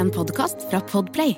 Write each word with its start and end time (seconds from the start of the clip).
En 0.00 0.10
podkast 0.10 0.66
fra 0.70 0.80
Podplay. 0.80 1.36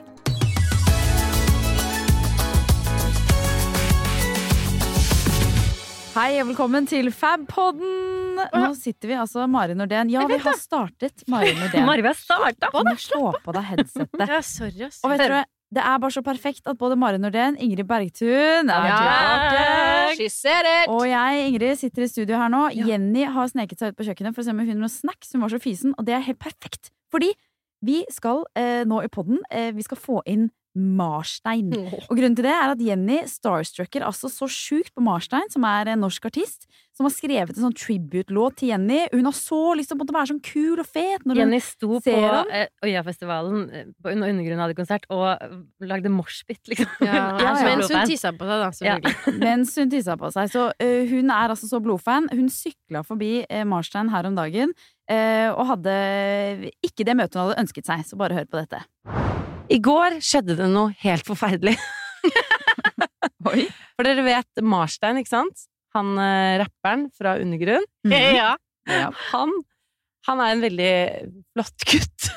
Hei 6.12 6.36
og 6.42 6.50
velkommen 6.50 6.84
til 6.86 7.08
Fabpodden! 7.14 8.36
Nå 8.52 8.66
sitter 8.76 9.08
vi 9.08 9.16
altså 9.16 9.46
Mari 9.50 9.72
Nordén. 9.76 10.10
Ja, 10.12 10.26
vi 10.28 10.36
har 10.44 10.58
startet 10.60 11.24
Mari 11.32 11.54
Nordén. 11.60 11.86
Mari, 11.88 12.04
vi 12.04 12.10
har 12.10 12.18
starta! 12.18 12.68
Slå 13.00 13.30
på 13.42 13.54
deg 13.56 13.64
headsetet. 13.70 14.24
Ja, 14.28 14.40
sorry, 14.44 14.84
ass. 14.90 15.00
Og 15.02 15.14
vet 15.14 15.22
dere, 15.24 15.40
det 15.72 15.80
er 15.88 16.02
bare 16.02 16.12
så 16.12 16.20
perfekt 16.26 16.68
at 16.68 16.76
både 16.80 16.98
Mari 17.00 17.20
Nordén, 17.22 17.56
Ingrid 17.64 17.88
Bergtun 17.88 18.68
er 18.68 18.90
Ja. 18.90 20.10
it! 20.12 20.90
Og 20.92 21.06
jeg, 21.08 21.46
Ingrid, 21.48 21.78
sitter 21.80 22.04
i 22.04 22.10
studio 22.12 22.36
her 22.36 22.52
nå. 22.52 22.66
Ja. 22.76 22.90
Jenny 22.92 23.24
har 23.24 23.48
sneket 23.48 23.80
seg 23.80 23.94
ut 23.94 24.02
på 24.02 24.04
kjøkkenet 24.10 24.36
for 24.36 24.44
å 24.44 24.46
se 24.46 24.52
om 24.52 24.60
hun 24.60 24.68
finner 24.68 24.84
noe 24.84 24.92
snacks. 24.92 25.32
Hun 25.32 25.46
var 25.46 25.54
så 25.56 25.62
fysen, 25.64 25.96
og 25.96 26.04
det 26.04 26.18
er 26.18 26.26
helt 26.28 26.42
perfekt. 26.44 26.92
Fordi 27.12 27.32
vi 27.82 28.02
skal 28.12 28.44
eh, 28.58 28.82
nå 28.88 29.02
i 29.02 29.10
podden 29.12 29.42
eh, 29.50 29.72
Vi 29.74 29.84
skal 29.86 29.98
få 30.00 30.20
inn 30.30 30.50
Marstein. 30.72 31.68
Og 32.08 32.14
grunnen 32.16 32.36
til 32.36 32.46
det 32.46 32.52
er 32.54 32.72
at 32.72 32.80
Jenny 32.80 33.18
starstrucker 33.28 34.04
altså 34.06 34.30
så 34.32 34.48
sjukt 34.48 34.94
på 34.96 35.04
Marstein, 35.04 35.44
som 35.52 35.66
er 35.68 35.90
en 35.92 36.00
norsk 36.00 36.30
artist, 36.30 36.64
som 36.96 37.04
har 37.04 37.12
skrevet 37.12 37.52
en 37.52 37.66
sånn 37.66 37.76
tribute-låt 37.76 38.58
til 38.60 38.72
Jenny. 38.72 39.02
Hun 39.12 39.28
har 39.28 39.36
så 39.36 39.60
lyst 39.76 39.92
til 39.92 40.00
å 40.00 40.06
være 40.06 40.30
sånn 40.32 40.40
kul 40.44 40.80
og 40.80 40.88
fet. 40.88 41.26
Når 41.26 41.36
hun 41.36 41.42
Jenny 41.42 41.60
sto 41.64 42.00
på 42.00 42.14
eh, 42.16 42.70
Øyafestivalen 42.88 43.66
eh, 43.68 43.90
på 44.00 44.14
under 44.14 44.32
Undergrunnen 44.32 44.64
hadde 44.64 44.78
konsert 44.78 45.04
og 45.12 45.26
eh, 45.34 45.58
lagde 45.92 46.12
moshpit, 46.12 46.62
liksom. 46.72 46.88
Ja, 47.04 47.20
ja, 47.20 47.28
ja. 47.44 47.52
Mens 47.68 47.92
hun 47.92 48.08
tissa 48.08 48.32
på 48.32 48.48
seg, 48.48 48.56
da, 48.56 48.64
Ja. 48.64 48.72
selvfølgelig. 48.78 49.36
Mens 49.46 49.76
hun 49.76 49.92
tissa 49.92 50.16
på 50.20 50.32
seg. 50.32 50.52
Så 50.56 50.66
uh, 50.72 51.04
hun 51.12 51.36
er 51.36 51.52
altså 51.52 51.68
så 51.68 51.82
blodfan. 51.84 52.32
Hun 52.32 52.48
sykla 52.52 53.04
forbi 53.04 53.42
eh, 53.44 53.68
Marstein 53.68 54.12
her 54.12 54.28
om 54.28 54.40
dagen 54.40 54.72
og 55.52 55.66
hadde 55.68 55.92
ikke 56.84 57.06
det 57.08 57.16
møtet 57.18 57.38
hun 57.38 57.46
hadde 57.46 57.62
ønsket 57.64 57.88
seg. 57.88 58.04
Så 58.08 58.18
bare 58.20 58.36
hør 58.38 58.48
på 58.50 58.60
dette. 58.60 58.82
I 59.72 59.78
går 59.82 60.18
skjedde 60.24 60.56
det 60.58 60.68
noe 60.72 60.92
helt 61.02 61.28
forferdelig. 61.28 61.76
Oi. 63.50 63.66
For 63.96 64.06
dere 64.06 64.24
vet 64.26 64.62
Marstein, 64.64 65.20
ikke 65.20 65.32
sant? 65.32 65.66
Han 65.96 66.16
eh, 66.20 66.58
rapperen 66.62 67.06
fra 67.16 67.36
Undergrunn. 67.40 67.86
Ja. 68.08 68.54
Ja. 68.88 69.08
Han, 69.30 69.52
han 70.26 70.42
er 70.42 70.54
en 70.54 70.64
veldig 70.64 70.92
flott 71.52 71.86
gutt. 71.88 72.28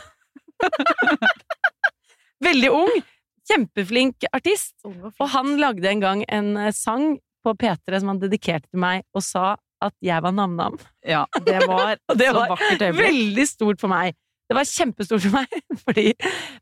veldig 2.47 2.71
ung. 2.75 2.97
Kjempeflink 3.45 4.27
artist. 4.33 4.75
Og 4.85 5.27
han 5.33 5.55
lagde 5.61 5.89
en 5.91 6.03
gang 6.03 6.25
en 6.27 6.55
eh, 6.59 6.73
sang 6.75 7.15
på 7.45 7.53
P3 7.61 8.01
som 8.01 8.11
han 8.13 8.21
dedikerte 8.21 8.67
til 8.71 8.81
meg, 8.81 9.05
og 9.13 9.21
sa 9.21 9.53
at 9.89 9.95
jeg 10.03 10.23
var 10.25 10.35
nam-nam. 10.35 10.77
ja, 11.05 11.25
det 11.45 11.61
var 11.67 11.97
Og 12.09 12.19
det 12.19 12.29
så 12.29 12.45
var. 12.45 12.93
Veldig 12.99 13.47
stort 13.49 13.81
for 13.81 13.91
meg. 13.91 14.15
Det 14.45 14.53
var 14.53 14.67
kjempestort 14.69 15.23
for 15.23 15.33
meg, 15.39 15.53
fordi 15.87 16.11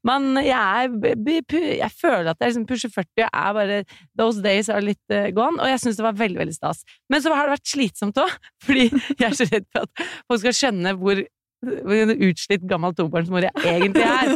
man, 0.07 0.37
jeg, 0.39 0.55
er, 0.55 1.49
jeg 1.81 1.91
føler 1.99 2.31
at 2.31 2.39
jeg 2.39 2.53
liksom 2.53 2.67
pusher 2.69 2.91
40 2.93 3.25
og 3.25 3.27
er 3.27 3.55
bare 3.57 3.79
Those 4.19 4.43
days 4.43 4.69
are 4.71 4.83
litt 4.83 5.11
eh, 5.11 5.31
gone, 5.35 5.59
og 5.59 5.67
jeg 5.67 5.81
syns 5.83 5.99
det 5.99 6.05
var 6.05 6.19
veldig, 6.19 6.39
veldig 6.45 6.55
stas. 6.55 6.83
Men 7.11 7.23
så 7.23 7.33
har 7.35 7.49
det 7.49 7.57
vært 7.57 7.73
slitsomt 7.73 8.21
òg, 8.23 8.35
fordi 8.65 8.87
jeg 8.87 9.27
er 9.27 9.39
så 9.39 9.49
redd 9.51 9.67
for 9.73 9.87
at 9.87 10.05
folk 10.29 10.45
skal 10.45 10.59
skjønne 10.61 10.95
hvor 11.01 11.25
utslitt 11.63 12.63
gammel 12.67 12.91
tobarnsmor 12.95 13.45
jeg 13.45 13.53
egentlig 13.63 14.03
er. 14.03 14.33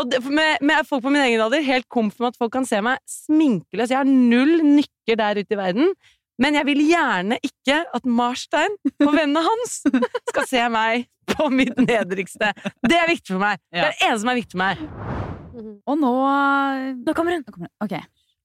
Og 0.00 0.06
det, 0.08 0.22
med, 0.24 0.62
med 0.64 0.86
folk 0.88 1.02
på 1.04 1.12
min 1.12 1.20
egen 1.20 1.42
alder, 1.44 1.64
helt 1.64 1.88
komf 1.92 2.16
med 2.20 2.30
at 2.32 2.38
folk 2.40 2.54
kan 2.54 2.64
se 2.68 2.80
meg 2.84 3.00
sminkeløs. 3.04 3.92
Jeg 3.92 4.00
har 4.00 4.08
null 4.08 4.62
nykker 4.64 5.20
der 5.20 5.42
ute 5.42 5.56
i 5.56 5.60
verden. 5.60 5.92
Men 6.42 6.56
jeg 6.58 6.66
vil 6.66 6.80
gjerne 6.88 7.38
ikke 7.46 7.76
at 7.94 8.06
Marstein 8.10 8.74
og 9.04 9.12
vennene 9.14 9.42
hans 9.44 9.76
skal 10.32 10.48
se 10.50 10.64
meg 10.72 11.06
på 11.30 11.46
mitt 11.52 11.76
nedrigste. 11.78 12.50
Det 12.82 12.96
er 12.98 13.10
viktig 13.10 13.36
for 13.36 13.42
meg. 13.44 13.60
Det 13.72 13.80
er 13.84 13.92
det 13.94 14.08
eneste 14.08 14.22
som 14.24 14.32
er 14.32 14.40
viktig 14.40 14.56
for 14.56 14.64
meg. 14.64 14.82
Mhm. 15.54 15.74
Og 15.86 16.00
nå 16.00 16.14
Nå 17.06 17.14
kommer 17.14 17.36
hun! 17.36 17.44
Nå 17.46 17.54
kommer 17.54 17.68
hun. 17.70 17.74
Ok. 17.84 17.94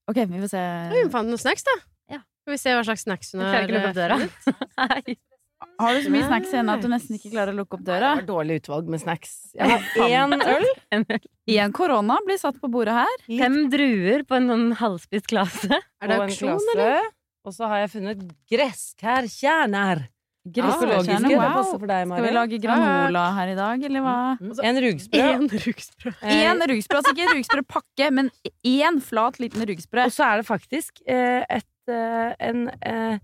Ok, 0.09 0.19
vi 0.29 0.43
får 0.43 0.51
se. 0.53 0.61
Hun 0.93 1.09
fant 1.13 1.29
noen 1.29 1.41
snacks, 1.41 1.65
da. 1.65 1.75
Ja. 2.13 2.21
Skal 2.43 2.53
vi 2.55 2.61
se 2.61 2.75
hva 2.77 2.85
slags 2.85 3.03
snacks 3.05 3.33
hun 3.33 3.41
har 3.45 3.67
døra. 3.97 4.19
funnet? 4.21 5.17
Har 5.79 5.95
du 5.95 6.01
så 6.05 6.11
mye 6.11 6.23
snacks 6.23 6.53
igjen 6.53 6.69
at 6.71 6.81
du 6.83 6.87
nesten 6.91 7.17
ikke 7.17 7.33
klarer 7.33 7.51
å 7.51 7.57
lukke 7.57 7.75
opp 7.75 7.83
døra? 7.87 8.13
Det 8.15 8.23
var 8.23 8.27
dårlig 8.29 8.59
utvalg 8.61 8.87
med 8.91 9.01
snacks. 9.01 9.33
Jeg 9.59 9.67
har 9.67 10.07
én 10.07 10.35
øl. 10.39 10.67
Én 11.51 11.73
korona 11.75 12.15
blir 12.27 12.39
satt 12.39 12.59
på 12.61 12.69
bordet 12.71 12.95
her. 12.95 13.15
Fem 13.27 13.57
druer 13.71 14.23
på 14.27 14.37
en 14.39 14.47
sånn 14.51 14.65
halvspist 14.79 15.27
klase. 15.31 15.81
Er 15.99 16.11
det 16.13 16.19
auksjon, 16.23 16.63
eller? 16.75 17.09
Og 17.49 17.55
så 17.55 17.65
har 17.71 17.83
jeg 17.83 17.93
funnet 17.95 18.23
gresskærkjerner. 18.51 20.05
Gresskjerne, 20.49 20.97
Økologiske. 20.97 21.29
Det 21.29 21.37
wow. 21.37 21.55
passer 21.57 21.79
for 21.81 21.91
deg, 21.91 22.03
Skal 22.09 22.25
vi 22.25 22.33
lage 22.35 22.59
granola 22.63 23.23
her 23.35 23.49
i 23.51 23.55
dag, 23.57 23.85
eller 23.89 24.03
hva? 24.05 24.17
En 24.69 24.81
rugsprø. 24.85 25.23
En 25.35 25.47
rugsprø. 25.65 26.13
En 26.33 26.61
rugsprø, 26.71 26.99
altså 26.99 27.13
ikke 27.13 27.25
en 27.25 27.33
rugsprøpakke, 27.39 28.11
men 28.15 28.29
én 28.65 29.01
flat, 29.03 29.39
liten 29.41 29.65
rugsprø. 29.67 30.05
Og 30.07 30.13
så 30.15 30.27
er 30.29 30.39
det 30.39 30.47
faktisk 30.47 31.01
eh, 31.05 31.41
et 31.43 31.91
eh, 31.91 32.31
en 32.49 32.69
eh, 32.77 33.17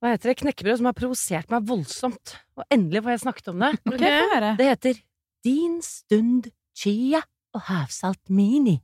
Hva 0.00 0.12
heter 0.14 0.32
det? 0.32 0.36
Knekkebrød 0.42 0.80
som 0.80 0.90
har 0.90 0.96
provosert 0.98 1.50
meg 1.52 1.64
voldsomt. 1.68 2.34
Og 2.58 2.66
endelig 2.72 3.04
får 3.06 3.14
jeg 3.14 3.22
snakket 3.24 3.50
om 3.54 3.64
det. 3.64 3.72
Okay. 3.94 4.50
Det 4.58 4.68
heter 4.68 5.00
Din 5.46 5.80
stund 5.84 6.50
chia 6.76 7.22
og 7.56 7.64
havsalt 7.70 8.22
mini. 8.28 8.76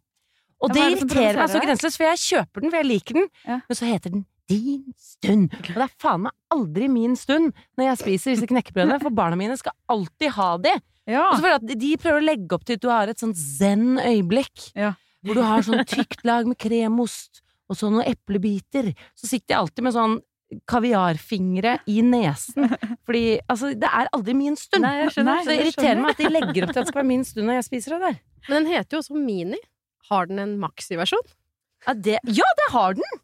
Og 0.64 0.72
det 0.72 0.80
er 0.80 0.94
det 0.94 1.02
irriterer 1.02 1.42
meg 1.42 1.52
så 1.52 1.60
grenseløst, 1.60 2.00
for 2.00 2.08
jeg 2.08 2.22
kjøper 2.22 2.64
den, 2.64 2.72
for 2.72 2.80
jeg 2.80 2.88
liker 2.88 3.20
den. 3.20 3.28
Ja. 3.44 3.60
Men 3.68 3.78
så 3.78 3.88
heter 3.88 4.14
den 4.14 4.24
Din 4.50 4.92
stund. 5.00 5.54
Og 5.72 5.72
det 5.72 5.86
er 5.86 5.94
faen 6.02 6.26
meg 6.26 6.34
aldri 6.54 6.90
min 6.92 7.16
stund 7.18 7.50
når 7.78 7.90
jeg 7.90 8.02
spiser 8.02 8.34
disse 8.34 8.50
knekkebrødene, 8.50 9.00
for 9.02 9.14
barna 9.14 9.38
mine 9.38 9.56
skal 9.58 9.74
alltid 9.92 10.36
ha 10.36 10.52
de. 10.62 10.76
Ja. 11.06 11.24
Og 11.30 11.38
så 11.38 11.42
føler 11.42 11.56
jeg 11.56 11.62
at 11.62 11.82
de 11.82 11.90
prøver 12.02 12.22
å 12.22 12.26
legge 12.26 12.56
opp 12.56 12.64
til 12.66 12.78
at 12.78 12.84
du 12.84 12.88
har 12.90 13.10
et 13.10 13.22
sånt 13.22 13.38
zen-øyeblikk. 13.38 14.70
Ja. 14.78 14.94
Hvor 15.26 15.38
du 15.38 15.42
har 15.42 15.66
sånn 15.66 15.84
tykt 15.88 16.22
lag 16.26 16.46
med 16.46 16.58
kremost, 16.62 17.42
og 17.66 17.78
så 17.78 17.90
noen 17.90 18.06
eplebiter. 18.06 18.92
Så 19.18 19.28
sitter 19.30 19.54
jeg 19.54 19.60
alltid 19.60 19.86
med 19.86 19.94
sånn 19.96 20.16
kaviarfingre 20.70 21.78
i 21.90 22.00
nesen. 22.06 22.68
Fordi 23.06 23.24
altså, 23.50 23.72
det 23.74 23.88
er 23.90 24.10
aldri 24.14 24.36
min 24.38 24.58
stund. 24.58 24.86
Nei, 24.86 25.00
jeg 25.04 25.16
skjønner. 25.16 25.42
så 25.42 25.50
det 25.50 25.58
irriterer 25.64 26.02
meg 26.02 26.14
at 26.14 26.22
de 26.22 26.30
legger 26.30 26.66
opp 26.66 26.74
til 26.74 26.80
at 26.80 26.84
det 26.84 26.92
skal 26.92 27.02
være 27.02 27.10
min 27.10 27.26
stund 27.26 27.50
når 27.50 27.58
jeg 27.58 27.68
spiser 27.70 27.96
det 27.96 28.02
der. 28.04 28.20
Men 28.46 28.56
den 28.60 28.70
heter 28.74 28.96
jo 28.96 29.02
også 29.02 29.18
Mini. 29.18 29.58
Har 30.06 30.30
den 30.30 30.38
en 30.38 30.54
maxi-versjon? 30.62 31.24
Ja, 31.86 31.94
det, 31.98 32.20
ja, 32.30 32.46
det 32.60 32.68
har 32.70 32.94
den! 32.98 33.22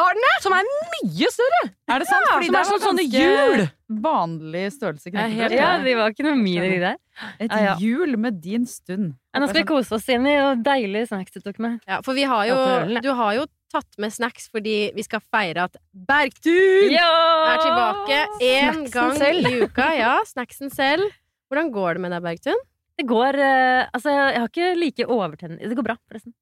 Har 0.00 0.14
den 0.16 0.24
Som 0.42 0.54
er 0.56 0.64
mye 0.94 1.28
større! 1.30 1.62
Er 1.92 2.00
det 2.00 2.06
sant? 2.08 2.24
Ja, 2.26 2.34
Fordi 2.38 2.46
som 2.48 2.54
det 2.54 2.60
er 2.60 2.68
sånn 2.70 2.84
sånne 2.86 3.04
hjul. 3.12 3.64
Vanlig 4.02 4.62
størrelse 4.72 5.10
knekkebrød. 5.12 5.54
Ja, 5.58 5.70
de 5.84 5.94
var 5.98 6.14
ikke 6.14 6.24
noe 6.26 6.38
mini, 6.40 6.68
de 6.72 6.78
der. 6.80 6.96
Et 7.38 7.50
Ja, 7.52 7.58
ja. 7.66 7.74
hjul 7.78 8.16
med 8.18 8.40
din 8.42 8.64
stund. 8.66 9.12
Ja, 9.34 9.40
nå 9.42 9.48
skal 9.50 9.60
vi 9.62 9.68
kose 9.68 9.92
oss 9.98 10.08
inn 10.08 10.24
i 10.26 10.36
og 10.40 10.62
deilige 10.64 11.10
snacks 11.12 11.36
du 11.36 11.40
tok 11.44 11.60
med. 11.60 11.78
Ja, 11.86 12.00
for 12.02 12.16
vi 12.16 12.24
har 12.24 12.46
jo. 12.48 12.56
Du 13.04 13.10
har 13.20 13.34
jo 13.36 13.44
tatt 13.72 13.98
med 14.00 14.12
snacks 14.12 14.48
fordi 14.52 14.92
vi 14.96 15.04
skal 15.04 15.20
feire 15.32 15.68
at 15.68 15.76
Bergtun 15.92 16.90
Ja! 16.92 17.12
er 17.52 17.62
tilbake 17.62 18.18
én 18.48 18.82
gang 18.92 19.14
selv. 19.16 19.46
i 19.48 19.62
uka. 19.66 19.90
Ja, 19.96 20.18
snacksen 20.28 20.72
selv. 20.72 21.04
Hvordan 21.52 21.70
går 21.72 21.94
det 21.94 22.00
med 22.06 22.12
deg, 22.16 22.22
Bergtun? 22.24 22.60
Det 22.98 23.06
går 23.08 23.38
eh, 23.40 23.86
Altså, 23.92 24.10
jeg 24.12 24.40
har 24.40 24.48
ikke 24.48 24.66
like 24.76 25.04
overtenning 25.08 25.58
Det 25.64 25.76
går 25.76 25.84
bra, 25.86 25.94
forresten. 26.08 26.32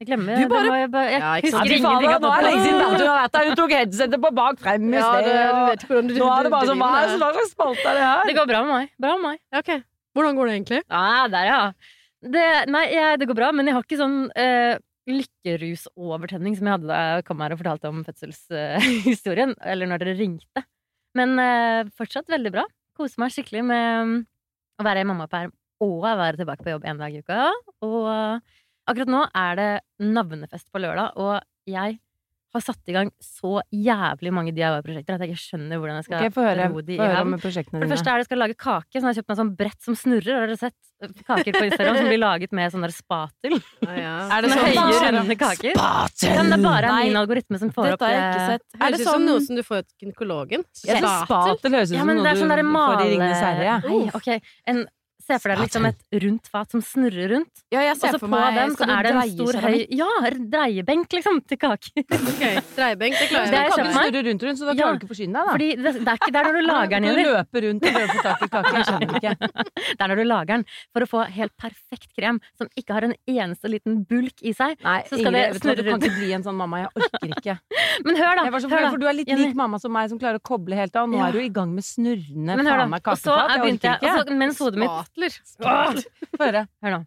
Jeg 0.00 0.08
glemmer 0.08 0.38
Du 0.40 0.48
bare- 0.48 0.62
det 0.64 0.70
må 0.72 0.76
jeg, 0.80 0.90
bare- 0.90 1.10
jeg 1.12 1.20
Ja, 1.20 1.32
husker 1.36 1.50
Ja, 1.50 1.58
faen, 1.60 1.66
ingenting 1.66 1.84
nå 1.84 2.30
er 2.30 2.40
det 2.40 2.46
lenge 2.48 2.62
siden 2.64 2.78
du 2.98 3.04
har 3.06 3.18
vært 3.20 3.32
der. 3.36 3.48
Hun 3.50 3.56
tok 3.60 3.70
headsetet 3.76 4.20
på 4.24 4.30
bak 4.34 4.58
frem 4.58 4.86
i 4.88 4.96
Ja, 4.96 5.10
sted. 5.12 5.84
du, 5.84 6.02
du 6.02 6.08
du 6.08 6.18
Nå 6.20 6.28
er 6.38 6.42
det 6.42 6.50
bare 6.54 6.66
sånn 6.70 6.80
Hva 6.80 7.02
slags 7.18 7.50
spalte 7.52 7.84
er 7.90 7.94
det 7.98 8.04
her? 8.08 8.22
Det 8.30 8.36
går 8.38 8.46
bra 8.48 8.60
med 8.64 8.72
meg. 8.78 8.90
Bra 8.98 9.12
med 9.18 9.24
meg. 9.28 9.38
Ja, 9.52 9.58
ok. 9.60 9.82
Hvordan 10.16 10.36
går 10.40 10.46
det 10.48 10.54
egentlig? 10.56 10.82
Ja, 10.90 11.28
der, 11.28 11.44
ja. 11.44 11.72
Det, 12.22 12.46
nei, 12.68 12.84
jeg, 12.92 13.18
det 13.20 13.28
går 13.28 13.36
bra, 13.36 13.52
men 13.52 13.66
jeg 13.66 13.74
har 13.76 13.82
ikke 13.84 14.00
sånn 14.00 14.16
uh, 14.32 14.78
lykkerusovertenning 15.08 16.56
som 16.58 16.66
jeg 16.68 16.74
hadde 16.78 16.88
da 16.90 16.98
jeg 17.16 17.24
kom 17.28 17.40
her 17.44 17.52
og 17.54 17.60
fortalte 17.60 17.88
om 17.92 18.02
fødselshistorien, 18.04 19.54
eller 19.70 19.86
når 19.90 20.02
dere 20.04 20.16
ringte. 20.18 20.64
Men 21.16 21.36
uh, 21.40 21.84
fortsatt 21.96 22.28
veldig 22.30 22.52
bra. 22.54 22.64
Koser 22.96 23.20
meg 23.22 23.32
skikkelig 23.34 23.64
med 23.68 24.02
um, 24.04 24.26
å 24.80 24.84
være 24.86 25.04
i 25.04 25.08
mammaperm 25.08 25.52
og 25.80 26.02
være 26.04 26.36
tilbake 26.42 26.64
på 26.64 26.74
jobb 26.74 26.84
én 26.84 26.98
dag 27.00 27.14
i 27.14 27.22
uka. 27.24 27.46
Og 27.86 28.42
akkurat 28.88 29.10
nå 29.12 29.24
er 29.36 29.58
det 29.60 29.70
navnefest 30.00 30.70
på 30.72 30.82
lørdag, 30.82 31.16
og 31.20 31.40
jeg 31.70 31.98
har 32.50 32.62
satt 32.64 32.90
i 32.90 32.94
gang 32.94 33.10
så 33.22 33.60
jævlig 33.70 34.32
mange 34.34 34.52
DIY-prosjekter 34.56 35.14
at 35.16 35.22
jeg 35.22 35.34
ikke 35.34 35.42
skjønner 35.44 35.78
hvordan 35.78 35.98
jeg 36.00 36.06
skal 36.08 36.16
okay, 36.18 36.32
Få 36.34 36.42
høre, 36.42 36.66
ro 36.72 36.82
de 36.82 36.96
få 36.98 37.04
i 37.04 37.06
høre 37.06 37.18
havn. 37.20 37.36
For 37.38 37.84
det 37.84 37.90
første 37.92 38.10
er 38.12 38.22
det 38.22 38.26
skal 38.26 38.42
lage 38.42 38.56
kake, 38.58 38.90
så 38.96 39.00
jeg 39.00 39.06
har 39.06 39.18
kjøpt 39.20 39.30
meg 39.30 39.38
sånn 39.40 39.52
brett 39.60 39.86
som 39.86 39.98
snurrer. 39.98 40.34
Har 40.34 40.50
dere 40.50 40.58
sett 40.58 41.22
kaker 41.28 41.56
på 41.56 41.62
Instagram 41.68 42.00
som 42.00 42.10
blir 42.10 42.20
laget 42.20 42.56
med 42.56 42.74
sånn 42.74 42.86
der 42.86 42.94
spatel? 42.94 43.56
Er 43.86 44.44
det 44.44 44.50
sånn 44.50 44.66
høye, 44.66 44.98
sånn- 44.98 45.16
runde 45.20 45.36
kaker. 45.38 45.78
Ja, 45.78 46.34
men 46.36 46.50
det 46.52 46.58
er 46.58 46.64
bare 46.64 46.90
Nei, 46.90 47.06
min 47.08 47.20
algoritme 47.20 47.60
som 47.62 47.70
får 47.74 47.94
opp 47.94 48.02
det. 48.02 48.10
Dette 48.10 48.10
har 48.10 48.16
jeg 48.18 48.30
ikke 48.34 48.50
sett. 48.50 48.66
Høres 48.82 48.98
det 48.98 49.00
ut 49.00 49.06
som 49.06 49.14
sånn 49.14 49.28
noe 49.30 49.44
som 49.46 49.60
du 49.60 49.62
får 49.66 49.80
hos 49.80 49.96
gynekologen. 50.02 50.66
Jeg 50.86 51.02
spatel 51.04 51.76
høres 51.78 51.92
ut 51.92 52.00
som 52.00 52.10
men 52.10 52.20
noe 52.20 52.34
sånn 52.34 52.50
du 52.50 52.54
derre 52.56 52.66
får 52.74 53.04
i 53.04 53.10
Ringenes 53.14 53.44
herre. 53.46 53.68
ja. 53.70 53.78
Nei, 53.86 54.02
ok. 54.18 54.56
En 54.70 54.88
Se 55.20 55.36
for 55.38 55.52
deg 55.52 55.58
liksom 55.60 55.84
et 55.86 56.00
rundt 56.24 56.46
fat 56.50 56.70
som 56.72 56.80
snurrer 56.80 57.28
rundt. 57.34 57.50
Ja, 57.70 57.80
jeg 57.84 57.92
Og 57.92 58.00
ser 58.00 58.14
så 58.14 58.18
for 58.18 58.26
på 58.26 58.30
meg 58.32 58.54
den 58.56 58.70
så 58.70 58.76
skal 58.78 58.86
du 58.88 58.92
er 58.94 59.02
det 59.04 59.10
en 59.10 59.18
dreie 59.20 59.34
stor 59.36 59.60
høy? 59.60 59.76
Ja, 60.00 60.08
dreiebenk, 60.54 61.12
liksom, 61.12 61.40
til 61.46 61.58
kaker. 61.60 61.90
Ok, 62.30 62.42
Dreiebenk, 62.76 63.14
det 63.14 63.20
Det 63.20 63.28
klarer 63.30 63.46
er 63.46 63.60
jeg. 63.60 63.70
kan 63.74 63.84
du 63.84 63.92
snurre 63.92 64.22
rundt 64.26 64.42
rundt, 64.48 64.58
så 64.60 64.64
da 64.66 64.72
Ja. 64.72 64.80
klarer 64.80 64.96
du 64.96 65.00
ikke 65.00 65.08
å 65.08 65.12
forsyne 65.12 65.32
deg, 65.34 65.44
da. 65.44 65.52
Fordi 65.52 65.68
det, 65.76 65.92
det 66.00 66.08
er 66.08 66.18
ikke 66.20 66.32
der 66.36 66.44
når 66.48 66.54
du 66.56 66.62
lager 66.72 66.96
den, 66.96 67.08
Du 67.10 67.20
løper 67.20 67.66
rundt 67.68 67.84
og 67.84 67.92
prøver 67.92 68.08
å 68.08 68.16
få 68.16 68.22
tak 68.24 68.40
i 68.40 68.48
kake. 68.54 68.72
Jeg 68.80 68.84
skjønner 68.90 69.14
ikke. 69.20 69.34
Det 70.00 70.04
er 70.04 70.08
når 70.10 70.16
du 70.20 70.24
lager 70.30 70.50
den 70.56 70.64
for 70.94 71.04
å 71.04 71.08
få 71.10 71.20
helt 71.36 71.54
perfekt 71.60 72.08
krem 72.16 72.40
som 72.56 72.68
ikke 72.80 72.94
har 72.96 73.04
en 73.08 73.14
eneste 73.28 73.68
liten 73.70 74.00
bulk 74.08 74.40
i 74.42 74.52
seg. 74.56 74.76
Nei, 74.84 74.98
Så 75.10 75.18
skal 75.20 75.30
Ingrid, 75.34 75.52
det 75.52 75.60
snurre 75.62 75.76
du 75.76 75.82
du 75.84 75.90
kan 75.90 76.00
ikke 76.00 76.16
bli 76.16 76.32
en 76.36 76.44
sånn 76.46 76.56
mamma. 76.58 76.80
Jeg 76.86 76.90
orker 76.96 77.34
ikke. 77.36 77.56
Men 78.06 78.16
hør, 78.16 78.34
da! 78.40 78.44
Jeg 78.48 78.52
var 78.56 78.60
så 78.64 78.70
hør 78.72 78.84
da. 78.86 78.90
for 78.94 79.02
Du 79.04 79.06
er 79.10 79.16
litt 79.20 79.28
Jenny. 79.28 79.46
lik 79.50 79.56
mamma 79.58 79.78
som 79.82 79.92
meg, 79.92 80.08
som 80.12 80.18
klarer 80.22 80.40
å 80.40 80.44
koble 80.50 80.74
helt 80.78 80.96
av. 80.96 81.08
Nå 81.10 81.18
Ja. 81.20 81.28
er 81.28 81.32
du 81.36 81.40
i 81.44 81.48
gang 81.52 81.74
med 81.74 81.84
snurrende 81.84 82.56
faen 82.56 82.90
meg. 82.90 83.00
Og 83.00 83.04
kakefat. 83.10 83.50
Jeg 83.50 83.60
orker 83.60 83.98
ikke. 84.00 85.19
Få 86.36 86.44
høre. 86.46 86.66
Hør 86.84 86.96
nå. 86.96 87.00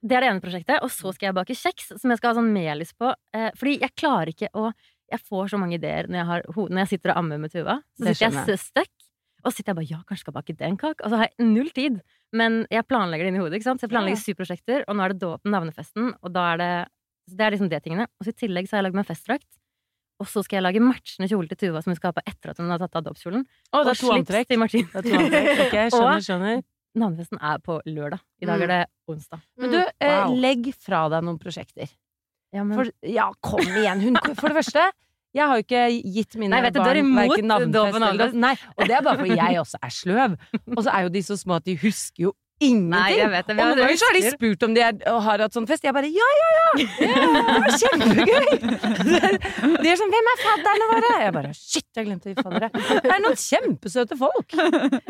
Det 0.00 0.16
er 0.16 0.24
det 0.24 0.30
ene 0.32 0.42
prosjektet. 0.42 0.80
Og 0.84 0.90
så 0.92 1.12
skal 1.12 1.30
jeg 1.30 1.36
bake 1.36 1.56
kjeks, 1.56 1.92
som 2.00 2.12
jeg 2.12 2.20
skal 2.20 2.32
ha 2.32 2.38
sånn 2.40 2.52
melis 2.54 2.94
på. 2.96 3.12
Eh, 3.36 3.50
fordi 3.58 3.76
jeg 3.82 3.96
klarer 3.98 4.32
ikke 4.34 4.52
å 4.56 4.72
Jeg 5.10 5.24
får 5.26 5.48
så 5.50 5.58
mange 5.58 5.74
ideer 5.74 6.06
når 6.06 6.20
jeg, 6.20 6.26
har, 6.28 6.44
når 6.70 6.78
jeg 6.84 6.88
sitter 6.92 7.10
og 7.10 7.16
ammer 7.18 7.38
med 7.42 7.50
Tuva. 7.50 7.80
Så 7.98 8.12
sitter 8.14 8.52
jeg 8.52 8.60
stuck. 8.62 8.92
Og 9.40 9.48
så 9.50 9.56
sitter 9.56 9.72
jeg 9.72 9.78
bare 9.80 9.88
ja, 9.90 9.98
kanskje 10.06 10.22
skal 10.22 10.36
bake 10.36 10.54
den 10.54 10.76
kaka. 10.78 11.02
Og 11.02 11.10
så 11.10 11.18
har 11.18 11.26
jeg 11.26 11.48
null 11.48 11.70
tid. 11.74 11.96
Men 12.30 12.60
jeg 12.70 12.86
planlegger 12.86 13.26
det 13.26 13.32
inn 13.32 13.38
i 13.40 13.42
hodet. 13.42 13.58
ikke 13.58 13.66
sant? 13.66 13.82
Så 13.82 13.88
jeg 13.88 13.94
planlegger 13.94 14.20
syv 14.22 14.38
prosjekter, 14.38 14.84
og 14.86 14.94
nå 14.94 15.02
er 15.02 15.14
det 15.14 15.22
dåpen, 15.24 15.50
navnefesten, 15.50 16.12
og 16.20 16.34
da 16.34 16.44
er 16.52 16.62
det 16.62 16.72
så 17.30 17.36
Det 17.38 17.44
er 17.46 17.54
liksom 17.54 17.68
det 17.70 17.82
tingene. 17.84 18.06
Og 18.18 18.26
så 18.26 18.32
i 18.32 18.38
tillegg 18.42 18.66
så 18.66 18.74
har 18.74 18.80
jeg 18.80 18.88
lagd 18.88 18.96
meg 18.98 19.06
festdrakt. 19.06 19.46
Og 20.20 20.26
så 20.28 20.42
skal 20.44 20.58
jeg 20.58 20.64
lage 20.66 20.80
matchende 20.82 21.28
kjole 21.30 21.48
til 21.48 21.58
Tuva 21.60 21.80
som 21.82 21.92
hun 21.92 21.96
skal 21.96 22.10
ha 22.10 22.16
på 22.18 22.24
etter 22.26 22.52
at 22.52 22.58
hun 22.60 22.72
har 22.72 22.80
tatt 22.82 22.98
av 22.98 23.04
dåpskjolen. 23.06 23.44
Det 23.46 23.78
Og 23.78 23.86
to 23.86 23.94
slips 24.10 24.48
til 24.50 24.58
Martin. 24.60 24.88
Det 24.90 24.98
er 25.00 25.06
to 25.06 25.20
antrekk. 25.20 25.62
Ok, 25.64 25.76
skjønner, 25.94 26.24
skjønner. 26.26 26.62
Navnefesten 27.00 27.40
er 27.40 27.58
på 27.64 27.80
lørdag. 27.88 28.20
I 28.42 28.46
dag 28.46 28.58
Mm. 28.60 28.62
er 28.62 28.72
det 28.74 28.80
onsdag. 29.10 29.40
Men 29.58 29.70
du, 29.74 29.78
eh, 30.00 30.24
Wow. 30.26 30.34
legg 30.36 30.70
fra 30.76 31.08
deg 31.08 31.24
noen 31.24 31.38
prosjekter. 31.40 31.88
Ja, 32.52 32.64
men, 32.64 32.76
For, 32.78 32.90
ja, 33.06 33.30
kom 33.42 33.60
igjen! 33.62 34.00
Hun, 34.02 34.16
for 34.36 34.48
det 34.50 34.56
første, 34.58 34.90
jeg 35.34 35.46
har 35.46 35.56
jo 35.60 35.62
ikke 35.62 36.02
gitt 36.14 36.34
mine 36.36 36.50
Nei, 36.50 36.60
vet 36.64 36.74
du, 36.74 36.80
barn 36.80 37.12
verken 37.14 37.46
navnfest 37.46 38.00
eller. 38.10 38.32
Nei, 38.34 38.54
og 38.76 38.86
det 38.88 38.96
er 38.96 39.02
bare 39.06 39.18
fordi 39.22 39.36
jeg 39.38 39.60
også 39.62 39.78
er 39.82 39.92
sløv. 39.94 40.36
Og 40.76 40.80
så 40.84 40.90
er 40.92 41.02
jo 41.06 41.08
de 41.14 41.22
så 41.22 41.36
små 41.38 41.56
at 41.60 41.64
de 41.64 41.76
husker 41.76 42.24
jo 42.26 42.32
ingenting. 42.60 42.90
Nei, 42.92 43.10
jeg 43.18 43.30
vet 43.32 43.48
det. 43.48 43.56
Og 43.56 43.60
noen 43.70 43.80
ganger 43.80 44.00
så 44.00 44.08
har 44.10 44.16
de 44.16 44.32
spurt 44.34 44.64
om 44.66 44.74
de 44.76 44.82
er, 44.84 44.98
har 45.26 45.44
hatt 45.44 45.56
sånn 45.56 45.68
fest. 45.70 45.84
Jeg 45.86 45.96
bare 45.96 46.10
ja, 46.12 46.28
ja, 46.40 46.50
ja! 46.56 46.68
Det 47.00 47.56
var 47.64 47.76
kjempegøy! 47.82 48.48
De 49.80 49.90
er 49.90 50.00
sånn 50.00 50.14
hvem 50.14 50.30
er 50.32 50.42
fadderne 50.44 50.88
våre? 50.92 51.12
Jeg 51.24 51.34
bare 51.36 51.52
shit, 51.56 51.88
jeg 51.96 52.08
glemte 52.08 52.32
de 52.32 52.36
faddere. 52.44 52.70
Det 52.74 53.14
er 53.16 53.24
noen 53.24 53.38
kjempesøte 53.40 54.18
folk. 54.20 54.56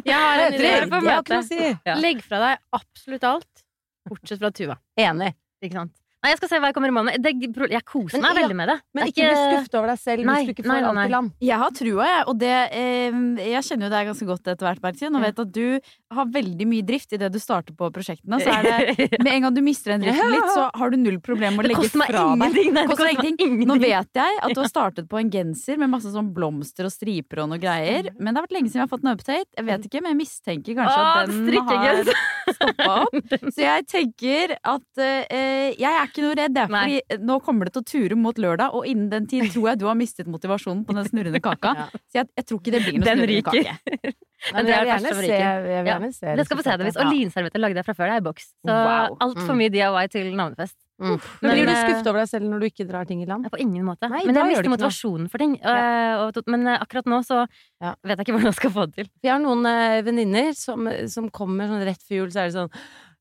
Jeg 0.06 0.16
har 0.16 0.44
en 0.46 0.58
idé. 0.58 0.74
på 0.90 1.40
å 1.40 1.42
si. 1.46 1.72
Legg 2.00 2.22
fra 2.26 2.42
deg 2.46 2.62
absolutt 2.80 3.26
alt, 3.34 3.64
bortsett 4.08 4.42
fra 4.42 4.52
Tuva. 4.54 4.78
Enig. 5.00 5.34
Ikke 5.64 5.82
sant? 5.82 5.96
Nei, 6.20 6.34
jeg 6.34 6.36
skal 6.36 6.50
se 6.50 6.58
hva 6.60 6.68
jeg 6.68 6.76
kommer 6.76 6.90
i 6.90 6.92
mål 6.92 7.06
med. 7.06 7.22
Det, 7.24 7.30
jeg 7.72 7.84
koser 7.88 8.18
Men 8.18 8.26
meg 8.26 8.34
ja, 8.34 8.40
veldig 8.42 8.56
med 8.58 8.68
det. 8.68 8.74
Men 8.92 9.06
Det 9.06 9.12
ikke 9.14 9.28
bli 9.30 9.36
skuffet 9.40 9.76
over 9.78 9.88
deg 9.88 10.00
selv 10.02 10.26
Nei, 10.28 10.34
hvis 10.36 10.50
du 10.50 10.52
ikke 10.52 10.64
får 10.68 10.88
alt 10.90 11.00
i 11.00 11.12
land. 11.14 11.30
Jeg 11.48 11.60
har 11.62 11.72
trua, 11.78 12.08
jeg. 12.10 12.26
Og 12.28 12.34
det 12.42 12.50
eh, 12.76 13.16
Jeg 13.54 13.62
kjenner 13.70 13.86
jo 13.86 13.92
deg 13.94 14.10
ganske 14.10 14.28
godt 14.28 14.50
etter 14.52 14.68
hvert, 14.68 14.82
Bertil. 14.84 15.14
Og 15.16 15.24
vet 15.24 15.40
at 15.44 15.54
du 15.56 15.64
har 16.18 16.28
veldig 16.34 16.66
mye 16.68 16.84
drift 16.90 17.16
i 17.16 17.20
det 17.22 17.30
du 17.32 17.38
starter 17.40 17.76
på 17.78 17.88
prosjektene. 17.94 18.40
Så 18.44 18.52
er 18.52 18.68
det 19.00 19.08
Med 19.24 19.30
en 19.32 19.46
gang 19.46 19.56
du 19.56 19.62
mister 19.64 19.94
den 19.94 20.04
driften 20.04 20.34
litt, 20.34 20.52
så 20.52 20.66
har 20.76 20.92
du 20.92 20.98
null 21.00 21.16
problem 21.24 21.56
med 21.56 21.64
å 21.64 21.68
Det 21.68 21.72
legge 21.72 21.86
koster 21.86 22.02
meg 22.02 22.12
fra 22.12 22.26
deg. 22.26 22.34
ingenting! 22.36 22.74
Nei, 22.76 22.84
det 22.84 22.92
Koster 22.92 23.08
meg 23.08 23.24
ingenting. 23.24 23.56
Nå 23.70 23.78
vet 23.80 24.20
jeg 24.20 24.42
at 24.44 24.54
du 24.54 24.60
har 24.60 24.70
startet 24.74 25.08
på 25.08 25.22
en 25.22 25.32
genser 25.32 25.80
med 25.80 25.92
masse 25.94 26.12
sånn 26.12 26.28
blomster 26.36 26.90
og 26.90 26.92
striper 26.92 27.46
og 27.46 27.54
noe 27.54 27.62
greier. 27.62 28.12
Men 28.18 28.34
det 28.34 28.42
har 28.42 28.48
vært 28.50 28.58
lenge 28.58 28.68
siden 28.68 28.82
jeg 28.82 28.88
har 28.90 28.92
fått 28.92 29.08
en 29.08 29.14
update. 29.14 29.48
Jeg 29.56 29.68
vet 29.72 29.88
ikke, 29.88 30.04
men 30.04 30.12
jeg 30.12 30.20
mistenker 30.20 30.78
kanskje 30.82 31.00
Åh, 31.00 31.10
at 31.16 31.32
den 31.32 31.72
har 31.80 32.12
stoppa 32.60 32.92
opp. 33.06 33.34
Så 33.48 33.64
jeg 33.64 33.88
tenker 33.88 34.56
at 34.58 35.04
eh, 35.04 35.72
jeg 35.80 35.88
er 35.88 36.09
ikke 36.10 36.24
noe 36.26 36.36
redd, 36.38 36.56
jeg. 36.60 36.70
Fordi 36.70 37.20
nå 37.30 37.36
kommer 37.46 37.68
det 37.70 37.74
til 37.76 37.82
å 37.82 37.88
ture 37.92 38.16
mot 38.18 38.38
lørdag, 38.42 38.74
og 38.74 38.86
innen 38.90 39.08
den 39.12 39.26
tid 39.30 39.50
tror 39.54 39.70
jeg 39.72 39.80
du 39.82 39.86
har 39.88 39.96
mistet 39.98 40.26
motivasjonen 40.30 40.84
på 40.88 40.96
den 40.98 41.06
snurrende 41.08 41.40
kaka. 41.48 41.74
Ja. 41.76 41.86
Så 42.10 42.20
jeg, 42.22 42.28
jeg 42.36 42.46
tror 42.50 42.60
ikke 42.62 42.74
det 42.76 42.82
blir 42.86 42.98
noe 42.98 43.06
Den 43.06 43.22
snurrende 43.22 43.30
ryker. 43.32 43.70
kake. 43.70 44.14
Men 44.54 44.64
det 44.64 44.72
jeg 44.72 44.80
er 44.80 44.84
vil 44.84 44.88
det 44.88 44.92
gjerne 44.94 45.08
første 45.10 45.26
se, 45.28 45.36
jeg 45.36 45.64
vil 45.64 45.88
gjerne 45.90 46.08
se 46.16 46.34
Det 46.38 46.44
skal 46.48 46.56
få 46.56 46.62
se 46.64 46.74
det 46.80 46.84
visst. 46.88 46.96
Og 47.02 47.10
linservietter 47.12 47.60
lagde 47.60 47.76
jeg 47.76 47.84
fra 47.90 47.94
før. 47.98 48.06
Det 48.08 48.14
er 48.14 48.22
i 48.22 48.24
boks. 48.30 48.46
Så 48.64 48.76
Wow. 48.80 49.16
altfor 49.26 49.58
mye 49.58 49.72
DIY 49.74 50.06
til 50.14 50.30
navnefest. 50.38 50.76
Men 51.00 51.18
Men, 51.40 51.52
blir 51.56 51.64
du 51.68 51.72
eh, 51.72 51.80
skuffet 51.80 52.08
over 52.10 52.18
deg 52.20 52.28
selv 52.28 52.44
når 52.48 52.60
du 52.60 52.66
ikke 52.70 52.86
drar 52.88 53.06
ting 53.08 53.20
i 53.24 53.26
land? 53.28 53.46
På 53.52 53.56
ingen 53.60 53.84
måte. 53.84 54.08
Nei, 54.12 54.22
men 54.28 54.36
jeg 54.36 54.48
mister 54.50 54.66
noe. 54.68 54.74
motivasjonen 54.74 55.28
for 55.32 55.40
ting. 55.40 55.54
øh, 55.60 56.24
og 56.26 56.40
men 56.52 56.66
øh, 56.68 56.78
akkurat 56.84 57.06
nå 57.08 57.20
så 57.24 57.42
Ja. 57.80 57.94
vet 58.04 58.16
jeg 58.18 58.26
ikke 58.26 58.34
hvordan 58.36 58.50
jeg 58.50 58.58
skal 58.58 58.70
få 58.74 58.86
det 58.88 58.94
til. 58.96 59.08
Vi 59.24 59.28
har 59.32 59.38
noen 59.44 59.64
eh, 59.68 60.00
venninner 60.08 60.52
som, 60.56 60.88
som 61.08 61.28
kommer 61.32 61.68
sånn 61.72 61.84
rett 61.88 62.00
før 62.04 62.20
jul, 62.24 62.32
så 62.32 62.40
er 62.44 62.48
det 62.50 62.56
sånn 62.56 62.72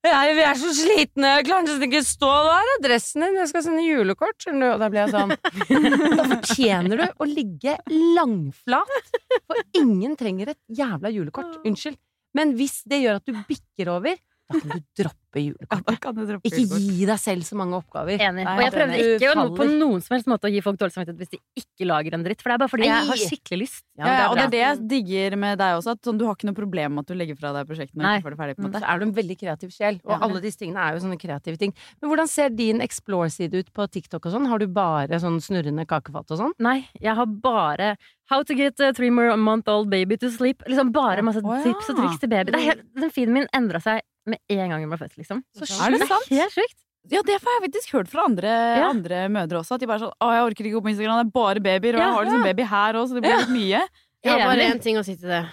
jeg, 0.07 0.35
vi 0.37 0.43
er 0.47 0.59
så 0.59 0.71
slitne, 0.75 1.31
jeg 1.35 1.45
klarer 1.49 1.65
nesten 1.67 1.85
ikke 1.89 2.01
stå 2.07 2.29
der. 2.47 2.69
Adressen 2.77 3.25
din, 3.25 3.39
jeg 3.41 3.51
skal 3.51 3.65
sende 3.65 3.83
julekort. 3.83 4.37
skjønner 4.39 4.69
du?» 4.69 4.73
Og 4.73 4.83
da 4.83 4.89
blir 4.93 5.01
jeg 5.03 5.13
sånn 5.15 5.33
Da 6.19 6.27
fortjener 6.35 7.01
du 7.01 7.05
å 7.19 7.27
ligge 7.27 7.75
langflat, 8.15 9.11
for 9.43 9.63
ingen 9.81 10.15
trenger 10.19 10.53
et 10.53 10.61
jævla 10.79 11.11
julekort. 11.11 11.59
Unnskyld. 11.67 11.99
Men 12.37 12.53
hvis 12.59 12.81
det 12.87 13.01
gjør 13.03 13.19
at 13.19 13.27
du 13.27 13.35
bikker 13.49 13.91
over, 13.95 14.19
da 14.49 14.59
kan 14.59 14.71
du 14.73 14.85
droppe 14.97 15.41
julekortet. 15.43 16.39
Ikke 16.49 16.79
gi 16.81 17.05
deg 17.05 17.19
selv 17.21 17.45
så 17.45 17.57
mange 17.59 17.77
oppgaver. 17.77 18.17
Enig. 18.17 18.45
Nei, 18.47 18.55
og 18.55 18.63
jeg 18.63 18.71
det 18.73 18.79
prøvde 18.79 18.99
ikke 19.03 19.33
å, 19.33 19.43
på 19.59 19.67
noen 19.69 20.01
som 20.01 20.15
helst 20.15 20.29
måte 20.31 20.49
å 20.49 20.51
gi 20.53 20.63
folk 20.65 20.79
dårlig 20.81 20.95
samvittighet 20.95 21.19
hvis 21.21 21.33
de 21.35 21.39
ikke 21.61 21.87
lager 21.89 22.17
en 22.17 22.25
dritt. 22.25 22.41
For 22.41 22.49
det 22.49 22.57
er 22.57 22.63
bare 22.63 22.73
fordi 22.73 22.89
jeg 22.89 23.09
har 23.11 23.21
skikkelig 23.21 23.59
lyst. 23.61 23.83
Ja, 23.99 24.09
ja, 24.09 24.25
og 24.31 24.39
det 24.39 24.45
er 24.47 24.53
det 24.55 24.61
jeg 24.63 24.81
digger 24.93 25.37
med 25.43 25.59
deg 25.61 25.77
også. 25.77 25.93
At 25.93 26.09
sånn, 26.09 26.17
du 26.17 26.25
har 26.25 26.37
ikke 26.37 26.49
noe 26.49 26.57
problem 26.57 26.97
med 26.97 27.05
at 27.05 27.13
du 27.13 27.19
legger 27.19 27.39
fra 27.39 27.53
deg 27.55 27.69
prosjektene 27.69 28.15
og 28.15 28.21
du 28.23 28.25
får 28.25 28.35
det 28.35 28.41
ferdig. 28.41 28.55
på 28.57 28.63
en 28.63 28.65
Men 28.65 28.73
måte. 28.73 28.83
så 28.83 28.89
er 28.89 28.99
du 28.99 29.05
en 29.05 29.15
veldig 29.19 29.39
kreativ 29.43 29.75
sjel, 29.75 29.99
og 30.03 30.13
Ja. 30.15 30.19
alle 30.25 30.41
disse 30.41 30.61
tingene 30.63 30.85
er 30.85 30.97
jo 30.97 31.03
sånne 31.05 31.19
kreative 31.21 31.61
ting. 31.61 31.73
Men 32.01 32.09
hvordan 32.09 32.31
ser 32.31 32.49
din 32.49 32.81
Explore-side 32.81 33.53
ut 33.53 33.73
på 33.73 33.85
TikTok 33.85 34.25
og 34.25 34.33
sånn? 34.33 34.47
Har 34.49 34.57
du 34.57 34.67
bare 34.67 35.21
sånn 35.21 35.37
snurrende 35.43 35.85
kakefat 35.85 36.31
og 36.31 36.41
sånn? 36.41 36.53
Nei, 36.57 36.87
jeg 36.99 37.13
har 37.15 37.25
bare 37.25 37.97
How 38.29 38.43
to 38.43 38.53
get 38.53 38.79
a 38.79 38.93
three 38.93 39.09
more 39.09 39.35
month 39.37 39.67
old 39.67 39.89
baby 39.89 40.15
to 40.15 40.29
sleep. 40.29 40.61
Liksom 40.69 40.91
bare 40.93 41.23
masse 41.25 41.41
oh, 41.41 41.55
ja. 41.55 41.63
tips 41.63 41.89
og 41.89 41.97
triks 41.97 42.19
til 42.21 42.29
baby. 42.29 42.51
Det 42.53 42.59
er 42.59 42.67
helt, 42.67 42.83
den 42.93 43.09
feeden 43.09 43.33
min 43.33 43.47
endra 43.57 43.81
seg 43.81 44.03
med 44.35 44.39
en 44.55 44.69
gang 44.73 44.83
hun 44.85 44.91
ble 44.93 44.99
født, 45.01 45.17
liksom. 45.19 45.41
Så 45.57 45.67
Er 45.85 45.95
det 45.97 46.07
sant? 46.09 46.29
Helt 46.31 46.53
sjukt. 46.55 46.77
Ja, 47.09 47.21
det 47.25 47.37
har 47.39 47.53
jeg 47.55 47.63
faktisk 47.71 47.93
hørt 47.95 48.09
fra 48.11 48.25
andre, 48.27 48.49
Ja. 48.51 48.89
andre 48.89 49.23
mødre 49.31 49.61
også. 49.61 49.77
At 49.77 49.79
de 49.81 49.87
bare 49.87 49.99
sånn 50.03 50.11
Å, 50.19 50.27
jeg 50.35 50.43
orker 50.49 50.65
ikke 50.67 50.75
gå 50.77 50.83
på 50.83 50.91
Instagram, 50.91 51.17
det 51.21 51.27
er 51.29 51.31
bare 51.39 51.59
babyer. 51.63 51.95
Og 51.95 52.01
Ja, 52.01 52.05
jeg 52.05 52.13
har 52.17 52.25
liksom 52.27 52.43
ja. 52.45 52.49
baby 52.53 52.63
her 52.69 52.93
òg, 52.99 53.07
så 53.09 53.13
det 53.17 53.23
blir 53.23 53.37
litt 53.39 53.53
mye. 53.55 53.81
Jeg 54.23 54.31
har 54.35 54.43
bare 54.51 54.67
én 54.73 54.81
ting 54.83 54.97
å 54.99 55.03
si 55.07 55.15
til 55.15 55.29
det. 55.31 55.45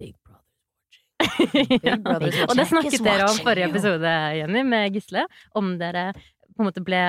Big 0.00 0.14
brother. 0.26 1.78
ja. 1.86 1.96
Brothers 2.04 2.40
Og 2.48 2.56
det 2.58 2.66
snakket 2.68 3.04
dere 3.06 3.28
om 3.30 3.38
forrige 3.46 3.70
episode, 3.70 4.12
Jenny, 4.40 4.62
med 4.66 4.92
Gisle. 4.98 5.24
Om 5.54 5.78
dere 5.78 6.12
på 6.12 6.62
en 6.64 6.66
måte 6.68 6.82
ble 6.84 7.00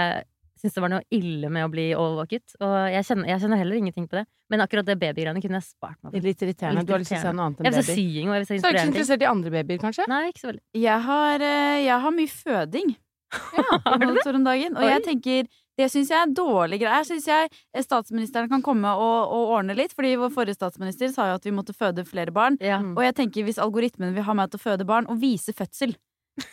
Syntes 0.59 0.75
det 0.75 0.81
var 0.83 0.91
noe 0.91 1.05
ille 1.15 1.47
med 1.55 1.63
å 1.63 1.69
bli 1.71 1.85
overvåket. 1.95 2.55
Og 2.59 2.73
jeg 2.91 3.05
kjenner, 3.07 3.29
jeg 3.31 3.39
kjenner 3.45 3.61
heller 3.61 3.79
ingenting 3.79 4.07
på 4.11 4.17
det. 4.19 4.25
Men 4.51 4.59
akkurat 4.65 4.85
det 4.89 4.97
babygreiene 4.99 5.39
kunne 5.43 5.61
jeg 5.61 5.67
spart 5.69 5.95
meg 6.03 6.11
for. 6.11 6.25
litt 6.27 6.41
irriterende. 6.43 6.83
Du 6.83 6.91
har 6.91 6.99
lyst 6.99 7.13
til 7.13 7.21
å 7.21 7.27
se 7.29 7.31
noe 7.37 7.45
annet 7.47 7.61
Jeg 7.63 7.69
enn 7.69 7.77
vil 7.77 7.85
se 7.87 7.93
baby. 7.93 8.01
sying 8.09 8.27
og 8.29 8.33
jeg 8.35 8.41
vil 8.41 8.49
Så 8.49 8.53
er 8.53 8.59
du 8.59 8.67
ikke 8.75 8.83
så 8.83 8.91
interessert 8.91 9.23
i 9.23 9.29
andre 9.29 9.51
babyer, 9.55 9.79
kanskje? 9.85 10.07
Nei, 10.11 10.23
ikke 10.33 10.41
så 10.43 10.49
veldig. 10.51 10.63
Jeg 10.83 10.99
har, 11.07 11.45
eh, 11.53 11.77
jeg 11.85 11.99
har 12.05 12.11
mye 12.19 12.33
føding 12.33 12.95
Har 13.85 13.97
du 14.01 14.13
det? 14.13 14.35
om 14.35 14.43
dagen. 14.43 14.75
Og 14.75 14.83
Oi. 14.83 14.89
jeg 14.91 15.03
tenker 15.05 15.47
det 15.79 15.87
syns 15.93 16.09
jeg 16.11 16.19
er 16.19 16.31
dårlig 16.35 16.81
greie. 16.81 16.97
Jeg 16.99 17.07
syns 17.07 17.27
jeg 17.29 17.49
eh, 17.71 17.83
statsministeren 17.85 18.49
kan 18.51 18.61
komme 18.65 18.89
og, 18.99 19.31
og 19.31 19.53
ordne 19.55 19.77
litt. 19.77 19.93
Fordi 19.95 20.15
vår 20.19 20.33
forrige 20.35 20.57
statsminister 20.57 21.13
sa 21.13 21.29
jo 21.29 21.37
at 21.39 21.45
vi 21.47 21.53
måtte 21.55 21.71
føde 21.77 22.03
flere 22.03 22.33
barn. 22.35 22.57
Ja. 22.59 22.81
Og 22.83 22.99
jeg 23.05 23.15
tenker 23.15 23.47
hvis 23.47 23.61
algoritmen 23.63 24.11
vil 24.17 24.25
ha 24.27 24.35
meg 24.35 24.51
til 24.51 24.59
å 24.59 24.65
føde 24.65 24.83
barn, 24.89 25.07
og 25.07 25.21
vise 25.21 25.53
fødsel 25.55 25.95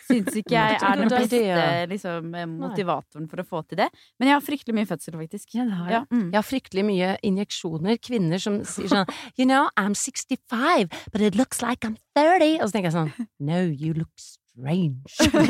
Syns 0.07 0.39
ikke 0.39 0.55
jeg 0.55 0.79
er 0.79 1.01
den 1.01 1.11
beste 1.11 1.41
liksom, 1.91 2.31
eh, 2.37 2.47
motivatoren 2.49 3.27
for 3.31 3.43
å 3.43 3.47
få 3.47 3.63
til 3.67 3.81
det. 3.81 3.89
Men 4.19 4.31
jeg 4.31 4.37
har 4.37 4.45
fryktelig 4.45 4.77
mye 4.77 4.89
fødsel, 4.89 5.17
faktisk. 5.19 5.53
Ja, 5.57 5.67
har. 5.67 5.91
Ja, 5.91 6.01
mm. 6.09 6.27
Jeg 6.31 6.39
har 6.39 6.47
fryktelig 6.47 6.85
mye 6.87 7.13
injeksjoner. 7.27 8.01
Kvinner 8.03 8.41
som 8.41 8.61
sier 8.67 8.91
sånn 8.91 9.07
You 9.37 9.45
know, 9.45 9.69
I'm 9.77 9.95
65, 9.97 10.89
but 11.11 11.21
it 11.21 11.35
looks 11.35 11.61
like 11.61 11.87
I'm 11.87 11.97
30. 12.17 12.59
Og 12.61 12.69
så 12.69 12.77
tenker 12.77 12.91
jeg 12.91 12.97
sånn 12.97 13.29
No, 13.39 13.63
you 13.63 13.93
look 13.93 14.13
strange. 14.57 14.97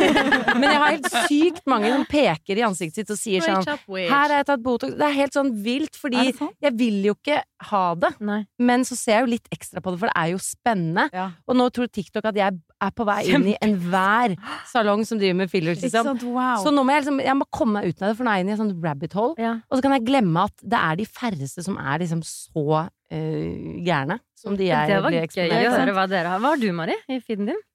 Men 0.60 0.68
jeg 0.68 0.80
har 0.82 0.92
helt 0.92 1.10
sykt 1.28 1.64
mange 1.70 1.90
som 1.92 2.04
peker 2.10 2.60
i 2.60 2.66
ansiktet 2.68 3.02
sitt 3.02 3.14
og 3.14 3.20
sier 3.20 3.46
sånn. 3.46 3.64
Her 4.08 4.12
har 4.12 4.36
jeg 4.40 4.48
tatt 4.50 4.64
Botox. 4.64 4.96
Det 4.98 5.08
er 5.08 5.16
helt 5.16 5.38
sånn 5.38 5.52
vilt, 5.64 5.98
fordi 6.00 6.32
sånn? 6.38 6.52
jeg 6.64 6.76
vil 6.78 7.00
jo 7.10 7.16
ikke 7.18 7.42
ha 7.72 7.84
det. 8.00 8.14
Nei. 8.28 8.42
Men 8.60 8.86
så 8.88 8.98
ser 9.00 9.20
jeg 9.20 9.26
jo 9.26 9.32
litt 9.36 9.52
ekstra 9.54 9.84
på 9.84 9.94
det, 9.94 10.02
for 10.02 10.12
det 10.12 10.18
er 10.20 10.34
jo 10.34 10.42
spennende. 10.44 11.08
Ja. 11.16 11.30
Og 11.48 11.60
nå 11.60 11.70
tror 11.74 11.92
TikTok 11.92 12.28
at 12.32 12.40
jeg 12.40 12.60
er 12.78 12.94
på 12.94 13.08
vei 13.08 13.22
inn 13.32 13.48
i 13.54 13.56
enhver 13.64 14.36
salong 14.70 15.06
som 15.08 15.22
driver 15.22 15.40
med 15.44 15.54
fillers. 15.54 15.82
Liksom. 15.84 16.12
sant? 16.12 16.28
Wow. 16.28 16.60
Så 16.64 16.74
nå 16.74 16.84
må 16.86 16.94
jeg 16.94 17.06
liksom 17.06 17.24
Jeg 17.24 17.38
må 17.40 17.48
komme 17.54 17.80
meg 17.80 17.90
ut 17.90 18.04
av 18.04 18.12
det, 18.12 18.18
for 18.20 18.28
nå 18.28 18.34
er 18.34 18.42
jeg 18.42 18.48
inne 18.48 18.54
i 18.54 18.58
en 18.58 18.62
sånn 18.66 18.76
rabbit 18.84 19.18
hole. 19.18 19.36
Ja. 19.42 19.56
Og 19.70 19.80
så 19.80 19.88
kan 19.88 19.98
jeg 19.98 20.06
glemme 20.10 20.46
at 20.50 20.68
det 20.76 20.84
er 20.84 21.00
de 21.00 21.08
færreste 21.10 21.66
som 21.66 21.80
er 21.82 22.04
liksom 22.04 22.22
så 22.28 22.84
uh, 22.84 23.82
gærne 23.88 24.20
som 24.38 24.58
de 24.58 24.70
er. 24.70 24.92
Det 24.92 25.02
var 25.06 25.18
gøy 25.18 25.56
å 25.58 25.74
høre 25.80 25.98
hva 25.98 26.06
dere 26.12 26.36
har. 26.36 26.44
Hva 26.44 26.54
har 26.54 26.62
du, 26.62 26.70
Mari, 26.76 26.98
i 27.10 27.20
feeden 27.24 27.50
din? 27.50 27.66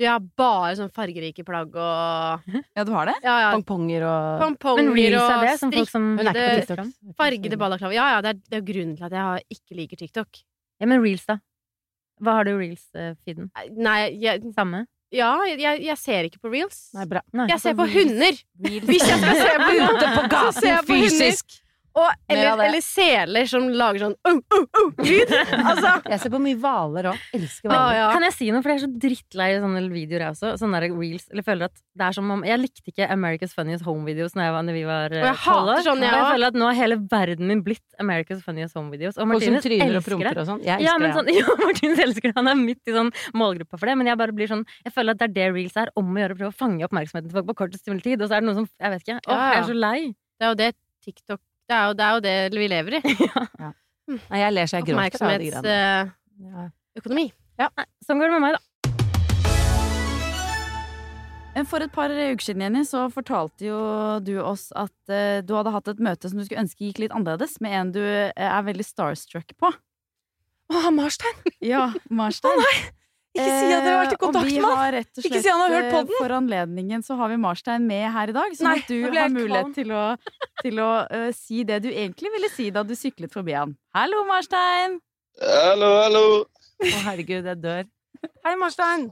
Du 0.00 0.06
har 0.08 0.20
bare 0.40 0.72
sånn 0.78 0.88
fargerike 0.96 1.44
plagg 1.44 1.74
og 1.76 2.46
Ja, 2.78 2.84
du 2.88 2.92
har 2.94 3.10
det? 3.10 3.16
Ja, 3.20 3.34
ja. 3.42 3.50
Pongponger 3.52 4.06
og 4.08 4.78
Men 4.80 4.94
reels 4.96 5.18
og 5.20 5.34
er 5.34 5.44
det, 5.44 5.56
som 5.60 5.74
folk 5.74 5.90
som 5.92 6.06
Hun 6.16 6.22
på 6.24 6.30
strikkede, 6.32 6.62
TikTok. 6.70 7.16
fargede 7.20 7.58
balaklava. 7.60 7.92
Ja, 7.98 8.06
ja, 8.14 8.22
det 8.24 8.32
er, 8.32 8.40
det 8.48 8.60
er 8.62 8.64
grunnen 8.72 8.94
til 8.96 9.08
at 9.10 9.18
jeg 9.18 9.58
ikke 9.58 9.76
liker 9.82 10.00
TikTok. 10.00 10.40
Ja, 10.80 10.88
men 10.88 11.04
reels, 11.04 11.26
da? 11.28 11.36
Hva 12.20 12.38
har 12.38 12.48
du 12.48 12.54
i 12.54 12.56
reels-feeden? 12.62 13.50
Nei, 13.76 13.98
jeg, 14.22 14.40
Samme? 14.56 14.86
Ja, 15.12 15.34
jeg, 15.50 15.80
jeg 15.84 15.98
ser 15.98 16.28
ikke 16.28 16.40
på 16.44 16.52
reels. 16.52 16.80
Nei, 16.96 17.04
bra. 17.10 17.20
Nei. 17.36 17.48
Jeg 17.50 17.60
ser 17.60 17.76
på 17.76 17.84
reels. 17.88 17.96
hunder! 18.10 18.40
Reels. 18.68 18.86
Hvis 18.88 19.04
jeg 19.04 19.20
skal 19.20 19.40
se 19.40 19.54
på 19.60 19.70
hunder, 19.80 20.12
på 20.16 20.24
gaten, 20.32 20.86
fysisk! 20.88 21.60
Og, 21.98 22.06
eller, 22.30 22.60
eller 22.68 22.82
seler 22.84 23.48
som 23.50 23.64
lager 23.74 24.04
sånn 24.04 24.14
oh, 24.28 24.36
oh, 24.54 24.66
oh, 24.78 24.90
lyd. 25.02 25.32
Altså, 25.58 25.96
Jeg 26.12 26.22
ser 26.22 26.32
på 26.32 26.38
mye 26.42 26.58
hvaler 26.60 27.08
òg. 27.10 27.24
Elsker 27.34 27.72
ah, 27.74 27.88
ja. 27.96 28.04
Kan 28.14 28.26
jeg 28.28 28.36
si 28.36 28.50
noe, 28.54 28.62
for 28.62 28.70
jeg 28.70 28.78
er 28.78 28.84
så 28.84 28.90
drittlei 29.02 29.48
sånne 29.58 29.82
videoer, 29.90 30.24
jeg 30.28 30.36
også. 30.36 30.52
Sånne 30.60 30.78
der 30.78 30.94
reels. 30.94 31.26
Eller 31.34 31.46
føler 31.46 31.70
at 31.70 31.74
det 31.80 32.06
er 32.06 32.16
som 32.16 32.30
om 32.30 32.44
Jeg 32.46 32.60
likte 32.62 32.92
ikke 32.92 33.08
America's 33.10 33.56
Funniest 33.56 33.86
Home 33.88 34.06
Videos 34.06 34.36
når, 34.38 34.46
jeg 34.46 34.76
vi 34.76 34.84
var 34.86 35.16
Og 35.16 35.18
jeg 35.18 35.26
eh, 35.34 35.42
tolv 35.42 35.66
hater 35.66 35.72
år. 35.74 35.84
sånn, 35.88 36.04
Og 36.04 36.14
jeg 36.14 36.28
føler 36.30 36.52
at 36.52 36.60
nå 36.62 36.70
har 36.70 36.78
hele 36.78 37.00
verden 37.10 37.50
min 37.50 37.64
blitt 37.66 37.98
America's 38.02 38.44
Funniest 38.46 38.78
Home 38.78 38.94
Videos. 38.94 39.18
Og 39.18 39.26
Og 39.26 39.42
som 39.42 39.56
Martinus 39.58 39.66
og 39.66 39.74
elsker 39.90 40.06
promper 40.12 40.30
det. 40.30 40.44
og 40.44 40.50
sånn. 40.52 40.62
Jeg 40.68 40.86
Ja, 40.86 40.96
men 41.02 41.16
sånn, 41.16 41.32
ja, 41.40 41.58
Martinus 41.64 42.04
elsker 42.06 42.30
det. 42.30 42.36
Han 42.38 42.52
er 42.54 42.60
midt 42.62 42.86
i 42.86 42.96
sånn 42.96 43.10
målgruppa 43.34 43.80
for 43.80 43.90
det. 43.90 43.98
Men 43.98 44.12
jeg 44.12 44.22
bare 44.22 44.36
blir 44.36 44.50
sånn 44.50 44.64
Jeg 44.86 44.94
føler 44.94 45.18
at 45.18 45.22
det 45.24 45.30
er 45.30 45.36
det 45.40 45.50
reels 45.58 45.76
er. 45.80 45.90
Om 45.98 46.14
å 46.14 46.22
gjøre 46.22 46.38
å 46.38 46.40
prøve 46.44 46.54
å 46.54 46.58
fange 46.62 46.86
oppmerksomheten 46.86 47.32
til 47.32 47.40
folk 47.40 47.50
på 47.50 47.58
kortest 47.64 47.90
mulig 47.90 48.06
tid. 48.06 48.22
Og 48.22 48.30
så 48.30 48.38
er 48.38 48.44
det 48.44 48.52
noe 48.52 48.60
som 48.62 48.70
Jeg 48.70 48.94
vet 48.94 49.06
ikke. 49.08 49.20
Åh, 49.26 49.30
Ja, 49.34 49.38
ja. 49.40 49.52
jeg 49.58 49.64
er 49.64 49.70
så 49.74 49.78
lei. 49.82 50.00
Det 50.40 50.46
er 50.46 50.54
jo 50.54 50.60
det 50.62 50.72
TikTok 51.04 51.40
det 51.70 51.76
er, 51.76 51.84
jo, 51.86 51.94
det 51.94 52.04
er 52.04 52.16
jo 52.16 52.22
det 52.50 52.58
vi 52.58 52.66
lever 52.70 52.98
i. 52.98 53.00
Nei, 54.30 54.40
jeg 54.40 54.54
ler 54.56 54.66
så 54.66 54.80
jeg 54.80 54.88
gråter 54.88 55.22
av 55.22 55.28
de 55.38 55.52
greiene. 55.52 55.76
Oppmerksomhetsøkonomi. 56.40 57.30
Ja. 57.60 57.68
Sånn 58.02 58.18
går 58.18 58.26
det 58.30 58.34
med 58.34 58.42
meg, 58.48 58.58
da. 58.58 58.64
For 61.68 61.82
et 61.84 61.92
par 61.92 62.10
uker 62.10 62.42
siden 62.42 62.62
Jenny, 62.64 62.82
så 62.88 63.04
fortalte 63.12 63.66
jo 63.66 63.78
du 64.24 64.38
oss 64.42 64.70
at 64.78 64.94
uh, 65.12 65.42
du 65.44 65.52
hadde 65.54 65.74
hatt 65.74 65.90
et 65.92 66.02
møte 66.02 66.30
som 66.30 66.38
du 66.40 66.46
skulle 66.46 66.62
ønske 66.64 66.86
gikk 66.86 67.02
litt 67.04 67.14
annerledes, 67.14 67.58
med 67.62 67.76
en 67.76 67.90
du 67.94 68.00
uh, 68.00 68.30
er 68.34 68.66
veldig 68.66 68.86
starstruck 68.86 69.54
på. 69.60 69.70
Å, 70.70 70.90
Marstein! 70.94 71.38
Ja, 71.62 71.90
Marstein. 72.22 72.64
Ikke 73.30 73.46
si 73.46 73.66
at 73.70 73.84
dere 73.84 73.92
har 73.94 74.00
vært 74.00 74.10
i 74.10 74.16
Eh, 74.16 74.16
og 74.16 74.22
kontakt 74.24 74.48
vi 74.48 74.56
med 74.58 74.64
han! 74.66 74.78
har 74.80 74.92
rett 74.96 75.18
og 75.20 75.26
Ikke 75.28 75.38
si 75.38 75.42
si 75.44 75.50
han 75.52 75.60
har 75.62 75.74
hørt 75.76 75.84
eh, 75.86 75.92
podden. 75.94 76.16
For 76.18 76.34
anledningen 76.34 77.04
så 77.06 77.16
har 77.20 77.30
vi 77.30 77.36
Marstein 77.38 77.86
med 77.86 78.06
her 78.10 78.32
i 78.32 78.34
dag, 78.34 78.56
sånn 78.58 78.68
Nei, 78.70 78.78
at 78.80 78.90
du 78.90 78.96
har 79.06 79.30
mulighet 79.30 79.68
kvalm. 79.70 79.74
til 79.76 79.92
å, 79.94 80.04
til 80.64 80.80
å 80.82 80.88
uh, 81.06 81.28
si 81.36 81.62
det 81.68 81.78
du 81.84 81.90
egentlig 81.92 82.32
ville 82.34 82.50
si 82.50 82.70
da 82.74 82.82
du 82.82 82.96
syklet 82.98 83.30
forbi 83.32 83.54
han. 83.54 83.76
Hallo, 83.94 84.24
Marstein! 84.26 84.98
Hallo, 85.40 85.92
hallo. 86.02 86.24
Å, 86.82 86.90
herregud, 87.06 87.46
jeg 87.46 87.60
dør. 87.62 87.86
Hei, 88.44 88.56
Marstein. 88.58 89.06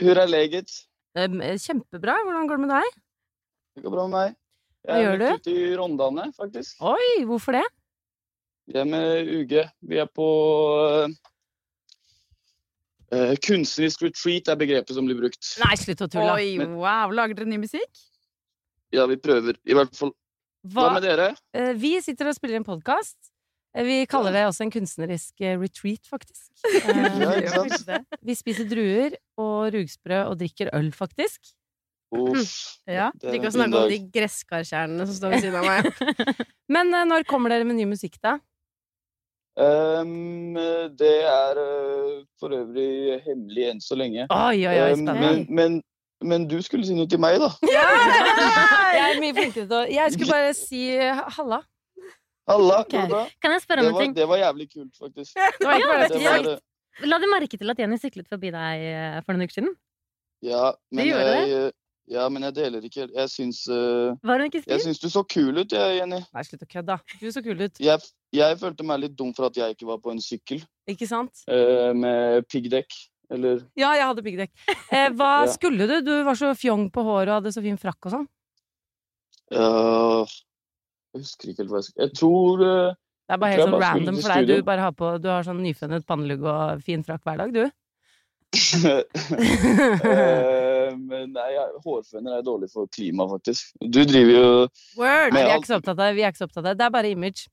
Hur 0.00 0.18
er 0.24 0.30
leget? 0.30 0.72
Eh, 1.18 1.28
Kjempebra. 1.60 2.16
Hvordan 2.24 2.48
går 2.48 2.56
det 2.56 2.64
med 2.64 2.72
deg? 2.78 2.96
Det 3.76 3.84
går 3.84 3.94
bra 3.98 4.06
med 4.08 4.16
meg. 4.16 4.38
Hva 4.88 4.96
Jeg 4.96 5.04
gjør 5.04 5.26
er 5.26 5.36
ute 5.36 5.52
i 5.52 5.68
Rondane, 5.76 6.24
faktisk. 6.32 6.80
Oi, 6.80 7.24
hvorfor 7.28 7.58
det? 7.60 7.66
Vi 8.70 8.78
er 8.80 8.88
med 8.88 9.28
UG. 9.36 9.52
Vi 9.90 9.98
er 10.00 10.08
på 10.08 10.26
eh, 13.14 13.34
Kunstnerisk 13.46 14.02
retreat 14.06 14.48
er 14.52 14.58
begrepet 14.60 14.94
som 14.96 15.06
blir 15.08 15.18
brukt. 15.18 15.42
Nei, 15.64 15.74
slutt 15.80 16.04
å 16.06 16.08
tulle. 16.10 16.36
Oi, 16.38 16.54
wow! 16.78 17.12
Lager 17.14 17.38
dere 17.40 17.50
ny 17.50 17.60
musikk? 17.62 18.06
Ja, 18.94 19.06
vi 19.10 19.18
prøver. 19.22 19.58
I 19.66 19.76
hvert 19.78 19.94
fall. 19.96 20.14
Hva 20.66 20.88
Hva? 20.88 20.94
med 20.98 21.06
dere? 21.06 21.28
Uh, 21.56 21.72
Vi 21.80 21.94
sitter 22.04 22.28
og 22.28 22.36
spiller 22.36 22.58
en 22.60 22.66
podkast. 22.66 23.16
Vi 23.70 24.00
kaller 24.10 24.34
det 24.34 24.40
også 24.48 24.64
en 24.64 24.72
kunstnerisk 24.74 25.40
eh, 25.46 25.54
retreat, 25.60 26.02
faktisk. 26.10 26.48
Ja, 27.22 27.30
Eh, 27.30 27.44
ikke 27.44 27.78
sant? 27.78 28.16
Vi 28.26 28.34
spiser 28.34 28.66
druer 28.66 29.14
og 29.38 29.70
rugsprø 29.76 30.24
og 30.26 30.40
drikker 30.40 30.72
øl, 30.74 30.90
faktisk. 30.96 31.52
Uff. 32.10 32.56
Ja. 32.90 33.12
det 33.14 33.28
er 33.30 33.36
Ikke 33.38 33.52
å 33.52 33.54
snakke 33.54 33.84
om 33.84 33.92
de 33.92 34.00
gresskarkjernene 34.10 35.06
som 35.06 35.14
står 35.14 35.36
ved 35.36 35.44
siden 35.44 35.60
av 35.60 35.68
meg. 35.70 35.86
Men 36.74 36.90
eh, 36.98 37.06
når 37.06 37.28
kommer 37.30 37.54
dere 37.54 37.68
med 37.68 37.78
ny 37.78 37.86
musikk, 37.92 38.18
da? 38.24 38.40
Ehm, 39.60 40.56
det 40.98 41.16
er 41.28 41.58
uh, 41.60 42.20
for 42.40 42.54
øvrig 42.56 43.20
hemmelig 43.26 43.66
enn 43.70 43.82
så 43.84 43.98
lenge. 43.98 44.26
Oi, 44.32 44.60
oi, 44.64 44.76
oi, 44.86 44.92
um, 44.96 45.04
men, 45.04 45.42
men, 45.48 45.76
men 46.24 46.46
du 46.48 46.56
skulle 46.64 46.86
si 46.86 46.96
noe 46.96 47.10
til 47.10 47.20
meg, 47.20 47.36
da. 47.42 47.50
Jeg 48.96 49.04
er 49.04 49.20
mye 49.20 49.36
flinkere 49.36 49.66
til 49.66 49.76
å 49.76 49.82
Jeg 49.90 50.14
skulle 50.16 50.32
bare 50.32 50.54
si 50.56 50.86
eh, 50.96 51.20
halla. 51.36 51.60
Halla, 52.50 52.80
okay. 52.82 53.06
Kan 53.42 53.52
jeg 53.54 53.62
spørre 53.62 53.84
om 53.84 53.92
en 53.92 54.00
ting? 54.00 54.16
det 54.16 54.26
var 54.26 54.40
jævlig 54.40 54.66
kult, 54.72 54.94
faktisk. 54.98 55.36
Det 55.60 55.68
var 55.68 55.78
ja, 55.78 55.98
Det 56.08 56.16
det. 56.16 56.24
var, 56.24 56.58
La 57.06 57.20
du 57.22 57.28
merke 57.30 57.56
til 57.56 57.70
at 57.70 57.78
Jenny 57.78 57.96
syklet 58.00 58.26
forbi 58.28 58.50
deg 58.52 58.86
eh, 58.88 59.20
for 59.24 59.36
noen 59.36 59.46
uker 59.46 59.60
siden? 59.60 59.76
ja, 60.40 60.70
men 60.88 61.04
gjorde 61.04 61.32
jeg, 61.36 61.72
ja, 62.10 62.24
men 62.32 62.42
jeg 62.48 62.54
deler 62.56 62.82
ikke 62.86 63.04
Jeg 63.06 63.30
syns, 63.30 63.60
uh, 63.70 64.16
Var 64.26 64.40
hun 64.42 64.48
ikke 64.48 64.62
jeg 64.66 64.82
syns 64.82 64.98
du 65.02 65.06
så 65.12 65.22
kul 65.22 65.60
ut, 65.62 65.70
jeg, 65.72 65.98
Jenny. 66.00 66.18
Nei, 66.34 66.42
slutt 66.46 66.64
å 66.66 66.70
kødde, 66.70 66.96
da. 66.96 67.18
Du 67.20 67.28
så 67.30 67.42
kul 67.44 67.60
ut. 67.62 67.78
Jeg, 67.82 67.98
jeg 68.34 68.58
følte 68.60 68.86
meg 68.86 69.04
litt 69.04 69.14
dum 69.18 69.30
for 69.36 69.46
at 69.50 69.56
jeg 69.60 69.76
ikke 69.76 69.86
var 69.92 69.98
på 70.02 70.10
en 70.14 70.22
sykkel 70.24 70.60
Ikke 70.90 71.06
sant? 71.10 71.44
Uh, 71.46 71.92
med 71.94 72.48
piggdekk. 72.50 72.90
Eller 73.30 73.60
Ja, 73.78 73.92
jeg 73.94 74.06
hadde 74.10 74.24
piggdekk. 74.26 74.52
Uh, 74.90 75.08
hva 75.14 75.30
Ja. 75.46 75.52
skulle 75.54 75.86
du? 75.86 75.96
Du 76.06 76.14
var 76.26 76.34
så 76.38 76.50
fjong 76.58 76.88
på 76.90 77.04
håret 77.06 77.30
og 77.30 77.36
hadde 77.40 77.54
så 77.54 77.62
fin 77.64 77.78
frakk 77.80 78.10
og 78.10 78.16
sånn. 78.18 78.28
Jeg 79.50 81.20
husker 81.24 81.48
ikke 81.50 81.62
helt 81.64 81.72
hva 81.72 81.80
jeg 81.80 81.86
skulle 81.88 82.04
Jeg 82.06 82.12
tror 82.20 82.60
eh, 82.62 82.92
Det 83.26 83.34
er 83.34 83.40
bare 83.42 83.54
helt 83.56 83.64
sånn 83.66 83.82
random 83.82 84.16
for 84.20 84.30
deg. 84.34 84.46
Du 84.46 84.62
bare 84.68 84.84
har 84.86 84.94
på 84.94 85.06
Du 85.22 85.26
har 85.30 85.42
sånn 85.46 85.62
nyfunnet 85.64 86.06
pannelugg 86.06 86.42
og 86.46 86.82
fin 86.86 87.02
frakk 87.06 87.22
hver 87.26 87.38
dag, 87.42 87.50
du. 87.54 87.64
Men 91.08 91.32
nei, 91.36 91.48
hårføner 91.84 92.38
er 92.38 92.44
dårlig 92.46 92.68
for 92.72 92.90
klimaet, 92.92 93.30
faktisk. 93.38 93.72
Du 93.80 94.02
driver 94.04 94.34
jo 94.36 94.50
Word! 94.98 95.32
Nei, 95.32 95.44
vi 95.44 95.48
er 95.48 95.56
ikke 95.58 95.72
så 95.72 95.78
opptatt 95.80 95.96
av 95.96 96.04
det. 96.04 96.12
Vi 96.18 96.26
er 96.26 96.34
ikke 96.34 96.42
så 96.44 96.48
opptatt 96.50 96.64
av 96.64 96.68
det. 96.70 96.76
Det 96.80 96.86
er 96.88 96.94
bare 96.98 97.10
image. 97.14 97.48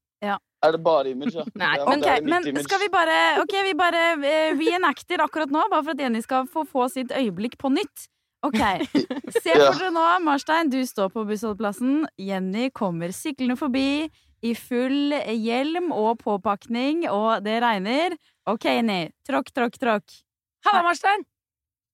Er 0.66 0.74
det 0.74 0.80
bare 0.82 1.12
image, 1.14 1.36
ja? 1.38 1.44
Nei, 1.62 1.74
ja 1.78 1.86
Men, 1.86 2.02
det 2.02 2.10
ok, 2.10 2.22
mitt 2.26 2.34
men 2.34 2.48
image. 2.50 2.66
skal 2.66 2.80
vi 2.82 2.88
bare 2.90 3.18
Ok, 3.44 3.52
vi 3.68 3.74
bare 3.78 4.04
eh, 4.18 4.54
reenacter 4.58 5.22
akkurat 5.22 5.52
nå, 5.54 5.62
bare 5.70 5.86
for 5.86 5.94
at 5.94 6.02
Jenny 6.02 6.22
skal 6.26 6.48
få 6.50 6.64
få 6.66 6.88
sitt 6.90 7.14
øyeblikk 7.14 7.60
på 7.62 7.70
nytt. 7.70 8.08
Ok, 8.46 8.58
Se 9.38 9.54
for 9.54 9.78
dere 9.78 9.92
nå, 9.94 10.06
Marstein, 10.26 10.72
du 10.74 10.80
står 10.86 11.12
på 11.14 11.26
bussholdeplassen. 11.30 12.08
Jenny 12.18 12.72
kommer 12.74 13.14
syklende 13.14 13.58
forbi 13.60 14.08
i 14.46 14.54
full 14.58 15.14
hjelm 15.34 15.92
og 15.94 16.20
påpakning, 16.26 17.06
og 17.10 17.46
det 17.46 17.60
regner. 17.62 18.18
Ok, 18.50 18.66
Jenny. 18.70 19.12
Tråkk, 19.30 19.54
tråkk, 19.54 19.78
tråkk. 19.82 20.20
Halla, 20.66 20.84
Marstein! 20.90 21.26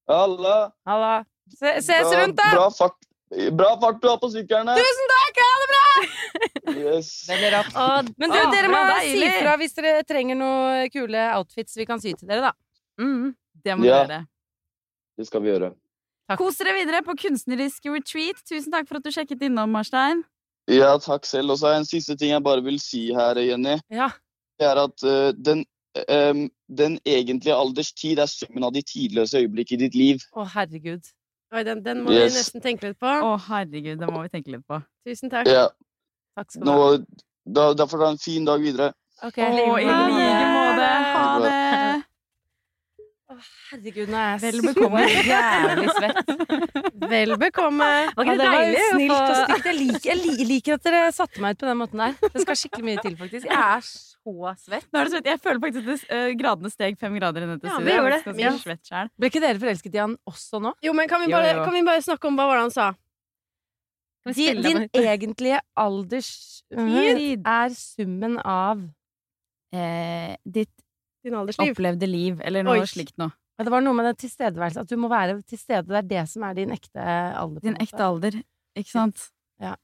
Halla! 0.07 0.57
Halla. 0.87 1.13
Se, 1.51 1.81
ses 1.81 2.07
Bra- 2.07 2.21
rundt, 2.23 2.37
da! 2.39 2.49
Bra 2.55 2.69
fart, 2.71 2.97
bra 3.57 3.69
fart 3.81 4.01
du 4.01 4.07
har 4.09 4.17
på 4.21 4.29
sykkelen 4.33 4.67
her! 4.71 4.79
Tusen 4.79 5.11
takk! 5.13 5.41
Ha 5.43 5.53
det 5.61 5.69
bra! 5.73 5.83
Yes. 6.73 7.09
Det 7.27 7.37
blir 7.41 7.51
rått. 7.57 7.73
Men 8.17 8.31
du, 8.31 8.37
Å, 8.39 8.49
dere 8.53 8.69
må 8.71 8.79
bra, 8.87 8.99
si 9.03 9.29
fra 9.41 9.55
hvis 9.61 9.75
dere 9.77 10.03
trenger 10.07 10.39
noen 10.39 10.89
kule 10.93 11.23
outfits 11.37 11.75
vi 11.77 11.85
kan 11.89 12.01
sy 12.01 12.13
til 12.17 12.27
dere, 12.31 12.49
da. 12.51 12.53
mm. 13.03 13.33
Det 13.63 13.75
må 13.79 13.85
Ja. 13.87 14.03
dere. 14.07 14.21
Det 15.17 15.27
skal 15.27 15.43
vi 15.43 15.51
gjøre. 15.51 15.73
Takk. 16.27 16.39
Kos 16.39 16.57
dere 16.57 16.73
videre 16.73 17.03
på 17.05 17.13
kunstnerisk 17.19 17.85
retreat. 17.91 18.39
Tusen 18.49 18.71
takk 18.73 18.87
for 18.89 18.97
at 18.97 19.03
du 19.05 19.11
sjekket 19.13 19.43
innom, 19.45 19.69
Marstein. 19.75 20.23
Ja, 20.71 20.93
takk 21.03 21.25
selv. 21.27 21.51
Og 21.53 21.59
så 21.59 21.69
er 21.69 21.77
en 21.81 21.85
siste 21.85 22.15
ting 22.17 22.31
jeg 22.31 22.41
bare 22.43 22.63
vil 22.65 22.79
si 22.81 23.09
her, 23.13 23.35
Jenny. 23.43 23.75
Ja. 23.93 24.07
Det 24.59 24.65
er 24.71 24.79
at 24.85 25.03
uh, 25.05 25.31
den, 25.35 25.65
um, 26.07 26.45
den 26.71 26.95
egentlige 27.05 27.53
alders 27.55 27.91
tid 27.93 28.19
er 28.23 28.31
summen 28.31 28.63
av 28.63 28.71
de 28.73 28.81
tidløse 28.81 29.43
øyeblikk 29.43 29.75
i 29.75 29.81
ditt 29.83 29.95
liv. 29.99 30.23
Å, 30.33 30.47
herregud. 30.55 31.03
Oi, 31.53 31.61
den, 31.67 31.83
den 31.85 31.99
må 32.03 32.09
Yes. 32.13 32.33
vi 32.33 32.39
nesten 32.39 32.61
tenke 32.63 32.87
litt 32.89 32.99
på. 32.99 33.05
Å, 33.09 33.33
herregud, 33.47 33.99
den 34.01 34.09
må 34.13 34.23
vi 34.25 34.29
tenke 34.33 34.49
litt 34.55 34.63
på. 34.67 34.79
Tusen 35.05 35.29
takk. 35.29 35.47
Ja, 35.51 35.67
Takk 36.37 36.49
skal 36.49 36.65
du 36.65 36.71
ha. 36.73 36.87
da, 37.45 37.65
da 37.77 37.85
får 37.85 37.99
du 38.01 38.05
ha 38.07 38.11
en 38.15 38.17
fin 38.23 38.45
dag 38.47 38.61
videre. 38.63 38.87
Ok. 39.23 39.37
I 39.37 39.51
like 39.53 40.47
måte. 40.55 40.87
Ha 41.13 41.27
det. 41.43 41.59
Å, 43.33 43.35
herregud, 43.71 44.09
nå 44.09 44.17
er 44.17 44.31
jeg 44.33 44.41
Vel 44.47 44.57
bekomme. 44.65 45.03
jævlig 45.33 45.93
svett. 45.99 46.33
Vel 47.13 47.35
bekomme. 47.41 47.91
Var 48.17 48.25
ikke 48.25 48.33
det 48.33 48.41
det 48.41 48.49
var 48.49 48.57
deilig? 48.57 48.81
å 48.81 48.97
snilt 48.97 49.13
og 49.13 49.37
stygt. 49.43 49.69
Jeg 49.69 49.77
liker, 49.83 50.09
jeg 50.09 50.47
liker 50.49 50.79
at 50.79 50.89
dere 50.89 51.03
satte 51.15 51.41
meg 51.45 51.53
ut 51.55 51.61
på 51.63 51.69
den 51.69 51.79
måten 51.83 52.03
der. 52.03 52.17
Det 52.33 52.43
skal 52.47 52.59
skikkelig 52.63 52.85
mye 52.89 53.05
til, 53.05 53.15
faktisk. 53.21 53.45
Jeg 53.49 53.61
er 53.61 53.85
så 53.87 54.12
svett. 54.25 54.85
Nå 54.93 54.99
er 54.99 55.03
det 55.09 55.11
svett. 55.13 55.25
Jeg 55.25 55.39
føler 55.41 55.59
faktisk 55.59 55.83
at 55.83 55.85
det, 55.85 56.09
eh, 56.09 56.33
gradene 56.39 56.71
steg 56.71 56.97
fem 56.97 57.13
grader 57.19 57.43
i 57.43 57.45
dette 57.55 57.67
Ja, 57.67 57.77
Vi 57.79 57.85
det 57.85 57.95
gjorde 57.97 58.11
det. 58.11 58.23
ganske 58.25 58.39
Ja. 58.39 58.51
svett 58.57 58.83
selv. 58.87 59.09
Ble 59.19 59.29
ikke 59.29 59.41
dere 59.41 59.59
forelsket 59.59 59.95
i 59.95 59.97
han 59.99 60.17
også 60.27 60.61
nå? 60.61 60.73
Jo, 60.81 60.93
men 60.93 61.07
kan 61.07 61.21
vi 61.25 61.31
bare, 61.31 61.55
jo. 61.55 61.63
Kan 61.65 61.73
vi 61.73 61.83
bare 61.83 62.01
snakke 62.01 62.25
om 62.27 62.35
hva 62.37 62.47
var 62.47 62.55
det 62.55 62.61
han 62.61 62.71
sa? 62.71 62.93
Din, 64.33 64.61
din 64.61 64.89
egentlige 64.93 65.59
alders 65.75 66.63
Tid. 66.71 67.41
er 67.45 67.69
summen 67.69 68.39
av 68.45 68.81
Eh, 69.73 70.35
ditt 70.45 70.69
Din 71.23 71.33
opplevde 71.33 72.05
liv, 72.07 72.39
eller 72.45 72.61
noe 72.63 72.81
Oi. 72.81 72.85
slikt 72.85 73.17
noe. 73.17 73.31
Ja, 73.57 73.63
Det 73.63 73.71
var 73.71 73.81
noe 73.81 73.93
med 73.95 74.05
det 74.05 74.17
tilstedeværelse. 74.29 74.81
At 74.81 74.87
du 74.87 74.95
må 74.97 75.09
være 75.09 75.41
til 75.43 75.57
stede. 75.57 75.87
Det 75.87 75.97
er 75.97 76.07
det 76.07 76.29
som 76.29 76.43
er 76.43 76.53
din 76.53 76.69
ekte 76.69 77.01
alder. 77.35 77.59
Din 77.59 77.73
måte. 77.73 77.81
ekte 77.81 77.99
alder, 77.99 78.43
ikke 78.77 78.91
sant? 78.91 79.31
Ja. 79.59 79.75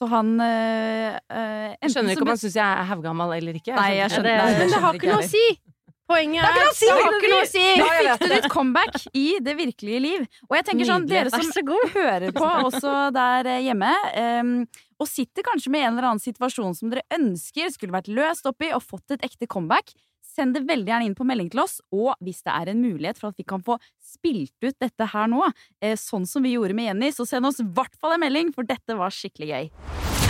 Så 0.00 0.06
han 0.08 0.30
øh, 0.40 1.18
eh, 1.28 1.74
Jeg 1.82 1.92
skjønner 1.92 2.14
ikke 2.16 2.24
om 2.24 2.30
han 2.32 2.38
syns 2.40 2.54
jeg 2.56 2.64
er 2.64 2.86
haugammal 2.88 3.34
eller 3.36 3.58
ikke. 3.58 3.74
Nei, 3.76 3.90
jeg 3.98 4.14
skjønner 4.14 4.38
skjønner, 4.38 4.54
det- 4.54 4.62
Men 4.62 4.72
det 4.72 4.80
har 4.86 4.96
ikke 4.96 5.10
noe 5.12 5.20
å 5.20 5.28
si! 5.28 5.42
Poenget 6.10 6.42
er 6.42 6.48
Det 6.48 6.54
har 6.56 6.62
ikke 6.64 6.64
noe 6.64 6.70
å 6.70 6.74
si! 6.80 6.86
Det 6.88 7.04
har 7.04 7.18
ikke 7.18 7.30
noe 7.30 7.42
å 7.44 7.50
si! 7.50 7.66
Nå 7.78 7.88
fikk 8.00 8.22
du 8.24 8.32
ditt 8.34 8.48
comeback 8.50 8.96
i 9.14 9.26
det 9.44 9.54
virkelige 9.60 10.00
liv. 10.02 10.24
Og 10.48 10.56
jeg 10.56 10.66
tenker 10.70 10.88
sånn, 10.88 11.04
dere 11.10 11.30
som 11.30 11.44
så 11.52 11.76
hører 11.94 12.32
på 12.34 12.48
også 12.64 12.94
der 13.14 13.50
eh, 13.52 13.60
hjemme, 13.68 13.92
um, 14.40 14.54
og 15.00 15.06
sitter 15.08 15.44
kanskje 15.46 15.70
med 15.70 15.84
en 15.84 15.92
eller 15.94 16.08
annen 16.10 16.24
situasjon 16.24 16.74
som 16.80 16.90
dere 16.90 17.04
ønsker 17.14 17.70
skulle 17.76 17.94
vært 17.94 18.10
løst 18.10 18.48
opp 18.50 18.64
i 18.66 18.72
og 18.74 18.82
fått 18.82 19.14
et 19.14 19.22
ekte 19.28 19.46
comeback, 19.46 19.92
send 20.30 20.56
det 20.56 20.64
veldig 20.68 20.92
gjerne 20.92 21.08
inn 21.10 21.16
på 21.18 21.26
melding 21.28 21.50
til 21.52 21.64
oss. 21.64 21.78
Og 21.94 22.14
hvis 22.24 22.42
det 22.46 22.54
er 22.54 22.72
en 22.72 22.82
mulighet 22.82 23.20
for 23.20 23.32
at 23.32 23.40
vi 23.40 23.46
kan 23.48 23.64
få 23.66 23.78
spilt 23.98 24.54
ut 24.62 24.76
dette 24.80 25.10
her 25.12 25.30
nå, 25.30 25.42
eh, 25.82 25.98
sånn 25.98 26.26
som 26.28 26.46
vi 26.46 26.54
gjorde 26.56 26.76
med 26.78 26.90
Jenny, 26.90 27.10
så 27.14 27.26
send 27.28 27.48
oss 27.48 27.60
i 27.62 27.66
hvert 27.66 27.96
fall 28.00 28.16
en 28.16 28.24
melding, 28.24 28.54
for 28.54 28.68
dette 28.68 28.96
var 28.96 29.14
skikkelig 29.14 29.50
gøy. 29.50 29.70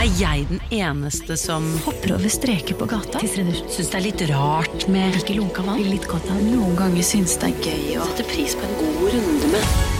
Er 0.00 0.08
jeg 0.16 0.46
den 0.48 0.62
eneste 0.72 1.36
som 1.36 1.66
hopper 1.84 2.14
over 2.14 2.32
streker 2.32 2.78
på 2.80 2.86
gata? 2.88 3.20
Syns 3.20 3.90
det 3.92 3.98
er 3.98 4.04
litt 4.06 4.22
rart 4.30 4.86
med 4.88 5.18
ikke 5.18 5.36
lunka 5.36 5.64
vann? 5.66 5.82
Litt 5.84 6.08
godt 6.08 6.30
av 6.32 6.40
Noen 6.40 6.72
ganger 6.78 7.04
syns 7.04 7.36
det 7.42 7.50
er 7.50 7.66
gøy 7.68 7.98
å 8.00 8.06
sette 8.08 8.24
pris 8.30 8.56
på 8.56 8.64
en 8.64 8.78
god 8.80 9.02
runde 9.12 9.50
med 9.52 9.98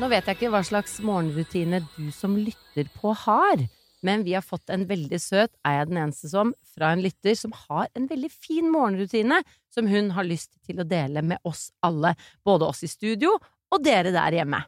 Nå 0.00 0.08
vet 0.12 0.26
jeg 0.28 0.36
ikke 0.38 0.50
hva 0.52 0.62
slags 0.64 0.98
morgenrutine 1.04 1.82
du 1.98 2.08
som 2.12 2.34
lytter 2.36 2.88
på 2.96 3.12
har, 3.26 3.62
men 4.04 4.24
vi 4.26 4.34
har 4.36 4.44
fått 4.44 4.70
en 4.72 4.84
veldig 4.88 5.18
søt, 5.22 5.52
er 5.64 5.80
jeg 5.80 5.90
den 5.90 6.00
eneste 6.04 6.30
som, 6.30 6.52
fra 6.76 6.92
en 6.92 7.02
lytter 7.04 7.36
som 7.38 7.54
har 7.66 7.88
en 7.96 8.08
veldig 8.10 8.30
fin 8.32 8.68
morgenrutine 8.72 9.40
som 9.72 9.88
hun 9.90 10.12
har 10.16 10.26
lyst 10.28 10.52
til 10.66 10.80
å 10.82 10.88
dele 10.88 11.22
med 11.24 11.40
oss 11.48 11.70
alle, 11.86 12.14
både 12.44 12.68
oss 12.68 12.84
i 12.84 12.90
studio 12.90 13.36
og 13.36 13.82
dere 13.84 14.12
der 14.14 14.40
hjemme. 14.40 14.62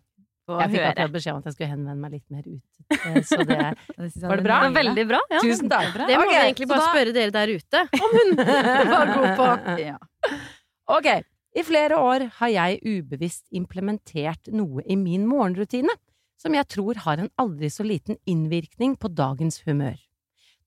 Jeg 0.49 0.73
fikk 0.73 0.85
akkurat 0.89 1.13
beskjed 1.13 1.35
om 1.35 1.41
at 1.43 1.49
jeg 1.49 1.57
skulle 1.59 1.71
henvende 1.75 2.01
meg 2.01 2.15
litt 2.17 2.31
mer 2.33 2.45
ut, 2.49 2.95
eh, 2.97 3.19
så 3.29 3.45
det 3.45 3.59
Var 4.31 4.41
det 4.41 4.45
bra? 4.47 4.61
Det 4.63 4.69
var 4.71 4.77
veldig 4.79 5.05
bra. 5.11 5.19
Ja. 5.35 5.43
Tusen 5.45 5.69
takk. 5.73 5.91
Det 5.99 6.15
må 6.17 6.23
okay, 6.25 6.31
vi 6.31 6.39
egentlig 6.41 6.69
bare 6.71 6.81
da- 6.81 6.93
spørre 6.95 7.17
dere 7.17 7.35
der 7.37 7.53
ute 7.53 7.83
om 8.07 8.15
hun 8.17 8.33
var 8.95 9.13
god 9.13 9.29
på. 9.37 9.51
Ja. 9.89 9.99
Ok, 10.89 11.09
i 11.59 11.65
flere 11.69 11.99
år 12.01 12.25
har 12.39 12.53
jeg 12.55 12.81
ubevisst 12.81 13.45
implementert 13.53 14.49
noe 14.57 14.81
i 14.89 14.97
min 14.97 15.27
morgenrutine 15.29 15.93
som 16.39 16.55
jeg 16.55 16.69
tror 16.71 17.01
har 17.05 17.21
en 17.21 17.31
aldri 17.41 17.71
så 17.73 17.87
liten 17.87 18.19
innvirkning 18.29 18.97
på 19.01 19.11
dagens 19.11 19.61
humør. 19.67 19.99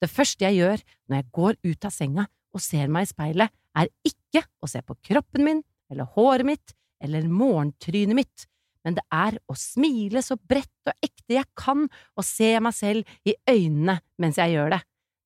Det 0.01 0.09
første 0.09 0.45
jeg 0.47 0.59
gjør 0.59 0.83
når 1.07 1.19
jeg 1.19 1.31
går 1.37 1.57
ut 1.63 1.87
av 1.87 1.95
senga 1.95 2.27
og 2.51 2.63
ser 2.63 2.91
meg 2.91 3.07
i 3.07 3.11
speilet, 3.11 3.51
er 3.77 3.87
ikke 4.03 4.43
å 4.59 4.67
se 4.67 4.81
på 4.83 4.97
kroppen 5.07 5.45
min 5.47 5.61
eller 5.91 6.09
håret 6.15 6.47
mitt 6.47 6.73
eller 7.01 7.27
morgentrynet 7.31 8.17
mitt, 8.17 8.47
men 8.85 8.97
det 8.97 9.03
er 9.13 9.37
å 9.49 9.55
smile 9.57 10.23
så 10.25 10.37
bredt 10.37 10.89
og 10.89 11.05
ekte 11.05 11.37
jeg 11.37 11.47
kan 11.57 11.85
og 11.87 12.25
se 12.25 12.53
meg 12.63 12.75
selv 12.75 13.27
i 13.27 13.35
øynene 13.49 13.99
mens 14.21 14.39
jeg 14.41 14.55
gjør 14.55 14.75
det. 14.75 14.81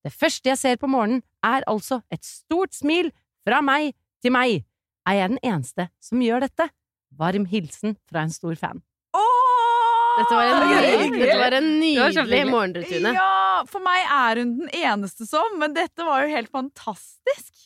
Det 0.05 0.13
første 0.13 0.51
jeg 0.51 0.61
ser 0.61 0.77
på 0.77 0.89
morgenen, 0.91 1.23
er 1.41 1.65
altså 1.69 2.01
et 2.13 2.25
stort 2.25 2.75
smil 2.75 3.09
fra 3.45 3.61
meg 3.65 3.95
til 4.21 4.33
meg. 4.35 4.65
Er 5.05 5.19
jeg 5.19 5.31
den 5.33 5.41
eneste 5.41 5.87
som 6.03 6.21
gjør 6.21 6.45
dette? 6.45 6.67
Varm 7.15 7.47
hilsen 7.49 7.95
fra 8.09 8.25
en 8.25 8.33
stor 8.33 8.57
fan. 8.59 8.83
Dette 10.15 10.35
var 10.35 10.47
en, 10.47 10.65
nydelig, 10.69 11.19
dette 11.19 11.37
var 11.41 11.57
en 11.57 11.69
nydelig 11.81 12.41
morgenrutine. 12.49 13.13
Ja, 13.17 13.63
for 13.69 13.83
meg 13.83 14.03
er 14.05 14.41
hun 14.41 14.57
den 14.61 14.73
eneste 14.81 15.27
som, 15.29 15.57
men 15.61 15.75
dette 15.75 16.07
var 16.07 16.25
jo 16.25 16.35
helt 16.35 16.51
fantastisk. 16.53 17.65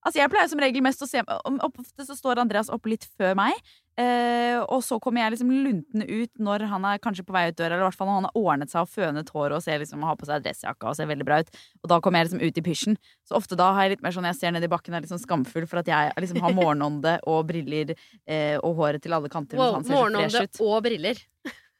Altså, 0.00 0.22
jeg 0.22 0.32
pleier 0.32 0.48
som 0.48 0.60
regel 0.62 0.80
mest 0.84 1.02
å 1.04 1.08
se 1.08 1.20
Ofte 1.20 2.06
så 2.08 2.14
står 2.16 2.40
Andreas 2.40 2.70
opp 2.72 2.86
litt 2.88 3.04
før 3.20 3.34
meg, 3.36 3.56
eh, 4.00 4.56
og 4.62 4.80
så 4.84 4.96
kommer 5.02 5.26
jeg 5.26 5.34
liksom 5.34 5.50
luntende 5.52 6.06
ut 6.08 6.40
når 6.40 6.64
han 6.70 6.86
er 6.88 7.02
kanskje 7.04 7.24
på 7.28 7.34
vei 7.36 7.42
ut 7.50 7.58
døra, 7.58 7.74
eller 7.74 7.84
i 7.84 7.88
hvert 7.90 7.98
fall 7.98 8.08
når 8.08 8.16
han 8.16 8.28
har 8.30 8.40
ordnet 8.40 8.72
seg 8.72 8.86
og 8.86 8.92
fønet 8.94 9.32
håret 9.34 9.58
og 9.58 9.64
ser 9.64 9.82
liksom, 9.82 10.06
har 10.08 10.16
på 10.16 10.28
seg 10.30 10.46
dressjakka 10.46 10.88
og 10.88 10.96
ser 10.96 11.10
veldig 11.10 11.28
bra 11.28 11.42
ut. 11.44 11.52
Og 11.84 11.92
da 11.92 12.00
kommer 12.00 12.22
jeg 12.22 12.30
liksom 12.30 12.44
ut 12.46 12.60
i 12.62 12.64
pysjen. 12.64 12.96
Så 13.28 13.36
ofte 13.36 13.58
da 13.60 13.68
har 13.76 13.86
jeg 13.86 13.98
litt 13.98 14.06
mer 14.06 14.16
sånn 14.16 14.28
jeg 14.30 14.40
ser 14.40 14.56
ned 14.56 14.64
i 14.64 14.72
bakken 14.72 14.96
og 14.96 15.00
er 15.02 15.04
litt 15.04 15.12
sånn 15.12 15.24
skamfull 15.26 15.68
for 15.68 15.82
at 15.82 15.92
jeg 15.92 16.16
liksom 16.24 16.40
har 16.46 16.56
morgenånde 16.62 17.18
og 17.28 17.42
briller 17.52 17.92
eh, 17.92 18.56
og 18.56 18.80
håret 18.80 19.04
til 19.04 19.18
alle 19.18 19.32
kanter. 19.32 19.60
Wow, 19.60 19.82
morgenånde 19.84 20.48
og 20.64 20.80
briller. 20.88 21.20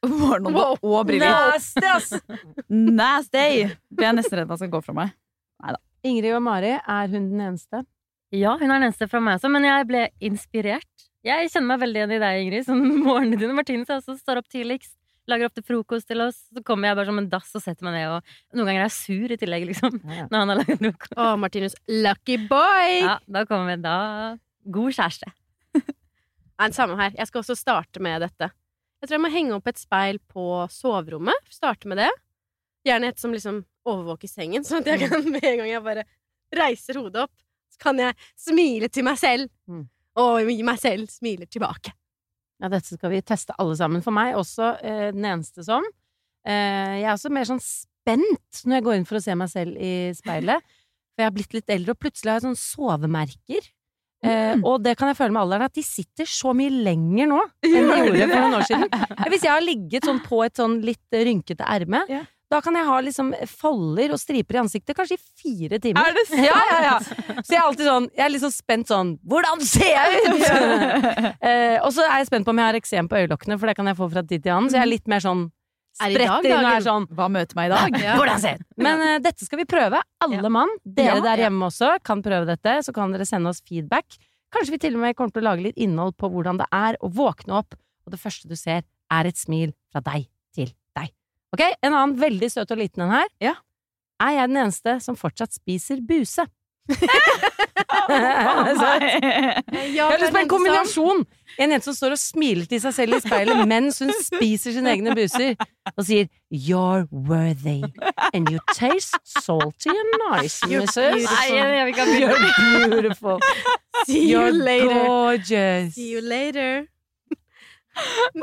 Morgenånde 0.01 0.53
Wow. 0.57 0.77
og 0.81 1.07
briller. 1.09 1.29
Nasty, 1.53 1.85
ass! 1.85 2.13
Nasty! 2.69 3.47
Blir 3.93 4.07
jeg 4.09 4.17
nesten 4.17 4.39
redd 4.41 4.49
han 4.53 4.57
skal 4.61 4.71
gå 4.73 4.81
fra 4.85 4.95
meg. 4.97 5.11
Ingrid 6.01 6.33
og 6.33 6.41
Mari, 6.41 6.71
er 6.79 7.11
hun 7.13 7.27
den 7.29 7.41
eneste? 7.51 7.83
Ja, 8.33 8.55
hun 8.57 8.71
er 8.71 8.79
den 8.79 8.87
eneste 8.87 9.05
fra 9.11 9.19
meg 9.21 9.35
også, 9.37 9.51
men 9.53 9.67
jeg 9.67 9.85
ble 9.89 10.07
inspirert. 10.25 10.87
Jeg 11.21 11.51
kjenner 11.53 11.75
meg 11.75 11.83
veldig 11.83 11.99
igjen 12.01 12.13
i 12.15 12.21
deg, 12.23 12.39
Ingrid. 12.47 12.65
Sånn 12.65 12.81
morgenen 13.05 13.37
din. 13.37 13.53
Martine 13.53 13.85
som 13.85 13.99
også 14.01 14.15
står 14.17 14.39
opp 14.41 14.47
tidligst. 14.49 14.95
Lager 15.29 15.51
ofte 15.51 15.61
frokost 15.61 16.07
til 16.09 16.23
oss. 16.25 16.39
Så 16.49 16.63
kommer 16.65 16.89
jeg 16.89 16.97
bare 16.97 17.11
som 17.11 17.19
en 17.21 17.27
dass 17.29 17.51
og 17.53 17.61
setter 17.61 17.85
meg 17.85 17.99
ned. 17.99 18.15
Og 18.15 18.57
noen 18.57 18.71
ganger 18.71 18.81
er 18.81 18.87
jeg 18.89 18.95
sur 18.97 19.35
i 19.35 19.37
tillegg, 19.37 19.67
liksom. 19.69 19.99
Når 20.01 20.33
han 20.33 20.49
har 20.55 20.59
lagd 20.63 20.73
frokost. 20.81 21.13
Å, 21.21 21.27
Martinus, 21.43 21.77
lucky 22.01 22.39
boy! 22.49 22.95
Ja, 23.05 23.19
da 23.37 23.45
kommer 23.45 23.69
vi 23.69 23.77
da 23.85 23.93
God 24.73 24.97
kjæreste. 24.97 25.29
Nei, 25.77 26.71
samme 26.73 26.97
her. 26.97 27.13
Jeg 27.21 27.29
skal 27.29 27.43
også 27.45 27.55
starte 27.57 28.01
med 28.01 28.25
dette. 28.25 28.49
Jeg 29.01 29.09
tror 29.09 29.17
jeg 29.17 29.23
må 29.23 29.31
henge 29.33 29.55
opp 29.57 29.69
et 29.71 29.81
speil 29.81 30.19
på 30.29 30.43
soverommet. 30.69 31.47
Starte 31.49 31.89
med 31.89 31.97
det. 32.03 32.09
Gjerne 32.85 33.09
et 33.09 33.21
som 33.21 33.33
liksom 33.33 33.63
overvåker 33.89 34.29
sengen, 34.29 34.65
sånn 34.65 34.83
at 34.83 34.91
jeg 34.91 35.09
kan 35.09 35.25
med 35.33 35.41
en 35.41 35.63
gang 35.63 35.71
jeg 35.71 35.85
bare 35.85 36.05
reiser 36.53 36.99
hodet 37.01 37.23
opp, 37.23 37.33
så 37.71 37.81
kan 37.81 38.01
jeg 38.01 38.13
smile 38.37 38.91
til 38.93 39.07
meg 39.07 39.17
selv. 39.17 39.49
Mm. 39.65 39.87
Og 40.21 40.51
gi 40.51 40.65
meg 40.67 40.79
selv 40.81 41.09
smiler 41.09 41.49
tilbake. 41.49 41.95
Ja, 42.61 42.69
dette 42.69 42.93
skal 42.93 43.13
vi 43.13 43.23
teste 43.25 43.55
alle 43.57 43.73
sammen. 43.79 44.03
For 44.05 44.13
meg 44.13 44.37
også 44.37 44.75
eh, 44.85 45.07
den 45.15 45.25
eneste 45.25 45.65
som. 45.65 45.85
Eh, 46.45 46.99
jeg 47.01 47.07
er 47.07 47.15
også 47.15 47.31
mer 47.33 47.47
sånn 47.49 47.63
spent 47.63 48.61
når 48.65 48.77
jeg 48.77 48.85
går 48.85 48.99
inn 48.99 49.07
for 49.09 49.17
å 49.17 49.23
se 49.23 49.37
meg 49.37 49.49
selv 49.49 49.81
i 49.81 50.11
speilet. 50.17 50.61
For 51.11 51.23
jeg 51.23 51.31
har 51.31 51.37
blitt 51.39 51.55
litt 51.57 51.73
eldre, 51.73 51.95
og 51.95 52.03
plutselig 52.03 52.31
har 52.31 52.37
jeg 52.37 52.49
sånn 52.51 52.59
sovemerker. 52.59 53.71
Eh, 54.23 54.51
Mm. 54.55 54.65
og 54.67 54.83
det 54.83 54.97
kan 54.99 55.07
jeg 55.09 55.17
føle 55.17 55.31
med 55.33 55.41
alderen, 55.41 55.63
at 55.65 55.73
de 55.73 55.81
sitter 55.81 56.25
så 56.29 56.51
mye 56.53 56.69
lenger 56.69 57.25
nå 57.31 57.39
enn 57.63 57.87
de 57.89 57.95
gjorde 58.05 58.27
for 58.29 58.41
noen 58.43 58.57
år 58.59 58.67
siden. 58.67 58.89
Hvis 59.31 59.41
jeg 59.47 59.51
har 59.51 59.61
ligget 59.65 60.05
sånn 60.05 60.19
på 60.25 60.43
et 60.45 60.53
sånn 60.59 60.75
litt 60.85 61.09
rynkete 61.15 61.65
erme, 61.65 62.03
Ja. 62.11 62.19
da 62.51 62.59
kan 62.61 62.75
jeg 62.75 62.85
ha 62.85 62.99
liksom 63.01 63.31
folder 63.47 64.11
og 64.11 64.19
striper 64.19 64.55
i 64.55 64.61
ansiktet 64.61 64.93
kanskje 64.97 65.15
i 65.17 65.23
fire 65.41 65.79
timer. 65.79 66.03
Er 66.05 66.13
det 66.19 66.25
sant? 66.27 66.43
Ja, 66.45 66.59
ja, 66.69 66.81
ja. 66.83 66.97
Så 67.39 67.49
jeg 67.55 67.59
er 67.61 67.65
alltid 67.65 67.87
sånn, 67.87 68.09
jeg 68.13 68.25
er 68.27 68.39
sånn 68.43 68.53
spent 68.53 68.87
sånn 68.91 69.13
Hvordan 69.25 69.61
ser 69.65 69.89
jeg 69.89 70.21
ut?! 70.27 70.43
Eh, 71.41 71.79
og 71.81 71.89
så 71.95 72.03
er 72.05 72.19
jeg 72.21 72.27
spent 72.29 72.45
på 72.45 72.51
om 72.53 72.59
jeg 72.61 72.67
har 72.69 72.77
eksem 72.77 73.07
på 73.09 73.17
øyelokkene, 73.17 73.57
for 73.57 73.65
det 73.71 73.75
kan 73.79 73.87
jeg 73.89 73.97
få 73.97 74.11
fra 74.11 74.21
tid 74.21 74.43
til 74.43 74.51
annen. 74.53 74.69
Så 74.69 74.77
jeg 74.77 74.83
er 74.85 74.91
litt 74.91 75.07
mer 75.09 75.19
sånn 75.23 75.47
Er 75.99 76.13
det 76.13 76.15
i 76.15 76.23
dag, 76.23 76.39
spretter 76.39 76.51
inn 76.55 76.65
og 76.65 76.71
er 76.71 76.83
sånn 76.85 77.05
Hva 77.17 77.27
møter 77.29 77.57
meg 77.59 77.67
i 77.67 77.71
dag? 77.73 77.95
Ja. 78.05 78.15
Hvordan 78.17 78.41
ser? 78.41 78.61
Men 78.79 79.01
uh, 79.03 79.15
dette 79.23 79.45
skal 79.45 79.59
vi 79.59 79.65
prøve, 79.69 79.99
alle 80.23 80.51
mann. 80.53 80.71
Dere 80.85 81.17
Ja, 81.17 81.23
der 81.25 81.41
ja. 81.41 81.47
hjemme 81.49 81.67
også 81.67 81.91
kan 82.07 82.23
prøve 82.25 82.47
dette, 82.49 82.77
så 82.85 82.93
kan 82.95 83.11
dere 83.11 83.27
sende 83.27 83.51
oss 83.51 83.59
feedback. 83.67 84.15
Kanskje 84.51 84.75
vi 84.75 84.81
til 84.83 84.95
og 84.97 85.03
med 85.03 85.15
kommer 85.15 85.35
til 85.35 85.43
å 85.43 85.49
lage 85.51 85.65
litt 85.67 85.79
innhold 85.79 86.15
på 86.19 86.29
hvordan 86.31 86.59
det 86.61 86.67
er 86.75 86.97
å 87.03 87.09
våkne 87.11 87.59
opp, 87.59 87.75
og 88.05 88.15
det 88.15 88.19
første 88.19 88.49
du 88.51 88.55
ser, 88.59 88.83
er 89.11 89.27
et 89.27 89.39
smil 89.39 89.75
fra 89.91 90.01
deg 90.03 90.25
til 90.55 90.71
deg. 90.97 91.11
Ok, 91.55 91.63
En 91.83 91.93
annen 91.93 92.15
veldig 92.19 92.49
søt 92.51 92.71
og 92.71 92.79
liten 92.79 93.05
en 93.05 93.13
her. 93.15 93.27
Ja. 93.43 93.53
Er 94.21 94.35
jeg 94.37 94.51
den 94.51 94.59
eneste 94.63 94.97
som 95.03 95.17
fortsatt 95.19 95.55
spiser 95.55 96.01
buse? 96.05 96.45
Jeg 99.91 100.03
har 100.03 100.17
lyst 100.21 100.33
på 100.33 100.41
en 100.41 100.49
kombinasjon! 100.51 101.23
En 101.59 101.71
jente 101.73 101.85
som 101.89 101.95
står 101.97 102.15
og 102.15 102.19
smiler 102.21 102.65
til 102.69 102.79
seg 102.83 102.93
selv 102.95 103.17
i 103.17 103.19
speilet 103.23 103.59
mens 103.67 103.99
hun 104.01 104.11
spiser 104.23 104.71
sine 104.75 104.93
egne 104.95 105.15
buser, 105.17 105.55
og 105.97 106.05
sier 106.07 106.29
You're 106.51 107.05
worthy, 107.11 107.81
and 108.33 108.49
you 108.49 108.59
taste 108.73 109.19
salty 109.25 109.91
and 109.91 110.15
nice, 110.31 110.59
bilder. 110.63 110.87
You're 112.19 112.39
beautiful. 112.89 113.39
See 114.07 114.31
you 114.31 114.39
You're 114.39 114.51
later. 114.51 115.03
gorgeous. 115.05 115.93
See 115.95 116.11
you 116.13 116.21
later. 116.21 116.87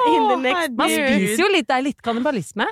In 0.07 0.29
the 0.29 0.37
next 0.37 0.77
Man 0.77 0.91
spiser 0.93 1.41
jo 1.43 1.49
litt, 1.53 1.67
det 1.69 1.77
er 1.79 1.85
litt 1.89 2.03
kannibalisme. 2.05 2.69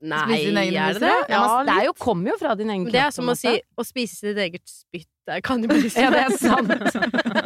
Nei, 0.00 0.38
er 0.46 0.94
det 0.94 1.00
det? 1.02 1.08
Ja, 1.28 1.38
Ja, 1.40 1.62
det 1.66 1.72
er 1.74 1.86
jo, 1.88 1.94
kommer 1.98 2.30
jo 2.30 2.36
fra 2.38 2.52
din 2.54 2.70
egen 2.70 2.84
kropp. 2.86 2.92
det 2.94 3.00
er 3.02 3.10
som 3.16 3.26
å 3.28 3.34
si 3.38 3.56
å 3.58 3.84
spise 3.86 4.14
sitt 4.20 4.38
eget 4.38 4.62
spytt. 4.70 5.08
Det 5.26 5.34
er 5.38 5.42
kannibalisme. 5.44 6.04
Ja, 6.06 6.10
det 6.14 6.20
er 6.22 6.36
sant. 6.38 6.70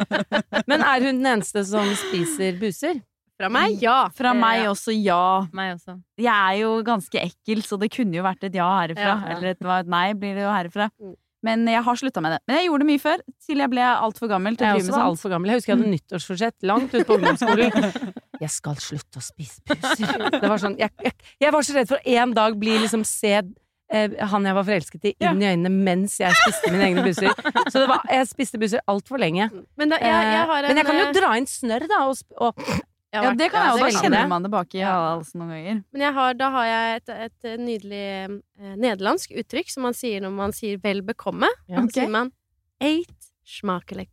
Men 0.69 0.85
er 0.85 1.01
hun 1.07 1.17
den 1.23 1.31
eneste 1.33 1.65
som 1.67 1.89
spiser 2.05 2.59
buser? 2.61 3.01
Fra 3.41 3.49
meg, 3.49 3.79
ja. 3.81 3.97
Fra 4.13 4.35
meg 4.37 4.67
også, 4.69 4.93
ja. 4.93 5.47
Meg 5.57 5.73
også. 5.79 5.97
Jeg 6.21 6.29
er 6.29 6.59
jo 6.61 6.75
ganske 6.85 7.17
ekkel, 7.25 7.63
så 7.65 7.79
det 7.81 7.89
kunne 7.91 8.15
jo 8.19 8.23
vært 8.23 8.45
et 8.45 8.55
ja 8.55 8.69
herifra. 8.83 9.09
Ja, 9.09 9.17
ja. 9.17 9.35
Eller 9.35 9.55
et, 9.55 9.65
et 9.81 9.89
nei 9.91 10.05
blir 10.13 10.37
det 10.37 10.45
jo 10.45 10.53
herifra. 10.53 10.91
Mm. 11.01 11.15
Men 11.43 11.65
jeg 11.67 11.81
har 11.83 11.97
slutta 11.99 12.21
med 12.23 12.37
det. 12.37 12.39
Men 12.47 12.55
jeg 12.61 12.69
gjorde 12.69 12.85
det 12.85 12.91
mye 12.93 13.01
før, 13.03 13.23
til 13.43 13.59
jeg 13.65 13.71
ble 13.73 13.83
altfor 13.83 14.29
gammel 14.31 14.55
til 14.55 14.63
å 14.63 14.69
Jeg 14.69 14.77
drive 14.77 14.85
med 14.85 14.93
var 14.93 15.01
sånt. 15.01 15.09
altfor 15.17 15.33
gammel. 15.33 15.49
Jeg 15.51 15.59
husker 15.59 15.73
jeg 15.73 15.81
hadde 15.81 15.93
nyttårsforsett 15.97 16.67
langt 16.69 16.93
ute 16.93 17.03
på 17.09 17.17
ungdomsskolen. 17.17 18.13
Jeg 18.41 18.49
skal 18.49 18.79
slutte 18.81 19.21
å 19.21 19.23
spise 19.23 19.61
buser. 19.67 20.23
Det 20.33 20.49
var 20.49 20.61
sånn, 20.61 20.77
jeg, 20.79 20.89
jeg, 21.05 21.13
jeg 21.43 21.53
var 21.53 21.65
så 21.65 21.75
redd 21.77 21.91
for 21.91 22.13
en 22.15 22.33
dag 22.33 22.55
bli 22.59 22.77
liksom 22.81 23.03
se 23.05 23.33
eh, 23.37 24.15
han 24.31 24.47
jeg 24.49 24.57
var 24.57 24.65
forelsket 24.67 25.05
i, 25.11 25.13
inn 25.21 25.43
i 25.43 25.49
øynene 25.51 25.69
mens 25.73 26.17
jeg 26.21 26.33
spiste 26.41 26.71
mine 26.73 26.87
egne 26.89 27.03
busser. 27.05 27.29
Så 27.69 27.83
det 27.83 27.85
var, 27.91 28.01
jeg 28.09 28.29
spiste 28.31 28.61
busser 28.61 28.81
altfor 28.89 29.21
lenge. 29.21 29.49
Men, 29.77 29.93
da, 29.93 29.99
jeg, 30.01 30.31
jeg 30.33 30.49
har 30.49 30.63
en, 30.63 30.71
Men 30.71 30.81
jeg 30.81 30.89
kan 30.89 30.99
jo 30.99 31.05
eh, 31.05 31.13
dra 31.19 31.31
inn 31.37 31.47
snørr, 31.49 31.85
da. 31.91 32.01
Og, 32.09 32.41
og 32.41 32.65
Ja, 33.13 33.29
det 33.37 33.51
kan 33.53 33.67
jeg 33.67 33.77
jo 33.77 33.85
også. 33.85 33.99
Da 33.99 34.01
kjenner 34.07 34.29
man 34.31 34.45
det 34.47 34.49
bak 34.55 34.73
i 34.73 34.81
halsen 34.81 35.43
noen 35.43 35.51
ganger. 35.53 35.81
Men 35.93 36.05
jeg 36.07 36.13
har, 36.17 36.37
da 36.39 36.47
har 36.55 36.69
jeg 36.71 36.95
et, 36.97 37.11
et 37.27 37.59
nydelig 37.61 38.05
eh, 38.17 38.73
nederlandsk 38.73 39.35
uttrykk 39.43 39.69
som 39.69 39.85
man 39.85 39.93
sier 39.97 40.23
når 40.25 40.33
man 40.33 40.55
sier 40.57 40.81
'vel 40.81 41.03
bekomme'. 41.05 41.51
Ja. 41.69 41.83
Så 41.85 41.99
sier 41.99 42.09
man 42.09 42.33
'eit 42.81 43.29
smakelijk'. 43.45 44.09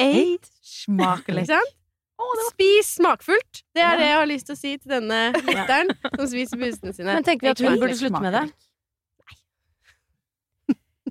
Eit 0.00 0.48
sant? 1.50 1.74
Spis 2.48 2.94
smakfullt! 2.98 3.60
Det 3.76 3.82
er 3.84 3.98
det 4.00 4.06
jeg 4.08 4.16
har 4.18 4.26
lyst 4.28 4.48
til 4.48 4.56
å 4.56 4.58
si 4.58 4.72
til 4.78 4.90
denne 4.90 5.18
lytteren 5.46 5.92
som 6.16 6.24
spiser 6.30 6.58
busene 6.60 6.94
sine. 6.96 7.12
men 7.14 7.26
tenker 7.26 7.46
vi 7.46 7.52
at 7.54 7.62
hun 7.62 7.78
burde 7.80 7.98
slutte 7.98 8.22
med 8.24 8.34
det? 8.34 8.46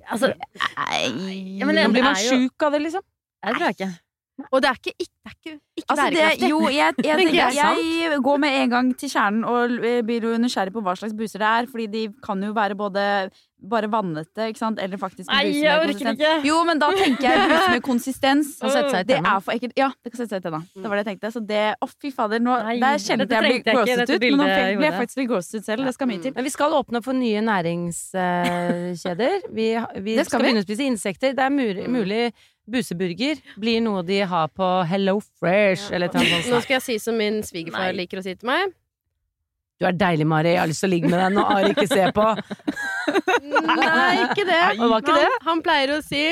Altså, 0.08 0.32
Nei 0.78 1.58
Ja, 1.60 1.68
men 1.68 1.80
blir 1.92 2.04
man 2.06 2.16
sjuk 2.20 2.64
av 2.64 2.76
det, 2.76 2.82
liksom? 2.86 3.04
jeg 3.44 3.56
tror 3.56 3.66
jeg 3.68 3.76
ikke. 3.78 3.90
Og 4.52 4.62
det 4.62 4.68
er 4.70 4.76
ikke, 4.78 4.92
ikke, 5.02 5.14
det 5.18 5.30
er 5.30 5.36
ikke, 5.36 5.54
ikke 5.78 5.86
Altså 5.88 6.04
det, 6.06 6.18
bærekraftig. 6.18 6.50
jo, 6.50 6.60
jeg, 6.68 6.94
jeg, 7.04 7.34
jeg, 7.40 7.52
jeg 7.58 8.22
går 8.22 8.36
med 8.44 8.56
en 8.62 8.70
gang 8.76 8.92
til 9.00 9.10
kjernen 9.10 9.44
og 9.50 9.74
eh, 9.82 9.98
blir 10.06 10.28
jo 10.28 10.36
nysgjerrig 10.38 10.72
på 10.76 10.82
hva 10.86 10.94
slags 11.00 11.16
buser 11.18 11.42
det 11.42 11.48
er. 11.48 11.68
Fordi 11.72 11.86
de 11.92 12.02
kan 12.24 12.42
jo 12.46 12.52
være 12.56 12.76
både 12.78 13.04
bare 13.58 13.88
vannete, 13.90 14.44
ikke 14.52 14.60
sant, 14.60 14.78
eller 14.78 15.00
faktisk 15.02 15.26
en 15.26 15.32
Nei, 15.34 15.48
buse 15.48 15.62
jeg 15.64 15.66
med 15.66 15.80
orker 15.82 15.88
konsistens. 15.98 16.20
ikke. 16.22 16.46
Jo, 16.46 16.58
men 16.68 16.78
da 16.78 16.88
tenker 16.94 17.24
jeg 17.26 17.48
buser 17.50 17.72
med 17.74 17.82
konsistens. 17.90 18.52
Kan 18.62 18.70
sette 18.70 18.92
seg 18.92 19.00
i 19.02 19.08
det 19.08 19.16
er 19.18 19.40
for 19.42 19.56
ekkelt. 19.56 19.74
Ja, 19.80 19.88
det 19.98 20.12
kan 20.12 20.20
sette 20.20 20.30
seg 20.36 20.38
i 20.38 20.44
tenna. 20.46 20.60
Det 20.76 20.84
var 20.84 20.94
det 20.94 21.02
jeg 21.02 21.08
tenkte. 21.10 21.32
Så 21.34 21.42
det 21.48 21.64
Å, 21.82 21.88
fy 21.98 22.12
fader. 22.14 22.38
Nå, 22.44 22.54
Nei, 22.68 22.76
det 22.78 22.92
er 22.94 23.02
sjelden 23.02 23.34
jeg 23.34 23.42
blir 23.48 23.64
grosset 23.66 24.12
ut, 24.14 24.22
men 24.22 24.38
nå 24.38 24.46
ble 24.78 24.86
jeg 24.86 24.94
faktisk 25.00 25.22
litt 25.24 25.30
grosset 25.32 25.66
selv. 25.66 25.82
Det 25.90 25.96
skal 25.98 26.10
mye 26.12 26.22
til. 26.28 26.36
Men 26.38 26.46
vi 26.46 26.52
skal 26.54 26.78
åpne 26.78 27.02
for 27.02 27.18
nye 27.18 27.42
næringskjeder. 27.48 29.34
Vi, 29.58 29.66
vi 29.74 30.14
skal, 30.14 30.28
skal 30.28 30.38
vi. 30.38 30.44
begynne 30.46 30.62
å 30.62 30.66
spise 30.68 30.86
insekter. 30.86 31.34
Det 31.34 31.42
er 31.42 31.50
mulig, 31.52 31.88
mulig 31.90 32.22
buseburger 32.70 33.40
blir 33.60 33.80
noe 33.84 34.02
de 34.06 34.20
har 34.28 34.50
på 34.54 34.68
Hello 34.90 35.18
Fresh 35.40 35.92
eller 35.94 36.12
noe 36.14 36.42
Nå 36.52 36.60
skal 36.64 36.78
jeg 36.78 36.84
si 36.84 36.98
som 37.02 37.16
min 37.18 37.40
svigerfar 37.46 37.96
liker 37.96 38.20
å 38.20 38.24
si 38.26 38.34
til 38.36 38.48
meg. 38.50 38.74
Du 39.78 39.86
er 39.86 39.94
deilig, 39.94 40.24
Mari. 40.26 40.56
Jeg 40.56 40.58
har 40.58 40.70
lyst 40.70 40.82
til 40.82 40.88
å 40.88 40.92
ligge 40.94 41.10
med 41.10 41.20
deg 41.22 41.36
når 41.36 41.50
Ari 41.54 41.68
ikke 41.70 41.86
ser 41.86 42.10
på. 42.16 42.24
Nei, 43.78 44.24
ikke 44.24 44.46
det. 44.48 44.62
Nei, 44.74 44.88
var 44.90 45.04
ikke 45.04 45.14
han, 45.14 45.20
det? 45.22 45.38
han 45.46 45.62
pleier 45.62 45.92
å 45.94 46.00
si 46.02 46.24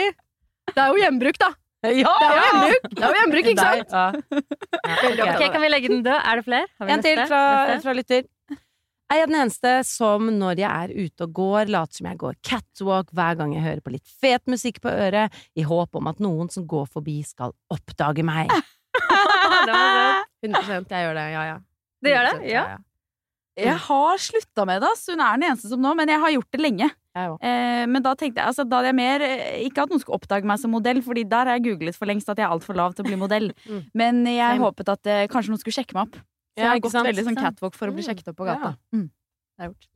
Det 0.73 0.83
er 0.83 0.91
jo 0.91 0.99
gjenbruk, 1.05 1.39
da! 1.39 1.53
Ja! 1.87 2.11
Det 2.19 2.27
er 2.27 2.33
jo 2.35 2.47
gjenbruk, 2.47 2.87
det 2.91 3.05
er 3.05 3.13
jo 3.13 3.19
gjenbruk 3.21 3.49
ikke 3.53 3.67
sant? 3.69 3.93
Ja. 3.95 4.07
Ja, 5.07 5.27
Ok, 5.37 5.45
Kan 5.55 5.63
vi 5.63 5.69
legge 5.71 5.91
den 5.93 6.03
død? 6.03 6.17
Er 6.19 6.41
det 6.41 6.47
flere? 6.49 6.67
En 6.83 6.91
neste? 6.91 7.13
Til 7.13 7.21
fra, 7.31 7.43
fra 7.85 7.95
lytter. 7.95 8.27
Jeg 9.07 9.23
er 9.23 9.29
den 9.31 9.39
eneste 9.39 9.73
som 9.87 10.27
når 10.35 10.59
jeg 10.59 10.67
er 10.67 11.07
ute 11.07 11.27
og 11.29 11.35
går, 11.37 11.69
later 11.71 12.01
som 12.01 12.09
jeg 12.11 12.19
går 12.19 12.39
catwalk 12.47 13.13
hver 13.15 13.37
gang 13.39 13.53
jeg 13.55 13.63
hører 13.63 13.85
på 13.85 13.93
litt 13.95 14.17
fet 14.23 14.43
musikk 14.51 14.81
på 14.83 14.91
øret, 14.91 15.35
i 15.55 15.63
håp 15.67 15.95
om 16.01 16.11
at 16.11 16.19
noen 16.23 16.51
som 16.51 16.67
går 16.67 16.89
forbi 16.91 17.21
skal 17.27 17.55
oppdage 17.73 18.27
meg. 18.27 18.51
Det 19.67 19.73
var 19.73 19.87
søtt. 19.87 20.35
100 20.47 20.91
jeg 20.91 21.07
gjør 21.07 21.17
det. 21.19 21.25
Ja, 21.33 21.43
ja. 21.47 21.57
Det 22.03 22.13
gjør 22.13 22.29
det? 22.29 22.37
100%, 22.43 22.51
Ja. 22.53 22.67
Jeg 23.57 23.81
har 23.87 24.19
slutta 24.21 24.67
med 24.69 24.83
det, 24.85 24.89
ass. 24.93 25.07
Hun 25.09 25.21
er 25.25 25.39
den 25.39 25.47
eneste 25.49 25.71
som 25.71 25.81
nå, 25.81 25.95
men 25.97 26.11
jeg 26.13 26.21
har 26.21 26.33
gjort 26.35 26.51
det 26.53 26.61
lenge. 26.61 26.89
Eh, 27.17 27.85
men 27.89 28.05
da 28.05 28.13
tenkte 28.13 28.43
jeg, 28.43 28.51
altså, 28.51 28.67
da 28.69 28.83
hadde 28.83 28.91
jeg 28.91 28.97
mer 28.99 29.23
eh, 29.25 29.63
Ikke 29.65 29.87
at 29.87 29.89
noen 29.89 30.03
skulle 30.03 30.19
oppdage 30.19 30.45
meg 30.45 30.61
som 30.61 30.75
modell, 30.77 30.99
Fordi 31.01 31.23
der 31.25 31.49
har 31.49 31.57
jeg 31.57 31.65
googlet 31.71 31.97
for 31.97 32.05
lengst 32.11 32.29
at 32.29 32.37
jeg 32.37 32.45
er 32.45 32.53
altfor 32.53 32.77
lav 32.77 32.93
til 32.93 33.07
å 33.07 33.09
bli 33.09 33.17
modell. 33.21 33.49
Mm. 33.67 33.81
Men 33.99 34.19
jeg 34.29 34.59
Same. 34.59 34.63
håpet 34.63 34.91
at 34.93 35.09
eh, 35.11 35.23
kanskje 35.33 35.51
noen 35.51 35.61
skulle 35.63 35.75
sjekke 35.75 35.97
meg 35.97 36.05
opp. 36.07 36.19
Så 36.57 36.63
jeg 36.65 36.69
har 36.73 36.81
gått 36.81 36.93
sant? 36.95 37.07
veldig 37.09 37.25
sånn 37.27 37.37
catwalk 37.37 37.75
for 37.77 37.89
å 37.91 37.93
bli 37.95 38.03
Mm. 38.03 38.07
sjekket 38.09 38.29
opp 38.33 38.37
på 38.39 38.47
gata. 38.49 38.71
Ja. 38.93 38.99
Mm. 38.99 39.11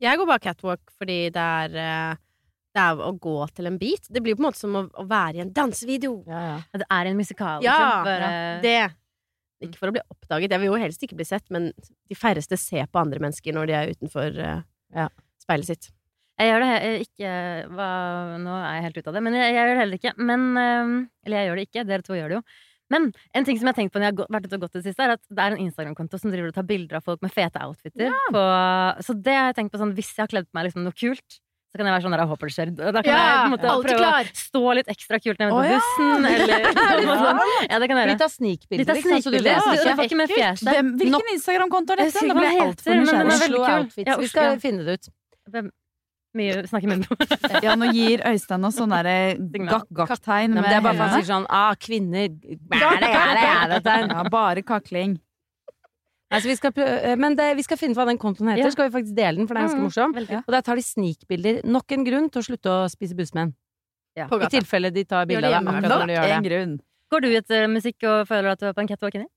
Jeg 0.01 0.17
går 0.17 0.25
bare 0.29 0.39
catwalk 0.41 0.91
fordi 0.97 1.17
det 1.33 1.41
er 1.41 1.75
eh, 1.77 2.15
Det 2.73 2.79
er 2.81 2.95
å 3.03 3.11
gå 3.19 3.35
til 3.53 3.67
en 3.67 3.77
beat. 3.77 4.05
Det 4.09 4.21
blir 4.23 4.35
på 4.37 4.39
en 4.39 4.47
måte 4.47 4.61
som 4.61 4.71
å, 4.79 4.85
å 4.95 5.03
være 5.05 5.35
i 5.35 5.41
en 5.43 5.51
dansevideo. 5.51 6.23
Ja, 6.25 6.41
ja. 6.53 6.57
Det 6.79 6.85
er 6.89 7.05
en 7.09 7.17
musikal. 7.17 7.61
Ja, 7.65 8.03
liksom. 8.05 8.21
ja, 8.21 8.61
Det. 8.63 8.95
Ikke 9.67 9.77
for 9.77 9.91
å 9.91 9.91
bli 9.91 10.01
oppdaget. 10.09 10.49
Jeg 10.55 10.59
vil 10.63 10.69
jo 10.71 10.77
helst 10.79 11.03
ikke 11.03 11.17
bli 11.19 11.25
sett, 11.27 11.43
men 11.51 11.73
de 12.09 12.15
færreste 12.15 12.57
ser 12.57 12.87
på 12.87 13.01
andre 13.01 13.19
mennesker 13.19 13.53
når 13.53 13.67
de 13.67 13.73
er 13.75 13.91
utenfor 13.91 14.39
eh, 14.39 14.61
Ja. 14.95 15.09
speilet 15.43 15.65
sitt. 15.67 15.91
Jeg 16.39 16.47
gjør 16.49 16.63
det 16.63 17.05
ikke 17.05 17.33
hva, 17.75 17.89
Nå 18.41 18.55
er 18.55 18.73
jeg 18.79 18.83
helt 18.87 18.97
ute 18.97 19.07
av 19.11 19.13
det, 19.13 19.21
men 19.27 19.33
jeg, 19.35 19.53
jeg 19.53 19.59
gjør 19.59 19.67
det 19.69 19.77
heller 19.81 19.99
ikke. 19.99 20.13
Men, 20.17 20.47
eller 21.27 21.37
jeg 21.37 21.47
gjør 21.51 21.59
det 21.59 21.67
ikke, 21.67 21.83
dere 21.91 22.01
to 22.07 22.13
gjør 22.17 22.29
det 22.31 22.37
jo. 22.39 22.43
Men 22.91 23.11
en 23.37 23.47
ting 23.47 23.59
som 23.59 23.69
jeg 23.69 23.73
har 23.73 23.79
tenkt 23.79 23.93
på 23.93 24.01
når 24.01 24.09
jeg 24.09 24.17
har 24.19 24.33
vært 24.37 24.49
ute 24.49 24.57
og 24.59 24.65
gått 24.65 24.79
det 24.79 24.83
siste, 24.89 25.05
er 25.05 25.15
at 25.15 25.23
det 25.29 25.45
er 25.45 25.55
en 25.55 25.63
Instagram-konto 25.67 26.19
som 26.21 26.33
driver 26.33 26.51
og 26.51 26.57
tar 26.57 26.67
bilder 26.67 26.99
av 26.99 27.07
folk 27.07 27.23
med 27.23 27.33
fete 27.33 27.63
outfitter. 27.63 28.11
På, 28.35 28.43
så 29.07 29.15
det 29.15 29.37
har 29.37 29.49
jeg 29.51 29.61
tenkt 29.61 29.73
på 29.75 29.81
sånn, 29.81 29.95
hvis 29.97 30.11
jeg 30.17 30.25
har 30.25 30.33
kledd 30.33 30.49
på 30.49 30.59
meg 30.59 30.69
liksom 30.69 30.85
noe 30.85 30.97
kult, 30.97 31.39
så 31.71 31.79
kan 31.79 31.87
jeg 31.87 31.93
være 31.95 32.03
sånn 32.03 32.11
der, 32.11 32.21
jeg 32.25 32.27
håper 32.27 32.49
det 32.49 32.53
skjer. 32.53 32.71
Da 32.75 32.91
kan 32.99 33.07
jeg 33.07 33.27
på 33.31 33.43
en 33.45 33.53
måte 33.53 33.75
prøve 33.85 33.99
klar! 34.01 34.27
å 34.27 34.39
stå 34.41 34.63
litt 34.75 34.89
ekstra 34.91 35.19
kult 35.23 35.39
nede 35.39 35.53
på 35.53 35.59
oh, 35.61 35.67
ja. 35.69 35.77
bussen, 35.79 36.25
eller 36.27 36.65
noe 37.07 37.15
sånt. 37.21 37.45
Ja, 37.69 37.77
det 37.79 37.87
kan 37.87 38.01
jeg 38.01 38.09
gjøre. 38.09 38.11
Litt 38.11 38.25
av 38.25 38.33
liksom, 38.35 38.81
så 38.83 38.91
du 38.91 39.05
snikbilder. 39.07 39.45
leser 39.47 39.79
så 39.79 39.93
ikke. 39.93 40.07
Ikke 40.09 40.17
med 40.19 40.33
fjeset. 40.33 40.67
Hvem, 40.67 40.89
hvilken 40.99 41.31
Instagram-konto 41.37 41.95
er 41.95 42.03
dette? 42.03 42.25
Nå 42.27 42.35
ble 42.35 42.49
jeg 42.49 42.65
altfor 42.65 42.91
er 42.91 42.99
nysgjerrig. 43.05 43.37
Oslo. 43.37 43.61
Outfits. 43.77 44.09
Ja, 44.11 44.17
Vi 44.19 44.31
skal 44.33 44.59
finne 44.59 44.83
det 44.89 44.99
ut. 44.99 45.71
Mye 46.37 46.61
snakke 46.69 46.87
i 46.87 46.89
munnen. 46.91 47.63
Ja, 47.65 47.73
nå 47.75 47.89
gir 47.91 48.21
Øystein 48.29 48.63
oss 48.63 48.77
sånn 48.79 48.93
derre 48.93 49.15
gakk-gakk-tegn. 49.51 50.53
Det 50.55 50.77
er 50.77 50.83
bare 50.85 50.95
for 50.95 51.03
han 51.03 51.17
sier 51.17 51.27
sånn 51.27 51.47
ah, 51.51 51.73
kvinner 51.75 52.29
bære, 52.31 53.01
bære, 53.03 53.81
bære. 53.83 54.07
Ja, 54.13 54.23
bare 54.31 54.63
kakling. 54.63 55.17
Altså, 56.31 56.47
vi 56.47 56.55
skal 56.55 56.71
prøve, 56.71 56.93
eh, 57.03 57.17
men 57.19 57.35
det, 57.35 57.49
vi 57.59 57.63
skal 57.65 57.75
finne 57.75 57.91
ut 57.91 57.99
hva 57.99 58.05
den 58.07 58.19
kontoen 58.21 58.47
heter. 58.53 58.63
Ja. 58.63 58.71
Skal 58.71 58.87
vi 58.87 58.93
faktisk 58.93 59.17
dele 59.17 59.35
den, 59.41 59.49
for 59.49 59.57
det 59.57 59.65
er 59.65 59.67
ganske 59.67 59.81
Mm, 59.81 59.87
morsom. 59.89 60.13
veldig. 60.15 60.37
Og 60.47 60.53
der 60.55 60.61
tar 60.63 60.79
de 60.79 60.85
snikbilder. 60.87 61.59
Nok 61.67 61.91
en 61.91 62.05
grunn 62.07 62.29
til 62.31 62.39
å 62.39 62.45
slutte 62.47 62.71
å 62.71 62.87
spise 62.87 63.17
bussmenn. 63.19 63.51
Ja. 64.15 64.29
I 64.31 64.47
tilfelle 64.53 64.93
de 64.95 65.03
tar 65.03 65.25
bilde 65.27 65.43
av 65.51 65.59
deg 65.59 65.67
akkurat 65.73 65.99
når 65.99 66.07
de 66.07 66.15
gjør 66.15 66.31
En 66.37 66.43
det. 66.43 66.49
grunn. 66.51 66.79
Går 67.11 67.21
du 67.21 67.27
etter 67.35 67.67
musikk 67.67 68.03
og 68.07 68.27
føler 68.31 68.51
at 68.55 68.59
du 68.63 68.65
er 68.69 68.73
på 68.73 68.79
en 68.79 68.87
catwalk 68.87 69.15
inni? 69.19 69.27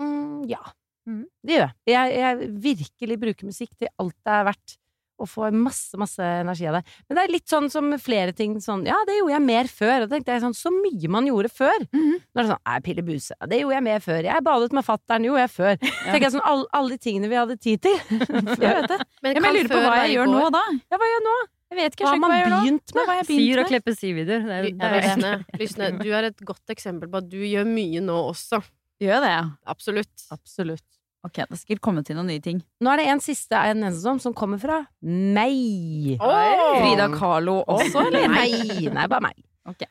Mm, 0.00 0.46
ja. 0.48 0.62
Mm. 1.08 1.24
Det 1.42 1.54
gjør 1.58 1.66
jeg. 1.66 1.74
jeg. 1.96 2.14
Jeg 2.22 2.50
virkelig 2.70 3.18
bruker 3.26 3.46
musikk 3.50 3.70
til 3.82 3.88
alt 3.98 4.14
det 4.22 4.32
er 4.38 4.44
verdt. 4.44 4.76
Og 5.18 5.28
får 5.32 5.54
masse, 5.56 5.96
masse 5.96 6.20
energi 6.20 6.66
av 6.68 6.74
det. 6.76 6.82
Men 7.08 7.16
det 7.16 7.22
er 7.24 7.32
litt 7.32 7.48
sånn 7.48 7.70
som 7.72 7.86
flere 8.02 8.34
ting 8.36 8.58
sånn 8.60 8.82
Ja, 8.84 8.98
det 9.08 9.14
gjorde 9.16 9.32
jeg 9.32 9.44
mer 9.46 9.64
før. 9.72 10.02
Og 10.02 10.10
da 10.10 10.16
tenkte 10.16 10.34
jeg 10.34 10.42
sånn 10.44 10.56
Så 10.58 10.68
mye 10.74 11.08
man 11.08 11.24
gjorde 11.30 11.48
før. 11.48 11.86
Mhm. 11.88 12.18
Nå 12.20 12.36
er 12.36 12.42
det 12.42 12.50
sånn 12.50 12.60
Jeg 12.74 12.84
piller 12.84 13.06
buse. 13.08 13.32
Ja, 13.40 13.46
det 13.48 13.60
gjorde 13.62 13.78
jeg 13.78 13.86
mer 13.88 14.00
før. 14.04 14.20
Jeg 14.28 14.44
badet 14.44 14.72
med 14.76 14.84
fatter'n. 14.84 15.24
Gjorde 15.24 15.44
jeg 15.46 15.52
før. 15.56 15.74
Tenker 16.12 16.26
jeg 16.28 16.34
sånn 16.36 16.44
alle, 16.52 16.66
alle 16.76 16.88
de 16.90 16.98
tingene 17.08 17.30
vi 17.32 17.38
hadde 17.40 17.56
tid 17.56 17.80
til. 17.86 17.96
Jeg 18.66 18.74
vet 18.82 18.88
det. 18.92 18.98
Men 19.24 19.34
Ja, 19.36 19.40
men 19.40 19.54
jeg 19.54 19.64
lurer 19.64 19.72
på 19.72 19.80
hva 19.86 19.94
jeg 20.04 20.12
gjør 20.16 20.28
nå, 20.30 20.42
da. 20.52 20.62
Ja, 20.92 20.98
hva 21.00 21.06
gjør 21.08 21.16
jeg 21.16 21.24
nå? 21.26 21.36
Jeg 21.66 21.78
vet 21.80 21.96
ikke. 21.96 22.04
Hva 22.04 22.10
har 22.12 22.20
man 22.22 22.30
hva 22.30 22.36
begynt 22.60 22.92
Hva 22.94 23.04
med? 23.08 23.26
begynt 23.26 23.56
og 23.56 23.62
med? 23.62 23.70
klipper 23.72 23.96
syvideoer. 23.96 24.44
Det 24.46 24.54
er, 24.56 24.62
Ly- 24.66 24.74
det 24.76 24.86
er 24.86 24.92
det. 24.92 25.00
Lysne, 25.06 25.32
Lysne, 25.64 25.88
du 26.04 26.10
er 26.14 26.28
et 26.28 26.44
godt 26.46 26.72
eksempel 26.76 27.10
på 27.10 27.18
at 27.24 27.28
du 27.32 27.38
gjør 27.42 27.66
mye 27.66 28.04
nå 28.04 28.18
også. 28.30 28.60
Gjør 29.02 29.24
det, 29.24 29.32
ja. 29.32 29.42
Absolutt. 29.66 30.26
Absolutt. 30.36 30.84
Ok, 31.26 31.40
det 31.40 31.50
har 31.50 31.58
sikkert 31.58 31.82
kommet 31.82 32.06
til 32.06 32.14
noen 32.18 32.28
nye 32.30 32.42
ting. 32.42 32.60
Nå 32.82 32.92
er 32.92 33.02
det 33.02 33.06
en 33.10 33.22
siste 33.24 33.58
en 33.58 33.82
eneste 33.82 34.04
som, 34.04 34.20
som 34.22 34.34
kommer 34.36 34.60
fra 34.62 34.78
meg. 35.02 36.16
Oh! 36.20 36.78
Frida 36.78 37.08
Kahlo 37.14 37.58
også, 37.66 38.04
eller? 38.06 38.28
Nei, 38.30 38.86
nei, 38.94 39.06
bare 39.10 39.24
meg. 39.26 39.40
Ok. 39.66 39.82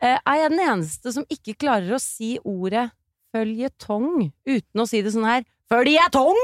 Eh, 0.00 0.16
er 0.16 0.38
jeg 0.38 0.52
den 0.54 0.62
eneste 0.64 1.12
som 1.12 1.26
ikke 1.28 1.56
klarer 1.60 1.96
å 1.96 2.00
si 2.02 2.36
ordet 2.46 2.86
føljetong 3.34 4.30
uten 4.48 4.82
å 4.82 4.86
si 4.88 5.02
det 5.04 5.12
sånn 5.14 5.28
her 5.28 5.44
Føljetong! 5.70 6.38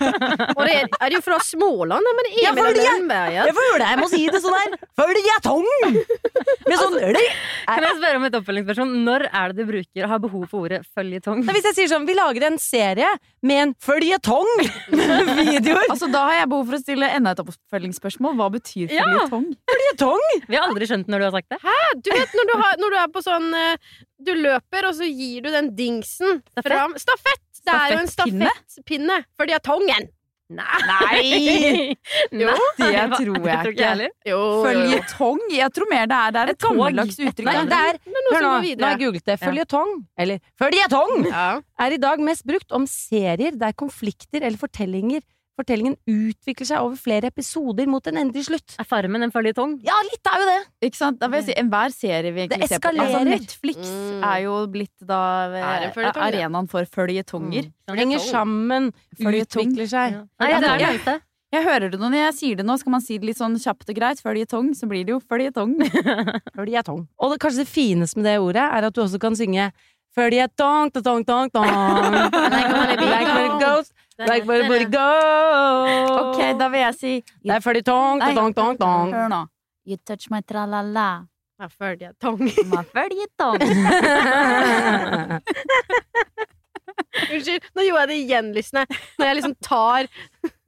Og 0.56 0.60
det 0.64 0.74
er, 0.78 0.86
er 1.04 1.10
de 1.12 1.16
jo 1.18 1.22
fra 1.26 1.36
Småland, 1.44 2.06
men 2.16 2.28
Ja, 2.40 2.52
Emil 2.54 2.64
fordi 2.70 2.84
jeg- 2.86 3.34
Jeg 3.36 3.54
føler 3.58 3.84
jeg 3.84 3.98
må 4.00 4.06
si 4.08 4.20
det 4.32 4.40
sånn 4.40 4.56
her 4.56 4.76
Føljetong! 4.96 5.66
Med 5.92 6.78
sånn 6.80 6.96
Kan 7.02 7.84
jeg 7.84 7.98
spørre 7.98 8.16
om 8.16 8.24
et 8.30 8.38
oppfølgingsspørsmål? 8.38 8.94
Når 9.04 9.26
er 9.28 9.52
det 9.52 9.56
du 9.60 9.68
bruker 9.72 10.08
har 10.08 10.22
behov 10.24 10.46
for 10.48 10.64
ordet 10.64 10.80
føljetong? 10.96 11.42
Hvis 11.52 11.68
jeg 11.68 11.76
sier 11.82 11.90
sånn 11.92 12.06
Vi 12.08 12.16
lager 12.16 12.46
en 12.48 12.56
serie 12.62 13.10
med 13.44 13.58
en 13.66 13.74
føljetong 13.82 14.48
videoer. 14.88 15.84
Altså, 15.90 16.08
Da 16.12 16.24
har 16.30 16.36
jeg 16.40 16.48
behov 16.54 16.66
for 16.70 16.78
å 16.78 16.82
stille 16.82 17.08
enda 17.12 17.32
et 17.34 17.40
oppfølgingsspørsmål. 17.42 18.36
Hva 18.38 18.48
betyr 18.56 18.88
Ja. 18.94 19.04
føljetong? 19.04 19.48
Føljetong! 19.68 20.24
Vi 20.48 20.56
har 20.56 20.68
aldri 20.70 20.88
skjønt 20.88 21.10
når 21.12 21.18
du 21.18 21.28
har 21.28 21.34
sagt 21.36 21.50
det. 21.52 21.60
Hæ? 21.60 21.76
Du 22.00 22.10
vet 22.14 22.36
når 22.38 22.48
du, 22.52 22.54
har, 22.62 22.76
når 22.80 22.90
du 22.96 22.98
er 23.02 23.08
på 23.12 23.24
sånn 23.26 23.48
eh, 23.58 23.76
Du 24.22 24.32
løper, 24.38 24.86
og 24.88 24.94
så 24.94 25.04
gir 25.10 25.42
du 25.42 25.50
den 25.50 25.72
dingsen 25.76 26.40
Stafett? 26.54 26.68
fram 26.70 26.94
Stafett! 26.96 27.42
Det 27.62 27.76
er 27.76 27.92
jo 27.94 28.00
en 28.02 28.10
Stafettpinne? 28.10 29.22
for 29.38 29.46
de 29.46 29.54
har 29.56 29.62
tongen. 29.64 30.10
Nei! 30.52 31.94
Jo, 32.42 32.52
det 32.76 32.88
tror 33.14 33.46
jeg 33.46 33.70
ikke. 33.72 34.08
Føljetong? 34.66 35.42
Jeg 35.52 35.72
tror 35.76 35.88
mer 35.90 36.08
det 36.10 36.18
er, 36.18 36.34
det 36.34 36.40
er 36.42 36.52
et 36.52 36.56
Et 36.56 36.64
gammeldags 36.66 37.18
uttrykk. 37.22 37.46
Nei, 37.48 37.56
det 37.70 37.78
er 37.78 37.98
Hør 38.02 38.16
nå, 38.16 38.22
nå 38.32 38.50
har 38.52 38.92
jeg 38.92 39.00
googlet 39.04 39.28
det. 39.30 39.36
Føljetong, 39.42 39.92
eller 40.24 40.42
føljetong, 40.60 41.14
Ja. 41.30 41.46
er 41.86 41.96
i 41.96 42.00
dag 42.02 42.24
mest 42.24 42.44
brukt 42.48 42.72
om 42.76 42.86
serier 42.90 43.56
der 43.58 43.72
konflikter 43.72 44.42
eller 44.42 44.60
fortellinger 44.60 45.22
Fortellingen 45.58 45.98
utvikler 46.08 46.64
seg 46.66 46.80
over 46.80 46.96
flere 46.96 47.28
episoder 47.28 47.88
mot 47.90 48.06
en 48.08 48.16
endelig 48.22 48.46
slutt. 48.48 48.76
Er 48.80 48.86
Farmen 48.88 49.22
en 49.26 49.32
føljetong? 49.34 49.74
Ja, 49.84 49.98
litt 50.08 50.30
er 50.30 50.40
jo 50.40 50.46
det! 50.48 50.60
Ikke 50.88 50.96
sant? 50.96 51.18
Da 51.20 51.28
vil 51.28 51.42
jeg 51.42 51.50
si 51.50 51.56
Enhver 51.60 51.92
serie 51.92 52.32
vi 52.32 52.46
egentlig 52.46 52.70
ser 52.70 52.80
på 52.80 52.92
altså. 52.94 53.20
Netflix 53.28 53.90
Mm. 53.92 54.22
er 54.24 54.38
jo 54.46 54.54
blitt 54.72 55.04
da 55.04 55.18
Er 55.52 55.84
en 55.92 56.22
arenaen 56.24 56.68
for 56.70 56.88
føljetonger. 56.88 57.68
Henger 57.92 58.18
sammen, 58.24 58.92
utvikler 59.20 59.86
seg. 59.92 60.16
Nei, 60.40 60.48
det 60.60 60.72
er 60.72 60.78
det 60.78 61.04
Ja. 61.06 61.18
Jeg 61.52 61.66
hører 61.68 61.90
det 61.92 61.98
nå 62.00 62.08
når 62.08 62.16
jeg 62.32 62.34
sier 62.38 62.56
det 62.56 62.64
nå. 62.64 62.78
Skal 62.80 62.90
man 62.94 63.02
si 63.04 63.18
det 63.18 63.26
litt 63.28 63.36
sånn 63.36 63.58
kjapt 63.60 63.90
og 63.92 63.94
greit, 63.98 64.22
føljetong, 64.24 64.72
så 64.72 64.88
blir 64.88 65.04
det 65.04 65.12
jo 65.12 65.20
føljetong. 65.20 65.74
Føljetong. 66.56 67.02
Og 67.20 67.32
det 67.34 67.40
kanskje 67.44 67.66
det 67.66 67.68
fineste 67.68 68.16
med 68.16 68.24
det 68.24 68.38
ordet 68.40 68.64
er 68.64 68.86
at 68.88 68.94
du 68.96 69.02
også 69.04 69.20
kan 69.20 69.36
synge 69.36 69.68
Føljetong, 70.16 70.90
tong, 70.92 71.24
tong, 71.24 71.48
tong. 71.50 71.68
Like 72.52 72.72
where 72.72 73.46
it 73.46 73.60
goes, 73.60 73.92
like 74.28 74.44
where 74.46 74.68
we 74.68 74.84
go. 74.84 75.08
Ok, 76.22 76.40
da 76.58 76.68
vil 76.72 76.80
jeg 76.86 76.94
si 76.98 77.12
Det 77.42 77.56
er 77.56 77.60
fordi 77.64 77.82
tong, 77.86 78.20
tong, 78.20 78.54
tong, 78.54 78.76
tong. 78.80 79.12
Hør 79.14 79.28
nå. 79.32 79.42
You 79.84 79.96
touch 80.06 80.28
my 80.30 80.40
tralala. 80.46 81.26
Ja, 81.60 81.66
føljetong. 81.68 82.40
My 82.72 82.82
føljetong. 82.90 83.58
Unnskyld, 87.32 87.64
nå 87.76 87.84
gjorde 87.86 88.00
jeg 88.02 88.08
det 88.10 88.16
igjen, 88.24 88.48
Lysne. 88.56 88.82
Når 89.20 89.28
jeg 89.28 89.36
liksom 89.38 89.54
tar 89.64 90.06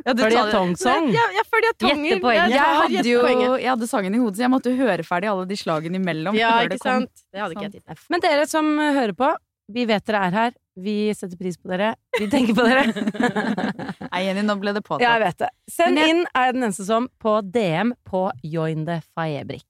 Ja, 0.05 0.13
du 0.13 0.21
Fordi 0.21 0.35
tar- 0.37 0.49
jeg 0.51 0.53
tongsong. 0.53 1.07
Ja, 1.15 1.25
ja, 1.33 1.43
fordi 1.49 1.71
jeg. 1.71 1.75
Jeg, 1.81 2.51
Jeg 2.53 2.61
hadde 2.61 3.09
jo 3.09 3.23
jeg 3.57 3.71
hadde 3.71 3.89
sangen 3.89 4.15
i 4.15 4.21
hodet, 4.21 4.37
så 4.37 4.45
jeg 4.45 4.53
måtte 4.53 4.75
høre 4.77 5.07
ferdig 5.09 5.31
alle 5.33 5.47
de 5.49 5.57
slagene 5.57 5.97
imellom. 6.01 6.37
Ja, 6.37 6.59
ikke 6.67 6.77
sant? 6.83 7.09
Det 7.33 7.41
hadde 7.41 7.57
ikke 7.57 7.65
jeg 7.71 7.73
tid 7.79 7.85
til. 7.89 8.03
Men 8.13 8.21
dere 8.25 8.45
som 8.51 8.69
hører 8.79 9.15
på, 9.17 9.31
vi 9.73 9.85
vet 9.89 10.05
dere 10.07 10.27
er 10.29 10.35
her. 10.37 10.53
Vi 10.77 11.15
setter 11.15 11.39
pris 11.39 11.57
på 11.57 11.71
dere. 11.71 11.93
Vi 12.19 12.27
tenker 12.31 12.55
på 12.59 12.65
dere. 12.67 12.85
Nei, 14.11 14.23
Jenny, 14.27 14.43
nå 14.45 14.57
ble 14.61 14.73
det 14.77 14.83
påtatt. 14.85 15.05
Ja, 15.07 15.15
jeg 15.17 15.23
vet 15.29 15.39
det. 15.45 15.51
Send 15.71 15.99
jeg- 16.01 16.11
inn 16.11 16.25
er 16.35 16.49
jeg 16.51 16.57
den 16.59 16.67
eneste 16.69 16.85
som 16.89 17.09
på 17.23 17.37
DM 17.55 17.95
på 18.09 18.27
Join 18.43 18.85
the 18.89 19.01
Faebrik. 19.15 19.65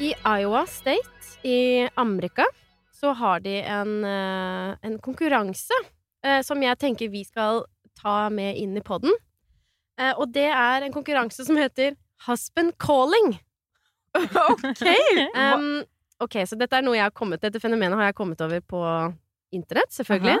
I 0.00 0.12
Iowa 0.28 0.66
State 0.68 1.38
i 1.42 1.88
Amerika 1.96 2.44
så 2.92 3.12
har 3.16 3.40
de 3.40 3.58
en, 3.62 4.04
eh, 4.04 4.76
en 4.82 4.98
konkurranse 4.98 5.74
eh, 6.24 6.42
som 6.42 6.60
jeg 6.62 6.78
tenker 6.78 7.08
vi 7.12 7.24
skal 7.24 7.64
ta 8.00 8.28
med 8.30 8.56
inn 8.60 8.76
i 8.76 8.80
podden. 8.84 9.12
Eh, 10.00 10.12
og 10.16 10.32
det 10.32 10.48
er 10.52 10.84
en 10.84 10.92
konkurranse 10.92 11.44
som 11.46 11.56
heter 11.56 11.96
Husband 12.26 12.74
Calling. 12.78 13.38
Ok! 14.52 14.82
Um, 15.36 15.84
ok, 16.22 16.40
så 16.48 16.58
dette 16.58 16.78
er 16.78 16.84
noe 16.86 16.96
jeg 16.96 17.06
har 17.06 17.14
kommet 17.16 17.42
Dette 17.44 17.60
fenomenet 17.62 17.98
har 17.98 18.10
jeg 18.10 18.18
kommet 18.18 18.42
over 18.44 18.62
på 18.64 18.82
internett, 19.54 19.92
selvfølgelig. 19.94 20.38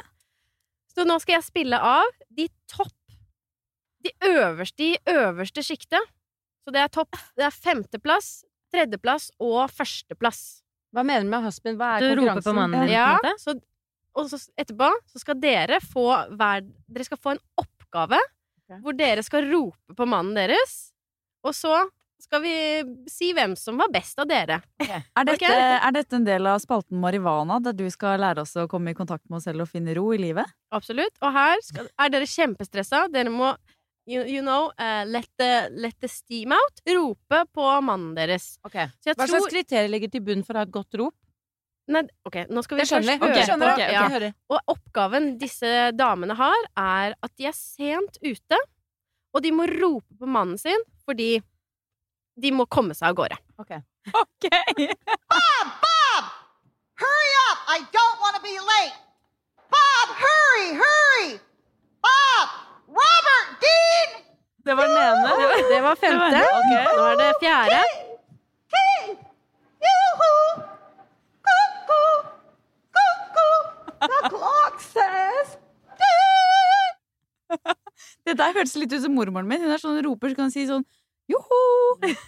Så 0.96 1.04
nå 1.04 1.18
skal 1.20 1.36
jeg 1.36 1.46
spille 1.46 1.78
av 1.80 2.08
de 2.32 2.48
topp 2.72 2.94
De 4.06 4.12
øverste 4.28 4.86
i 4.86 4.92
øverste 5.12 5.64
sjiktet. 5.66 6.12
Så 6.64 6.72
det 6.74 6.82
er 6.82 6.92
topp 6.92 7.18
Det 7.36 7.46
er 7.46 7.54
femteplass, 7.54 8.44
tredjeplass 8.74 9.30
og 9.42 9.66
førsteplass. 9.72 10.44
Hva 10.94 11.04
mener 11.04 11.26
du 11.26 11.32
med 11.32 11.44
husband? 11.44 11.78
Hva 11.80 11.96
er 11.96 12.06
Du 12.16 12.22
roper 12.22 12.42
på 12.42 12.56
mannen 12.56 12.86
din. 12.86 12.94
Ja, 12.94 13.18
så, 13.42 13.56
og 14.16 14.30
så 14.32 14.40
etterpå 14.56 14.88
så 15.12 15.22
skal 15.22 15.38
dere 15.42 15.82
få 15.84 16.08
hver 16.32 16.64
Dere 16.64 17.06
skal 17.08 17.20
få 17.20 17.36
en 17.36 17.42
oppgave 17.60 18.18
okay. 18.18 18.80
hvor 18.82 18.96
dere 18.96 19.24
skal 19.26 19.46
rope 19.50 19.96
på 19.98 20.08
mannen 20.08 20.36
deres. 20.38 20.76
Og 21.46 21.54
så 21.54 21.84
skal 22.22 22.42
vi 22.42 22.54
si 23.10 23.30
hvem 23.36 23.54
som 23.58 23.78
var 23.80 23.90
best 23.92 24.18
av 24.18 24.28
dere. 24.30 24.60
Er 24.80 25.28
dette, 25.28 25.50
er 25.52 25.92
dette 25.94 26.18
en 26.18 26.26
del 26.26 26.48
av 26.48 26.58
spalten 26.62 26.98
Marivana, 27.00 27.58
der 27.62 27.76
du 27.76 27.86
skal 27.92 28.20
lære 28.22 28.42
oss 28.42 28.56
å 28.58 28.66
komme 28.70 28.92
i 28.92 28.98
kontakt 28.98 29.24
med 29.28 29.38
oss 29.38 29.46
selv 29.48 29.66
og 29.66 29.70
finne 29.70 29.94
ro 29.96 30.08
i 30.14 30.20
livet? 30.20 30.48
Absolutt. 30.74 31.16
Og 31.22 31.32
her 31.36 31.62
skal, 31.64 31.90
er 32.00 32.12
dere 32.12 32.28
kjempestressa. 32.30 33.06
Dere 33.12 33.32
må 33.32 33.52
you, 34.06 34.22
you 34.22 34.42
know, 34.42 34.70
uh, 34.78 35.04
let, 35.06 35.28
the, 35.38 35.68
let 35.70 35.94
the 36.00 36.08
steam 36.08 36.52
out. 36.56 36.82
Rope 36.88 37.44
på 37.52 37.68
mannen 37.84 38.14
deres. 38.16 38.56
Okay. 38.66 38.88
Så 39.00 39.12
jeg 39.12 39.18
Hva 39.18 39.26
tror 39.26 39.36
slags 39.36 39.54
kriterier 39.54 39.92
ligger 39.92 40.12
til 40.12 40.24
bunn 40.26 40.44
for 40.46 40.56
å 40.56 40.62
ha 40.62 40.68
et 40.68 40.74
godt 40.74 40.98
rop? 41.00 41.16
Nei, 41.86 42.02
ok, 42.26 42.40
nå 42.50 42.62
skal 42.66 42.80
vi 42.80 42.82
Det 42.82 42.88
skjønner 42.90 43.18
først 43.22 43.50
høre 43.52 43.58
på. 43.60 43.66
Okay, 43.76 43.90
ok, 43.94 44.22
Ja. 44.26 44.30
Og 44.50 44.72
oppgaven 44.74 45.28
disse 45.38 45.74
damene 45.94 46.34
har, 46.34 46.64
er 46.74 47.14
at 47.14 47.34
de 47.38 47.46
er 47.46 47.54
sent 47.54 48.18
ute, 48.24 48.58
og 49.36 49.44
de 49.44 49.52
må 49.54 49.68
rope 49.70 50.16
på 50.18 50.26
mannen 50.26 50.58
sin 50.58 50.82
fordi 51.06 51.36
de 52.36 52.52
må 52.52 52.66
komme 52.68 52.94
seg 52.96 53.08
av 53.10 53.16
gårde. 53.18 53.36
Ok! 53.58 53.72
Bob! 55.32 55.66
Bob! 55.82 56.24
Hurry 57.00 57.32
up! 57.48 57.58
I 57.68 57.78
don't 57.96 58.18
want 58.20 58.36
to 58.36 58.42
be 58.44 58.56
late! 58.60 58.94
Bob, 59.72 60.08
hurry! 60.20 60.68
Hurry! 60.80 61.28
Bob! 62.04 62.48
Robert! 62.88 63.46
Dean! 63.64 64.08
Det 64.68 64.76
var 64.76 64.90
den 64.90 64.98
ene. 64.98 65.28
Det 65.70 65.80
var 65.84 65.96
femte. 66.00 66.42
Nå 66.96 67.06
er 67.06 67.16
det 67.22 67.30
fjerde. 67.40 67.80
Hey! 68.76 69.16
Yoo-hoo! 69.86 70.62
Cuckoo! 71.48 72.12
Cuckoo! 72.98 73.56
The 74.04 74.20
clock 74.28 74.80
says... 74.84 75.56
Dean! 76.02 77.74
Det 78.26 78.34
der 78.38 78.52
hørtes 78.58 78.76
litt 78.76 78.92
ut 78.92 79.02
som 79.06 79.14
mormoren 79.14 79.48
min. 79.48 79.62
Hun 79.62 79.72
er 79.72 79.80
sånn 79.80 80.00
roper, 80.04 80.32
så 80.32 80.38
kan 80.38 80.48
hun 80.50 80.54
si 80.54 80.66
sånn 80.68 80.84
joho! 81.30 81.60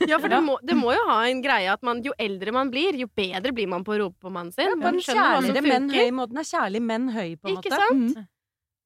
Ja, 0.09 0.19
for 0.19 0.29
det 0.33 0.41
må, 0.43 0.57
det 0.65 0.77
må 0.79 0.93
jo 0.97 1.03
ha 1.11 1.19
en 1.29 1.43
greie 1.45 1.71
at 1.73 1.83
man, 1.87 2.01
jo 2.03 2.13
eldre 2.19 2.53
man 2.57 2.71
blir, 2.73 2.97
jo 2.99 3.07
bedre 3.15 3.53
blir 3.55 3.69
man 3.71 3.85
på 3.87 3.95
å 3.95 3.99
rope 4.05 4.19
på 4.25 4.33
mannen 4.33 4.53
sin. 4.55 4.71
Ja, 4.73 4.75
som 4.79 4.99
kjærligere 5.03 5.63
menn 5.67 5.87
funker. 5.91 6.03
høy-måten 6.09 6.41
er 6.43 6.49
kjærlig 6.49 6.83
menn 6.83 7.09
høy, 7.15 7.37
på 7.37 7.49
en 7.51 7.57
Ikke 7.59 7.71
måte. 7.71 7.81
sant? 7.85 8.17
Mm. 8.19 8.27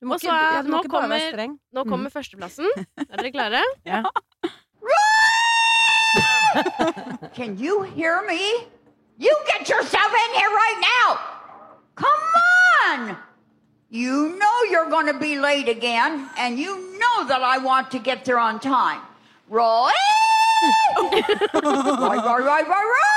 Du 0.03 0.07
må 0.11 0.16
Og 0.16 0.20
ikke, 0.25 0.35
ja, 0.35 0.62
du 0.62 0.68
må 0.68 0.77
nå 0.77 0.83
ikke 0.83 0.92
bare 0.96 1.09
være 1.09 1.18
kommer- 1.20 1.33
streng. 1.33 1.53
Nå 1.72 1.85
kommer 1.87 2.11
førsteplassen. 2.11 2.66
Er 3.07 3.16
dere 3.22 3.33
klare? 3.33 3.62
Can 7.35 7.57
you 7.57 7.83
hear 7.83 8.22
me? 8.27 8.66
You 9.18 9.35
get 9.46 9.68
yourself 9.68 10.12
in 10.25 10.35
here 10.35 10.51
right 10.51 10.81
now! 10.83 11.18
Come 11.94 12.22
on! 12.88 13.16
You 13.90 14.37
know 14.37 14.57
you're 14.70 14.88
going 14.90 15.07
to 15.07 15.18
be 15.18 15.38
late 15.38 15.68
again, 15.68 16.29
and 16.38 16.59
you 16.59 16.77
know 16.98 17.25
that 17.29 17.42
I 17.42 17.59
want 17.59 17.90
to 17.92 17.98
get 17.98 18.25
there 18.25 18.38
on 18.38 18.59
time. 18.59 19.01
Roy! 19.53 19.93
Roy, 21.12 22.19
Roy, 22.25 22.41
Roy, 22.49 22.62
Roy, 22.71 22.85
Roy! 22.93 23.11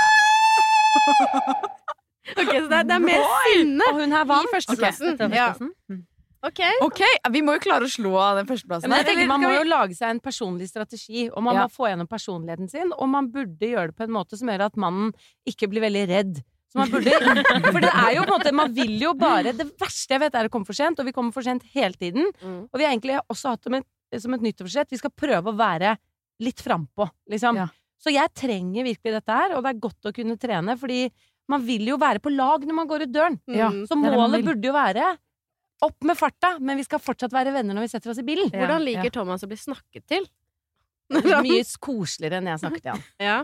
Ok, 2.36 2.50
Så 2.52 2.68
det 2.68 2.78
er, 2.80 2.88
det 2.90 2.96
er 2.98 3.04
mer 3.04 3.24
sinne 3.46 3.86
Og 3.92 4.00
hun 4.02 4.14
her 4.16 4.26
i 4.26 4.30
vant. 4.32 4.50
førsteplassen. 4.52 5.14
Dette 5.20 5.36
Ja. 5.36 5.52
førsteplassen. 5.54 6.04
Ok. 6.46 6.60
Ok, 6.86 7.00
vi 7.34 7.42
må 7.42 7.56
jo 7.56 7.60
klare 7.64 7.86
å 7.88 7.90
slå 7.90 8.12
av 8.22 8.38
den 8.38 8.46
førsteplassen. 8.50 8.90
Men 8.90 9.00
jeg 9.00 9.06
her, 9.06 9.14
tenker 9.14 9.28
Man 9.28 9.42
må 9.42 9.52
jo 9.56 9.64
lage 9.70 9.96
seg 9.98 10.10
en 10.14 10.20
personlig 10.20 10.68
strategi, 10.70 11.30
og 11.32 11.42
man 11.44 11.56
Ja. 11.56 11.64
må 11.66 11.72
få 11.72 11.88
gjennom 11.90 12.08
personligheten 12.10 12.70
sin. 12.70 12.92
Og 13.00 13.08
man 13.10 13.32
burde 13.32 13.60
gjøre 13.60 13.88
det 13.88 13.96
på 13.96 14.04
en 14.04 14.12
måte 14.12 14.38
som 14.38 14.48
gjør 14.48 14.66
at 14.66 14.76
mannen 14.78 15.14
ikke 15.48 15.70
blir 15.70 15.82
veldig 15.82 16.08
redd. 16.10 16.44
Så 16.74 16.76
man 16.76 16.90
burde, 16.92 17.06
for 17.72 17.80
det 17.82 17.94
er 17.94 18.16
jo 18.16 18.24
på 18.24 18.34
en 18.36 18.40
måte 18.42 18.54
Man 18.54 18.74
vil 18.74 19.00
jo 19.00 19.14
bare 19.14 19.54
Det 19.56 19.78
verste 19.80 20.10
jeg 20.12 20.20
vet, 20.20 20.36
er 20.36 20.46
å 20.50 20.50
komme 20.52 20.66
for 20.66 20.74
sent, 20.74 21.00
og 21.00 21.06
vi 21.06 21.12
kommer 21.14 21.32
for 21.34 21.42
sent 21.42 21.64
hele 21.74 21.94
tiden. 21.94 22.26
Mm. 22.44 22.68
Og 22.74 22.76
vi 22.78 22.84
har 22.84 22.92
egentlig 22.92 23.20
også 23.32 23.50
hatt 23.56 23.62
det 23.64 23.86
et, 24.12 24.22
som 24.22 24.34
et 24.34 24.42
nyttårsforsett 24.42 24.90
vi 24.92 24.98
skal 24.98 25.10
prøve 25.16 25.54
å 25.54 25.56
være 25.58 25.98
litt 26.44 26.62
frampå, 26.64 27.08
liksom. 27.32 27.60
Ja. 27.62 27.70
Så 28.02 28.12
jeg 28.14 28.32
trenger 28.38 28.86
virkelig 28.86 29.16
dette 29.18 29.36
her, 29.38 29.56
og 29.56 29.64
det 29.66 29.72
er 29.72 29.84
godt 29.86 30.10
å 30.10 30.14
kunne 30.16 30.36
trene, 30.42 30.76
fordi 30.78 31.06
man 31.52 31.62
vil 31.66 31.88
jo 31.92 31.98
være 32.02 32.22
på 32.24 32.34
lag 32.34 32.66
når 32.66 32.78
man 32.78 32.90
går 32.90 33.06
ut 33.06 33.14
døren. 33.14 33.38
Ja. 33.48 33.70
Mm. 33.72 33.86
Så 33.88 33.96
det 33.96 34.02
man 34.04 34.18
målet 34.20 34.46
burde 34.46 34.68
jo 34.68 34.74
være 34.76 35.12
opp 35.86 36.08
med 36.08 36.18
farta, 36.18 36.56
men 36.64 36.80
vi 36.80 36.86
skal 36.88 37.02
fortsatt 37.04 37.34
være 37.36 37.54
venner 37.56 37.76
når 37.76 37.88
vi 37.88 37.92
setter 37.94 38.14
oss 38.14 38.22
i 38.22 38.26
bilen. 38.26 38.50
Ja, 38.54 38.64
Hvordan 38.64 38.86
liker 38.86 39.10
ja. 39.10 39.14
Thomas 39.14 39.44
å 39.46 39.50
bli 39.52 39.60
snakket 39.60 40.06
til? 40.12 40.26
Mye 41.46 41.62
koseligere 41.88 42.40
enn 42.42 42.50
jeg 42.54 42.64
snakket 42.64 42.86
til 42.88 42.96
han. 42.96 43.06
Ja. 43.22 43.38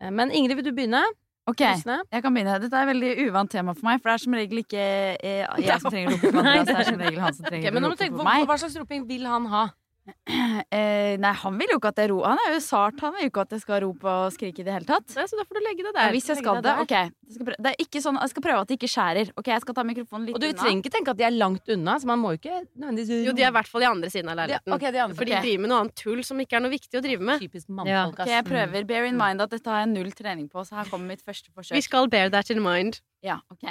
Eh, 0.00 0.10
Men 0.10 0.32
Ingrid, 0.34 0.58
vil 0.60 0.68
du 0.70 0.74
begynne? 0.76 1.04
Ok, 1.46 1.60
jeg 1.62 2.22
kan 2.24 2.34
begynne. 2.34 2.56
Dette 2.58 2.74
er 2.74 2.88
et 2.88 2.90
veldig 2.90 3.10
uvant 3.28 3.52
tema 3.52 3.74
for 3.76 3.86
meg, 3.86 4.00
for 4.02 4.10
det 4.10 4.14
er 4.16 4.22
som 4.24 4.34
regel 4.34 4.62
ikke 4.64 4.80
eh, 4.82 5.44
jeg 5.62 5.82
som 5.82 5.90
trenger 5.94 6.16
rope 6.16 6.32
på 6.32 6.40
Andreas, 6.42 6.66
det 6.66 6.78
er 6.80 6.88
som 6.88 7.04
regel 7.04 7.20
han 7.22 7.36
som 7.36 7.46
trenger 7.46 7.68
Ok, 7.68 7.76
men 7.76 7.84
nå 7.84 7.86
må 7.86 7.92
rope 7.92 8.00
du 8.00 8.02
tenke 8.02 8.16
på 8.16 8.24
på 8.24 8.26
meg. 8.26 8.46
Hva 8.50 8.56
slags 8.62 8.78
roping 8.80 9.04
vil 9.06 9.28
han 9.30 9.46
ha? 9.52 9.66
Eh, 10.76 11.16
nei, 11.22 11.30
han 11.38 11.56
vil 11.58 11.70
jo 11.72 11.76
ikke 11.78 11.90
at 11.92 11.98
jeg 12.02 12.08
ro 12.10 12.16
Han 12.26 12.38
er 12.46 12.52
jo 12.54 12.58
sart, 12.62 12.98
han 13.02 13.12
vil 13.14 13.24
jo 13.26 13.28
ikke 13.30 13.42
at 13.46 13.52
jeg 13.54 13.60
skal 13.62 13.80
rope 13.84 14.06
og 14.10 14.32
skrike 14.34 14.60
i 14.62 14.64
det 14.66 14.72
hele 14.74 14.86
tatt. 14.88 15.06
Nei, 15.16 15.24
så 15.30 15.38
da 15.38 15.44
får 15.46 15.58
du 15.58 15.60
legge 15.64 15.82
det 15.84 15.92
Ja, 15.92 15.96
der. 15.98 16.12
hvis 16.14 16.26
jeg 16.30 16.38
skal 16.40 16.58
det 16.58 16.64
det, 16.66 16.74
ok. 16.82 16.94
Jeg 16.96 17.34
skal, 17.36 17.46
prøve, 17.48 17.58
det 17.66 17.70
er 17.72 17.82
ikke 17.84 18.02
sånn, 18.04 18.18
jeg 18.22 18.32
skal 18.32 18.44
prøve 18.46 18.60
at 18.64 18.68
det 18.70 18.76
ikke 18.78 18.90
skjærer. 18.92 19.30
Ok, 19.40 19.50
jeg 19.52 19.62
skal 19.64 19.74
ta 19.78 19.84
mikrofonen 19.86 20.26
litt 20.28 20.36
Og 20.38 20.42
du 20.42 20.46
unna. 20.48 20.58
trenger 20.62 20.82
ikke 20.84 20.92
tenke 20.96 21.14
at 21.14 21.20
de 21.20 21.26
er 21.28 21.34
langt 21.36 21.72
unna, 21.76 21.96
så 22.02 22.10
man 22.10 22.18
må 22.22 22.32
ikke 22.38 22.58
nødvendigvis 22.74 23.24
Jo, 23.26 23.32
de 23.38 23.42
er 23.46 23.50
i 23.50 23.56
hvert 23.56 23.70
fall 23.72 23.82
i 23.86 23.88
andre 23.90 24.10
siden 24.12 24.28
av 24.30 24.34
Ja, 24.36 24.40
leiligheten. 24.42 24.74
okay, 24.76 24.90
de 24.96 25.02
andre. 25.06 25.16
For 25.20 25.24
de 25.30 25.32
okay. 25.36 25.42
driver 25.46 25.60
med 25.66 25.70
noe 25.74 25.80
annet 25.86 25.96
tull 26.02 26.22
som 26.30 26.42
ikke 26.44 26.56
er 26.60 26.60
noe 26.66 26.74
viktig 26.76 26.98
å 27.00 27.04
drive 27.06 27.22
med. 27.30 27.40
Typisk 27.46 27.66
Ja. 27.68 27.74
mannfolk, 27.80 28.12
Ok, 28.14 28.20
ass. 28.26 28.28
jeg 28.34 28.44
prøver. 28.50 28.86
Bear 28.86 29.04
in 29.10 29.16
mind 29.16 29.40
at 29.42 29.50
dette 29.50 29.66
har 29.70 29.86
jeg 29.86 29.94
null 29.94 30.10
trening 30.12 30.48
på, 30.50 30.66
så 30.66 30.76
her 30.76 30.84
kommer 30.90 31.06
mitt 31.14 31.22
første 31.24 31.50
forsøk. 31.54 31.72
Vi 31.74 31.80
skal 31.86 32.08
bear 32.08 32.28
that 32.30 32.50
in 32.50 32.62
mind. 32.62 33.00
Ja, 33.22 33.38
ok. 33.50 33.64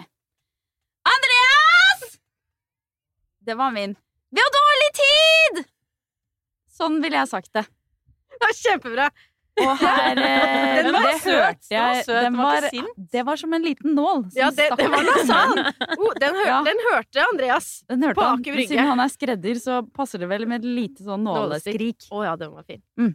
Andreas! 1.06 2.20
Det 3.46 3.56
var 3.56 3.72
min. 3.72 3.96
Vi 4.32 4.42
har 4.42 4.52
dårlig 4.52 4.92
tid! 5.00 5.66
Sånn 6.76 7.00
ville 7.04 7.22
jeg 7.24 7.32
sagt 7.32 7.54
det. 7.56 7.66
Ja, 8.42 8.50
kjempebra! 8.52 9.06
Og 9.64 9.70
her 9.80 10.18
eh, 10.26 10.82
Den 10.84 10.92
var 10.92 11.06
det 11.08 11.20
søt. 11.24 11.30
hørte 11.32 11.70
Den 11.72 11.80
var 11.80 12.00
søt, 12.02 12.10
Den 12.10 12.26
den 12.26 12.38
var 12.42 12.48
var, 12.60 12.66
sint. 12.74 12.98
det 13.14 13.22
var 13.30 13.40
som 13.40 13.54
en 13.56 13.64
liten 13.64 13.94
nål. 13.96 14.24
som 14.34 14.40
Ja, 14.42 14.50
det, 14.52 14.66
det 14.82 14.88
var 14.92 15.06
nasal! 15.08 15.54
Oh, 16.02 16.10
den, 16.20 16.36
hør, 16.42 16.50
Ja. 16.50 16.58
den 16.68 16.82
hørte 16.90 17.24
Andreas. 17.32 17.70
Den 17.88 18.04
hørte 18.04 18.18
på 18.20 18.26
han. 18.28 18.42
Aker 18.44 18.58
Brygge. 18.58 18.74
Siden 18.74 18.90
han 18.92 19.00
er 19.06 19.14
skredder, 19.14 19.62
så 19.64 19.78
passer 19.96 20.20
det 20.20 20.28
vel 20.34 20.44
med 20.52 20.60
et 20.66 20.68
lite 20.82 21.08
sånn 21.08 21.24
nåleskrik. 21.24 22.10
Å 22.12 22.26
ja, 22.28 22.36
den 22.44 22.52
var 22.58 22.68
fin. 22.68 22.84
Mm. 23.00 23.14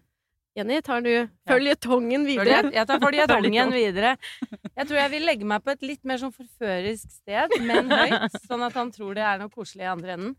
Jenny, 0.56 0.80
tar 0.82 1.04
du 1.04 1.12
føljetongen 1.46 2.24
videre? 2.26 2.62
Jeg 2.74 2.88
tar 2.88 2.98
føljetongen 3.04 3.70
videre. 3.76 4.16
Jeg 4.48 4.88
tror 4.88 4.98
jeg 5.04 5.12
vil 5.12 5.28
legge 5.28 5.46
meg 5.52 5.62
på 5.62 5.76
et 5.76 5.84
litt 5.86 6.02
mer 6.08 6.18
sånn 6.24 6.32
forførisk 6.34 7.12
sted, 7.20 7.52
men 7.68 7.92
høyt, 7.92 8.40
sånn 8.48 8.64
at 8.66 8.74
han 8.80 8.90
tror 8.96 9.14
det 9.20 9.28
er 9.28 9.38
noe 9.44 9.52
koselig 9.52 9.84
i 9.84 9.92
andre 9.92 10.16
enden. 10.16 10.34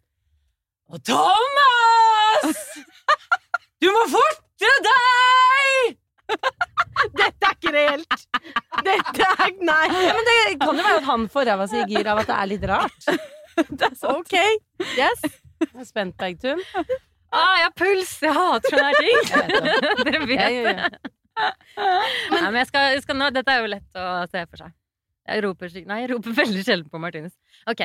Og 0.92 1.00
Thomas! 1.08 2.01
Du 3.82 3.88
må 3.96 4.02
forte 4.12 4.72
deg! 4.86 5.98
Dette 7.18 7.48
er 7.50 7.56
ikke 7.58 7.72
reelt! 7.76 8.26
Dette 8.86 9.30
er 9.46 9.54
Nei! 9.68 9.86
Ja, 9.92 10.14
men 10.18 10.28
det 10.30 10.36
kan 10.62 10.78
jo 10.78 10.86
være 10.86 11.00
at 11.02 11.08
han 11.10 11.24
får 11.34 11.48
ræva 11.50 11.66
si 11.72 11.80
i 11.82 11.88
gir 11.90 12.08
av 12.12 12.22
at 12.22 12.30
det 12.30 12.38
er 12.38 12.52
litt 12.54 12.68
rart. 12.72 13.08
Det 13.72 13.84
er 13.84 13.96
sant. 14.00 14.22
OK. 14.22 14.36
Yes. 14.96 15.26
Jeg 15.60 15.82
er 15.84 15.86
spent, 15.90 16.16
Bergtun. 16.18 16.62
Ah, 17.36 17.58
jeg 17.60 17.66
har 17.66 17.74
puls! 17.78 18.14
Jeg 18.24 18.32
hater 18.38 18.72
sånne 18.72 18.86
her 18.88 18.96
ting. 19.02 19.18
Jeg 19.32 19.50
vet 19.50 19.66
det. 19.66 19.92
Dere 20.08 20.22
vet 20.30 20.40
Jeg- 20.40 20.64
det. 20.70 21.12
Nei, 22.32 22.48
men 22.48 22.58
jeg 22.62 22.68
skal, 22.70 22.88
jeg 22.96 23.04
skal 23.06 23.18
nå, 23.20 23.28
dette 23.36 23.54
er 23.54 23.62
jo 23.64 23.70
lett 23.72 24.00
å 24.00 24.06
se 24.32 24.42
for 24.46 24.62
seg. 24.64 24.74
Jeg 25.32 25.44
roper, 25.46 25.72
nei, 25.88 26.00
jeg 26.04 26.10
roper 26.14 26.34
veldig 26.42 26.64
sjelden 26.68 26.90
på 26.92 27.00
Martinus. 27.02 27.36
Ok. 27.72 27.84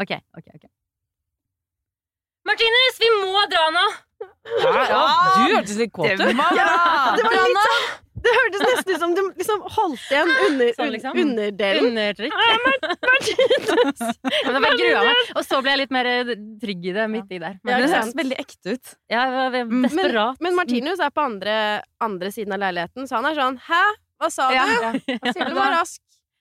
Ok, 0.00 0.12
ok, 0.38 0.46
ok. 0.56 0.68
Martinus, 2.48 2.96
vi 3.00 3.08
må 3.20 3.42
dra 3.52 3.66
nå! 3.74 3.88
Ja, 4.60 5.00
du 5.46 5.54
hørtes 5.54 5.76
litt 5.80 5.92
kåt 5.96 6.10
ut. 6.12 6.20
Det 6.20 6.34
var 6.36 7.34
litt 7.40 7.60
sånn 7.64 7.84
Det 8.20 8.32
hørtes 8.36 8.62
nesten 8.66 8.90
ut 8.92 9.00
som 9.00 9.12
du 9.16 9.20
liksom 9.38 9.60
holdt 9.76 10.08
igjen 10.12 10.30
under, 10.46 10.72
Sånn, 10.76 10.90
liksom. 10.92 11.20
underdelen. 11.22 11.86
Undertrykk. 11.88 12.34
Martinus 13.06 14.02
men 14.50 14.66
jeg 14.66 14.80
grua 14.82 15.04
meg. 15.06 15.22
Og 15.40 15.46
så 15.46 15.60
ble 15.64 15.72
jeg 15.72 15.80
litt 15.82 15.94
mer 15.96 16.08
eh, 16.10 16.32
trygg 16.60 16.84
i 16.90 16.94
det 16.96 17.06
midt 17.12 17.32
i 17.32 17.40
der. 17.40 17.56
Men 17.64 17.72
ja, 17.72 17.78
det 17.80 17.88
høres 17.94 18.12
veldig 18.18 18.38
ekte 18.42 18.74
ut. 18.76 18.92
Ja, 19.12 19.24
var 19.36 19.56
Mm. 19.60 19.86
Men, 19.96 20.12
men 20.44 20.56
Martinus 20.58 21.00
er 21.04 21.12
på 21.16 21.24
andre, 21.24 21.54
andre 22.04 22.30
siden 22.34 22.52
av 22.56 22.60
leiligheten, 22.62 23.08
så 23.08 23.18
han 23.20 23.28
er 23.30 23.36
sånn 23.38 23.56
Hæ? 23.66 23.80
Hva 24.20 24.28
sa 24.32 24.50
du? 24.50 24.56
Ja. 24.58 24.66
Hva 24.92 25.32
sier 25.32 25.48
du? 25.48 25.54
Du 25.54 25.58
var 25.60 25.72
rask. 25.80 26.00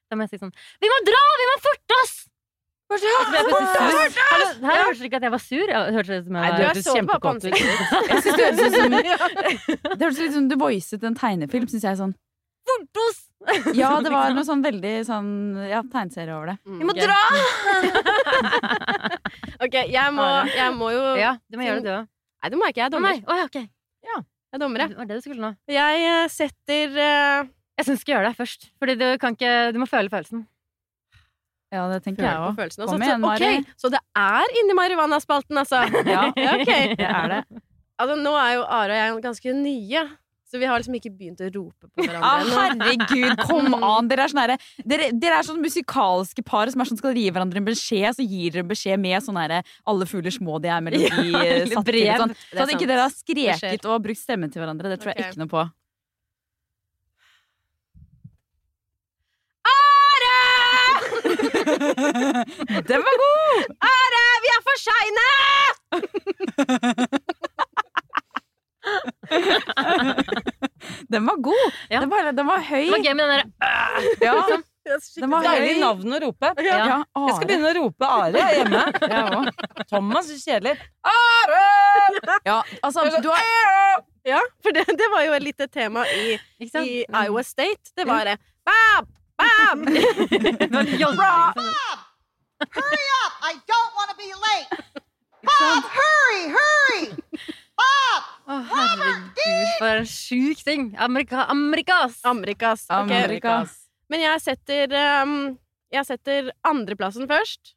Da 0.09 0.17
må 0.19 0.25
jeg 0.27 0.33
si 0.35 0.41
sånn 0.41 0.51
Vi 0.83 0.89
må 0.91 0.99
dra! 1.07 1.21
Vi 1.43 1.47
må 1.51 1.55
forte 1.63 1.97
oss! 2.03 2.15
Her 2.89 4.79
hørtes 4.81 4.99
det 4.99 5.05
ikke 5.09 5.19
at 5.19 5.25
jeg 5.27 5.33
var 5.35 5.41
sur. 5.43 5.67
Jeg 5.69 5.93
hørte 5.93 6.09
det 6.15 6.23
som 6.25 6.35
jeg, 6.35 6.41
Nei, 6.41 6.49
du 6.49 6.63
hørtes 6.65 6.85
det 6.87 6.93
kjempekåt 6.97 7.43
ut. 7.45 7.53
Jeg 7.53 8.21
synes 8.23 8.35
det 8.35 8.45
høres 8.45 8.59
som 8.73 8.91
Det 8.97 10.01
hørtes 10.01 10.21
litt 10.23 10.35
som 10.37 10.47
du 10.49 10.55
voicet 10.57 11.05
en 11.05 11.17
tegnefilm, 11.17 11.67
syns 11.69 11.85
jeg. 11.85 11.99
sånn! 12.01 12.15
Ja, 13.77 13.91
det 14.03 14.11
var 14.11 14.33
noe 14.35 14.43
sånn 14.45 14.61
veldig 14.61 14.91
sånn 15.07 15.29
Ja, 15.69 15.79
tegneserie 15.87 16.33
over 16.35 16.51
det. 16.51 16.57
Mm, 16.67 16.79
Vi 16.81 16.85
må 16.89 16.93
dra! 16.97 17.19
Ok, 19.59 19.75
jeg 19.91 20.11
må, 20.15 20.25
jeg 20.55 20.71
må 20.75 20.87
jo 20.93 21.01
Ja, 21.19 21.33
du 21.51 21.57
må 21.59 21.65
gjøre 21.67 21.81
det, 21.83 21.87
du 21.87 21.91
òg. 21.97 22.05
Nei, 22.39 22.49
det 22.51 22.57
må 22.59 22.67
jeg 22.67 22.71
ikke. 22.73 22.79
Jeg 22.79 22.87
er 22.87 22.93
dommer. 22.93 23.17
nei, 23.19 23.41
okay. 23.43 23.65
ja. 24.07 24.17
Jeg 24.23 24.55
er 24.55 24.61
dommer, 24.63 24.79
jeg. 24.81 24.93
Det 24.93 24.99
var 25.01 25.09
det 25.09 25.17
du 25.17 25.23
skulle 25.25 25.43
nå. 25.43 25.49
Jeg 25.69 26.05
eh, 26.07 26.27
setter 26.31 26.95
uh... 26.95 27.49
Jeg 27.79 27.87
syns 27.87 27.99
du 27.99 28.03
skal 28.05 28.13
gjøre 28.15 28.29
det 28.31 28.39
først. 28.39 28.69
Fordi 28.79 28.95
du 28.99 29.07
kan 29.19 29.35
ikke 29.35 29.51
Du 29.75 29.81
må 29.81 29.87
føle 29.89 30.11
følelsen. 30.11 30.45
Ja, 31.71 31.83
det 31.91 31.99
tenker 32.05 32.23
føler 32.23 32.31
jeg 32.33 32.45
òg. 32.47 32.55
følelsen. 32.57 32.85
Kom 32.89 33.03
igjen, 33.05 33.21
Mari. 33.21 33.49
Okay, 33.49 33.75
Så 33.77 33.91
det 33.93 33.99
er 34.17 34.55
inni 34.61 34.73
marihuanaspalten, 34.77 35.57
altså? 35.61 35.83
Ja, 36.13 36.23
okay. 36.33 36.95
det 36.99 37.05
er 37.05 37.27
det. 37.35 37.43
Altså, 37.99 38.15
nå 38.17 38.31
er 38.39 38.55
jo 38.55 38.63
Are 38.65 38.95
og 38.95 38.97
jeg 38.97 39.21
ganske 39.27 39.53
nye, 39.59 40.01
så 40.49 40.57
vi 40.57 40.65
har 40.65 40.79
liksom 40.81 40.95
ikke 40.97 41.11
begynt 41.13 41.41
å 41.45 41.49
rope 41.53 41.85
på 41.93 42.05
hverandre 42.07 42.25
Ah, 42.25 42.41
herregud, 42.73 43.43
kom 43.45 43.75
an! 43.91 44.07
Dere 44.09 44.23
er 44.25 44.31
sånn 44.31 44.41
herre- 44.41 44.55
dere, 44.81 45.11
dere 45.13 45.37
er 45.37 45.45
sånn 45.45 45.59
musikalske 45.61 46.41
par 46.47 46.71
som 46.73 46.81
er 46.81 46.89
sånn 46.89 46.97
skal 46.97 47.13
gi 47.13 47.27
hverandre 47.29 47.61
en 47.61 47.67
beskjed, 47.67 48.17
så 48.17 48.25
gir 48.25 48.55
dere 48.55 48.65
beskjed 48.71 48.97
med 49.03 49.21
sånn 49.21 49.37
herre 49.37 49.61
'alle 49.85 50.07
fugler 50.09 50.33
små', 50.33 50.57
de 50.63 50.71
er 50.73 50.81
melodi 50.81 51.05
ja, 51.05 51.43
til. 51.69 51.75
brev. 51.85 52.15
Sånn. 52.23 52.33
Så 52.49 52.63
at 52.65 52.73
ikke 52.73 52.87
dere 52.89 53.05
har 53.05 53.13
skreket 53.13 53.85
og 53.85 54.01
brukt 54.07 54.17
stemmen 54.23 54.49
til 54.49 54.63
hverandre, 54.63 54.89
det 54.89 54.97
tror 55.03 55.13
jeg 55.13 55.27
ikke 55.27 55.43
noe 55.43 55.51
på. 55.53 55.67
Den 62.89 62.99
var 63.05 63.15
god! 63.23 63.63
Are, 63.89 64.23
vi 64.43 64.49
er 64.55 64.61
for 64.65 64.77
seine! 64.85 65.27
Den 71.09 71.25
var 71.25 71.35
god! 71.35 71.71
Ja. 71.89 71.99
Den, 71.99 72.09
var, 72.09 72.31
den 72.31 72.47
var 72.47 72.57
høy. 72.63 72.85
Det 72.85 72.91
var 72.91 72.97
gøy 73.05 73.13
med 73.13 73.29
den 73.29 73.35
derre 73.35 73.43
Ja, 74.23 74.33
Den 75.19 75.31
var 75.33 75.43
Deilig 75.45 75.73
høy. 75.75 75.79
navn 75.83 76.13
å 76.15 76.19
rope. 76.23 76.47
ja, 76.65 76.77
Jeg 77.03 77.35
skal 77.35 77.47
begynne 77.49 77.69
å 77.69 77.73
rope 77.81 78.05
Are 78.09 78.39
hjemme. 78.55 78.83
Ja. 79.13 79.25
Thomas 79.91 80.25
er 80.33 80.39
kjedelig. 80.41 80.75
ja, 82.47 82.57
altså, 82.81 82.99
du 83.21 83.29
har 83.29 83.39
Ja, 84.27 84.39
for 84.63 84.69
det, 84.75 84.83
det 84.99 85.07
var 85.13 85.21
jo 85.27 85.31
et 85.37 85.43
lite 85.45 85.65
tema 85.71 86.01
i, 86.15 86.17
i 86.63 86.65
Iowa 87.05 87.43
State. 87.45 87.85
Det 87.97 88.05
var 88.07 88.23
det. 88.31 88.37
Bam! 88.67 89.05
Det 89.39 90.69
var 90.71 91.53
sånn. 91.55 91.73
Hurry 92.75 93.05
up! 93.23 93.33
I 93.41 93.53
don't 93.71 93.93
want 93.95 94.09
to 94.11 94.17
be 94.19 94.29
late. 94.35 94.67
Bob, 95.47 95.85
hurry, 95.95 96.41
hurry! 96.51 97.03
Bob! 97.79 98.25
Å, 98.49 98.57
herregud, 98.73 99.69
for 99.79 100.01
en 100.01 100.09
sjuk 100.09 100.63
ting. 100.67 100.89
Amerika, 100.99 101.45
Amerikas! 101.53 102.19
Amerikas. 102.27 102.83
Okay. 102.89 103.23
Amerikas. 103.23 103.77
Men 104.11 104.25
jeg 104.25 104.41
setter 104.43 104.95
um, 105.21 105.35
Jeg 105.93 106.05
setter 106.09 106.49
andreplassen 106.67 107.29
først. 107.29 107.75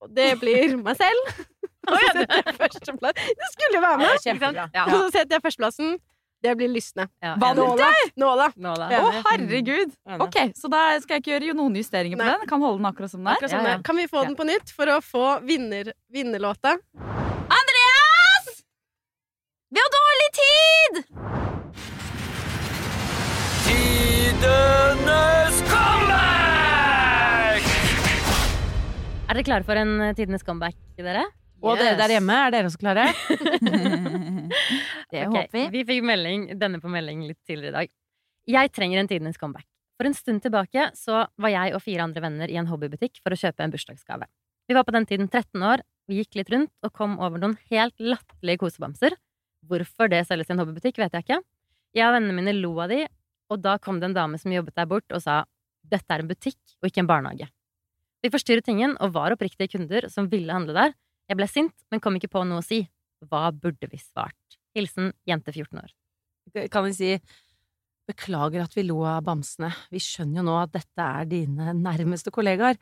Og 0.00 0.12
det 0.16 0.34
blir 0.40 0.76
meg 0.80 0.96
selv. 1.00 1.32
Og 1.90 1.96
så 1.96 2.12
setter 2.14 2.38
jeg 2.44 2.56
førsteplass. 2.60 3.26
Du 3.40 3.44
skulle 3.56 3.74
jo 3.80 3.82
være 3.82 3.98
med! 4.04 4.30
Ja. 4.30 4.68
Ja. 4.76 4.84
Og 4.86 4.94
så 4.94 5.10
setter 5.16 5.36
jeg 5.38 5.44
førsteplassen. 5.48 5.96
Det 6.42 6.54
blir 6.56 6.68
lysne. 6.72 7.04
Ja, 7.20 7.34
nåla! 7.36 7.90
Nåla. 8.16 8.46
Nåla. 8.56 8.86
Å, 8.88 9.10
herregud! 9.26 9.90
Ok, 10.24 10.38
Så 10.56 10.70
da 10.72 10.96
skal 11.02 11.18
jeg 11.18 11.24
ikke 11.24 11.34
gjøre 11.34 11.56
noen 11.58 11.76
justeringer 11.76 12.16
på 12.16 12.24
Nei. 12.24 12.36
den. 12.40 12.48
Kan 12.48 12.62
holde 12.64 12.80
den 12.80 12.88
akkurat 12.88 13.12
som 13.12 13.20
den 13.20 13.28
er. 13.34 13.44
Ja, 13.44 13.60
ja. 13.74 13.78
Kan 13.84 13.96
vi 14.00 14.06
få 14.08 14.22
den 14.24 14.36
på 14.38 14.46
nytt 14.48 14.72
for 14.72 14.88
å 14.88 15.00
få 15.04 15.26
vinner, 15.44 15.92
vinnerlåta? 16.08 16.78
Andreas! 17.60 18.48
Vi 19.70 19.78
har 19.84 19.90
dårlig 19.98 20.30
tid! 20.40 21.02
Tidenes 24.30 25.60
comeback! 25.68 27.62
Er 29.28 29.36
dere 29.36 29.44
klare 29.46 29.66
for 29.68 29.76
en 29.78 29.92
tidenes 30.18 30.42
comeback, 30.46 30.74
dere? 30.98 31.26
Og 31.60 31.76
dere 31.80 31.96
der 31.98 32.14
hjemme, 32.16 32.36
er 32.46 32.54
dere 32.54 32.70
også 32.70 32.80
klare? 32.80 33.08
Det 35.10 35.26
okay, 35.26 35.26
håper 35.26 35.56
vi. 35.56 35.64
Vi 35.74 35.84
fikk 35.88 36.06
melding, 36.06 36.46
denne 36.58 36.80
på 36.82 36.90
melding 36.92 37.24
litt 37.26 37.40
tidligere 37.46 37.70
i 37.70 37.76
dag. 37.78 37.92
Jeg 38.50 38.72
trenger 38.74 39.02
en 39.02 39.10
tidenes 39.10 39.38
comeback. 39.40 39.66
For 40.00 40.08
en 40.08 40.16
stund 40.16 40.40
tilbake 40.40 40.86
så 40.96 41.26
var 41.36 41.52
jeg 41.52 41.74
og 41.76 41.82
fire 41.84 42.06
andre 42.06 42.22
venner 42.24 42.50
i 42.50 42.56
en 42.56 42.68
hobbybutikk 42.70 43.20
for 43.20 43.34
å 43.34 43.38
kjøpe 43.38 43.66
en 43.66 43.74
bursdagsgave. 43.74 44.28
Vi 44.70 44.76
var 44.76 44.86
på 44.88 44.94
den 44.94 45.06
tiden 45.08 45.28
13 45.28 45.60
år, 45.66 45.82
vi 46.08 46.22
gikk 46.22 46.38
litt 46.40 46.52
rundt 46.54 46.72
og 46.86 46.94
kom 46.96 47.18
over 47.20 47.42
noen 47.42 47.58
helt 47.70 47.96
latterlige 48.00 48.62
kosebamser. 48.62 49.16
Hvorfor 49.68 50.08
det 50.08 50.22
selges 50.28 50.48
i 50.48 50.54
en 50.54 50.62
hobbybutikk, 50.62 51.02
vet 51.02 51.12
jeg 51.18 51.26
ikke. 51.26 51.40
Jeg 51.98 52.06
og 52.06 52.16
vennene 52.16 52.36
mine 52.38 52.54
lo 52.56 52.72
av 52.80 52.94
de, 52.94 53.02
og 53.50 53.60
da 53.60 53.76
kom 53.82 53.98
det 54.00 54.08
en 54.08 54.16
dame 54.16 54.40
som 54.40 54.54
jobbet 54.54 54.78
der 54.78 54.88
bort 54.88 55.12
og 55.12 55.22
sa 55.22 55.42
dette 55.90 56.14
er 56.14 56.22
en 56.22 56.30
butikk 56.30 56.58
og 56.80 56.88
ikke 56.88 57.04
en 57.04 57.10
barnehage. 57.10 57.50
Vi 58.24 58.32
forstyrret 58.32 58.68
ingen 58.72 58.96
og 59.00 59.14
var 59.14 59.34
oppriktige 59.34 59.74
kunder 59.74 60.06
som 60.12 60.28
ville 60.32 60.54
handle 60.54 60.76
der. 60.76 60.96
Jeg 61.30 61.38
ble 61.38 61.46
sint, 61.46 61.74
men 61.92 62.00
kom 62.02 62.16
ikke 62.18 62.30
på 62.32 62.40
noe 62.48 62.58
å 62.58 62.64
si. 62.66 62.80
Hva 63.30 63.52
burde 63.54 63.86
vi 63.92 63.98
svart? 64.02 64.56
Hilsen 64.74 65.12
jente 65.28 65.52
14 65.54 65.78
år. 65.78 65.90
Kan 66.72 66.88
vi 66.88 66.92
si 66.96 67.10
beklager 68.10 68.64
at 68.64 68.72
vi 68.74 68.82
lo 68.88 68.96
av 69.06 69.20
bamsene. 69.28 69.68
Vi 69.94 70.00
skjønner 70.02 70.40
jo 70.40 70.44
nå 70.48 70.56
at 70.58 70.72
dette 70.74 71.04
er 71.20 71.28
dine 71.30 71.70
nærmeste 71.78 72.32
kollegaer 72.34 72.74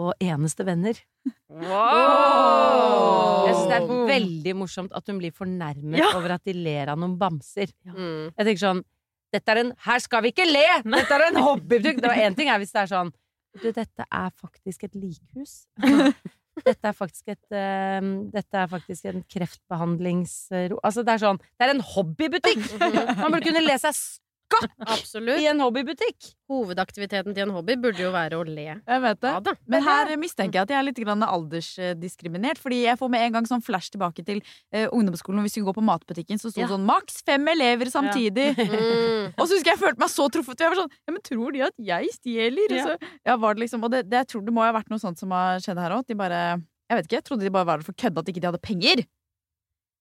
og 0.00 0.14
eneste 0.22 0.64
venner. 0.64 0.96
Jeg 1.28 1.66
syns 3.50 3.66
det 3.68 3.76
er 3.76 3.84
veldig 4.08 4.54
morsomt 4.56 4.94
at 4.96 5.04
hun 5.10 5.18
blir 5.20 5.34
fornærmet 5.36 6.00
Ja. 6.00 6.08
over 6.16 6.30
at 6.38 6.44
de 6.48 6.54
ler 6.56 6.88
av 6.94 6.98
noen 7.02 7.18
bamser. 7.20 7.68
Mm. 7.84 8.30
Jeg 8.32 8.44
tenker 8.46 8.62
sånn 8.64 8.80
dette 9.30 9.52
er 9.52 9.58
en, 9.60 9.68
Her 9.84 9.98
skal 10.02 10.22
vi 10.24 10.32
ikke 10.32 10.46
le! 10.48 10.64
Dette 10.82 11.14
er 11.14 11.22
en 11.28 11.36
hobbybruk! 11.44 12.00
Det 12.00 12.08
var 12.08 12.16
én 12.18 12.34
ting 12.38 12.48
er 12.50 12.58
hvis 12.58 12.72
det 12.72 12.80
er 12.82 12.88
sånn 12.90 13.12
Du, 13.60 13.68
dette 13.74 14.04
er 14.10 14.30
faktisk 14.40 14.84
et 14.88 14.94
likhus. 14.94 15.66
Dette 16.60 16.90
er 16.90 16.96
faktisk 16.96 17.30
et 17.32 17.54
uh, 17.54 18.08
Dette 18.34 18.58
er 18.58 18.70
faktisk 18.70 19.06
en 19.10 19.22
kreftbehandlingsro... 19.30 20.80
Altså, 20.82 21.04
det 21.06 21.14
er 21.14 21.22
sånn 21.22 21.40
Det 21.40 21.66
er 21.66 21.74
en 21.74 21.84
hobbybutikk! 21.94 22.66
Man 22.80 23.30
burde 23.30 23.46
kunne 23.46 23.64
le 23.64 23.78
seg 23.80 23.96
skatt 24.50 24.74
Absolutt. 24.98 25.38
i 25.40 25.46
en 25.50 25.62
hobbybutikk! 25.62 26.32
Hovedaktiviteten 26.50 27.32
til 27.36 27.44
en 27.46 27.52
hobby 27.54 27.76
burde 27.78 28.02
jo 28.02 28.10
være 28.10 28.36
å 28.40 28.44
le. 28.44 28.64
Jeg 28.74 29.02
vet 29.04 29.20
det. 29.22 29.30
Ja 29.36 29.40
da. 29.46 29.54
Men 29.70 29.84
her 29.86 30.10
mistenker 30.18 30.58
jeg 30.58 30.66
at 30.66 30.72
jeg 30.74 30.78
er 30.80 30.86
litt 30.88 30.98
grann 30.98 31.22
aldersdiskriminert. 31.22 32.58
Fordi 32.58 32.80
jeg 32.82 32.98
får 32.98 33.12
med 33.14 33.24
en 33.28 33.36
gang 33.38 33.46
sånn 33.48 33.62
flash 33.64 33.92
tilbake 33.94 34.24
til 34.26 34.42
uh, 34.74 34.88
ungdomsskolen. 34.90 35.44
Hvis 35.46 35.56
vi 35.60 35.64
går 35.66 35.76
på 35.78 35.84
matbutikken, 35.86 36.40
så 36.42 36.50
sto 36.50 36.58
det 36.60 36.66
Ja. 36.66 36.72
sånn 36.74 36.86
maks 36.88 37.22
fem 37.26 37.46
elever 37.54 37.90
samtidig. 37.92 38.50
Mm. 38.70 39.32
Og 39.36 39.46
så 39.46 39.54
husker 39.56 39.70
jeg 39.70 39.76
jeg 39.76 39.80
følte 39.80 40.00
meg 40.02 40.10
så 40.10 40.24
truffet. 40.32 40.60
Jeg 40.60 40.70
var 40.72 40.78
sånn 40.80 40.90
Ja, 41.06 41.12
men 41.14 41.22
tror 41.26 41.52
de 41.54 41.60
at 41.66 41.74
jeg 41.78 42.10
stjeler? 42.14 42.72
Ja. 42.74 42.82
Og 42.82 42.88
så, 42.88 43.10
ja, 43.26 43.36
var 43.40 43.54
det 43.54 43.62
liksom 43.64 43.84
Og 43.86 43.90
det, 43.92 44.00
det, 44.10 44.20
jeg 44.24 44.28
tror 44.32 44.44
det 44.46 44.54
må 44.56 44.62
ha 44.64 44.72
vært 44.74 44.90
noe 44.92 45.02
sånt 45.02 45.20
som 45.20 45.32
har 45.34 45.60
skjedd 45.62 45.78
her 45.80 45.94
òg. 45.96 46.04
De 46.08 46.16
bare 46.18 46.40
Jeg 46.90 46.96
vet 46.98 47.06
ikke. 47.08 47.18
Jeg 47.20 47.26
trodde 47.28 47.46
de 47.46 47.52
bare 47.54 47.68
var 47.68 47.80
der 47.80 47.86
for 47.86 47.96
kødda 48.00 48.22
at 48.24 48.30
ikke 48.32 48.42
de 48.42 48.48
hadde 48.50 48.62
penger. 48.64 49.02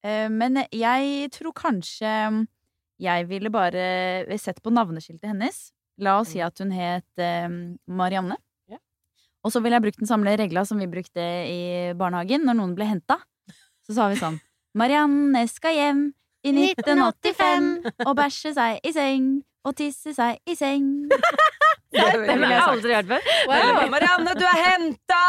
Eh, 0.05 0.27
men 0.31 0.61
jeg 0.71 1.29
tror 1.35 1.53
kanskje 1.57 2.13
jeg 2.99 3.27
ville 3.29 3.51
bare 3.53 3.83
sett 4.41 4.59
på 4.63 4.73
navneskiltet 4.75 5.31
hennes. 5.31 5.69
La 5.99 6.17
oss 6.21 6.33
si 6.33 6.41
at 6.43 6.59
hun 6.61 6.71
het 6.75 7.21
eh, 7.23 7.47
Marianne. 7.87 8.37
Ja. 8.71 8.79
Og 9.43 9.53
så 9.53 9.61
ville 9.63 9.79
jeg 9.79 9.87
brukt 9.87 10.01
den 10.01 10.09
samme 10.09 10.35
regla 10.39 10.63
som 10.67 10.79
vi 10.79 10.87
brukte 10.91 11.23
i 11.23 11.91
barnehagen 11.99 12.45
når 12.47 12.59
noen 12.59 12.75
ble 12.77 12.87
henta. 12.89 13.19
Så 13.87 13.95
sa 13.97 14.09
vi 14.11 14.19
sånn 14.19 14.39
Marianne 14.79 15.43
skal 15.51 15.75
hjem 15.75 16.01
i 16.45 16.53
1985 16.55 17.69
og 18.07 18.13
bæsje 18.19 18.53
seg 18.55 18.83
i 18.85 18.93
seng 18.95 19.31
og 19.67 19.75
tisse 19.75 20.13
seg 20.15 20.39
i 20.47 20.55
seng. 20.55 20.91
Det 21.89 22.03
har 22.05 22.21
jeg 22.21 22.61
aldri 22.61 22.93
hørt 22.93 23.07
før. 23.09 23.29
Wow, 23.49 23.79
Marianne, 23.89 24.33
du 24.37 24.43
er 24.45 24.59
henta! 24.61 25.23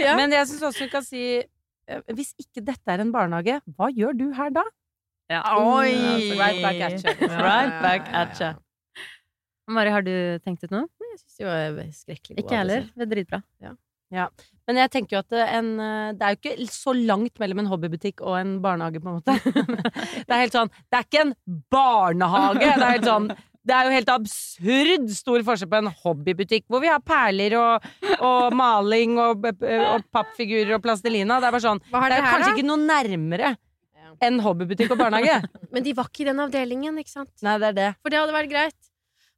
Ja. 0.00 0.14
Men 0.16 0.32
jeg 0.32 0.46
syns 0.48 0.62
også 0.70 0.84
vi 0.84 0.88
kan 0.92 1.02
si 1.04 1.22
eh, 1.42 2.02
Hvis 2.14 2.30
ikke 2.40 2.62
dette 2.64 2.92
er 2.92 3.02
en 3.02 3.10
barnehage, 3.12 3.58
hva 3.76 3.90
gjør 3.92 4.14
du 4.16 4.28
her 4.36 4.52
da? 4.54 4.62
Ja. 5.32 5.42
Oi! 5.58 5.90
Altså, 5.90 6.38
right 6.38 6.62
back 6.62 6.80
at 6.86 7.02
you. 7.02 7.28
Right 7.48 7.76
back 7.82 8.08
at 8.14 8.40
you. 8.40 8.52
Mari, 9.74 9.90
har 9.90 10.04
du 10.06 10.12
tenkt 10.44 10.62
ut 10.62 10.70
noe? 10.70 10.86
Jeg 11.02 11.18
syns 11.24 11.40
de 11.40 11.46
var 11.48 11.80
skrekkelig 11.90 12.36
gode. 12.36 12.44
Ikke 12.44 12.54
jeg 12.54 12.62
heller. 12.62 12.86
Det 12.94 13.06
er 13.06 13.10
dritbra. 13.14 13.40
Men 14.66 14.78
jeg 14.78 14.92
tenker 14.94 15.16
jo 15.16 15.22
at 15.24 15.34
en, 15.56 15.72
det 16.14 16.22
er 16.22 16.34
jo 16.34 16.38
ikke 16.38 16.68
så 16.70 16.94
langt 16.94 17.40
mellom 17.42 17.64
en 17.64 17.70
hobbybutikk 17.72 18.22
og 18.22 18.36
en 18.38 18.56
barnehage, 18.62 19.02
på 19.02 19.10
en 19.10 19.18
måte. 19.18 19.34
Det 20.26 20.30
er 20.30 20.44
helt 20.44 20.54
sånn 20.54 20.70
Det 20.70 20.98
er 21.00 21.06
ikke 21.08 21.24
en 21.24 21.34
barnehage! 21.74 22.62
Det 22.62 22.70
er 22.76 22.96
helt 22.96 23.10
sånn 23.10 23.28
det 23.66 23.74
er 23.74 23.88
jo 23.88 23.94
helt 23.96 24.10
absurd 24.12 25.08
stor 25.10 25.42
forskjell 25.42 25.70
på 25.72 25.78
en 25.80 25.88
hobbybutikk 26.04 26.68
hvor 26.70 26.82
vi 26.84 26.86
har 26.86 27.00
perler 27.02 27.56
og, 27.58 27.86
og 28.22 28.54
maling 28.54 29.16
og, 29.18 29.42
og 29.42 30.04
pappfigurer 30.14 30.76
og 30.76 30.84
plastelina. 30.84 31.40
Det 31.42 31.48
er 31.48 31.56
bare 31.56 31.64
sånn 31.64 31.80
Det, 31.82 31.90
Det 31.90 32.04
er 32.04 32.20
jo 32.20 32.26
her, 32.28 32.30
kanskje 32.30 32.52
da? 32.52 32.54
ikke 32.54 32.68
noe 32.68 32.84
nærmere 32.84 33.48
Ja. 33.50 33.65
Enn 34.26 34.42
hobbybutikk 34.44 34.94
og 34.94 35.00
barnehage. 35.00 35.40
Men 35.74 35.86
de 35.86 35.94
var 35.96 36.10
ikke 36.10 36.24
i 36.24 36.28
den 36.30 36.42
avdelingen, 36.44 37.00
ikke 37.02 37.12
sant? 37.12 37.32
Nei, 37.46 37.56
det 37.62 37.72
er 37.72 37.78
det. 37.80 37.88
For 38.02 38.14
det 38.14 38.20
hadde 38.22 38.36
vært 38.36 38.52
greit. 38.52 38.92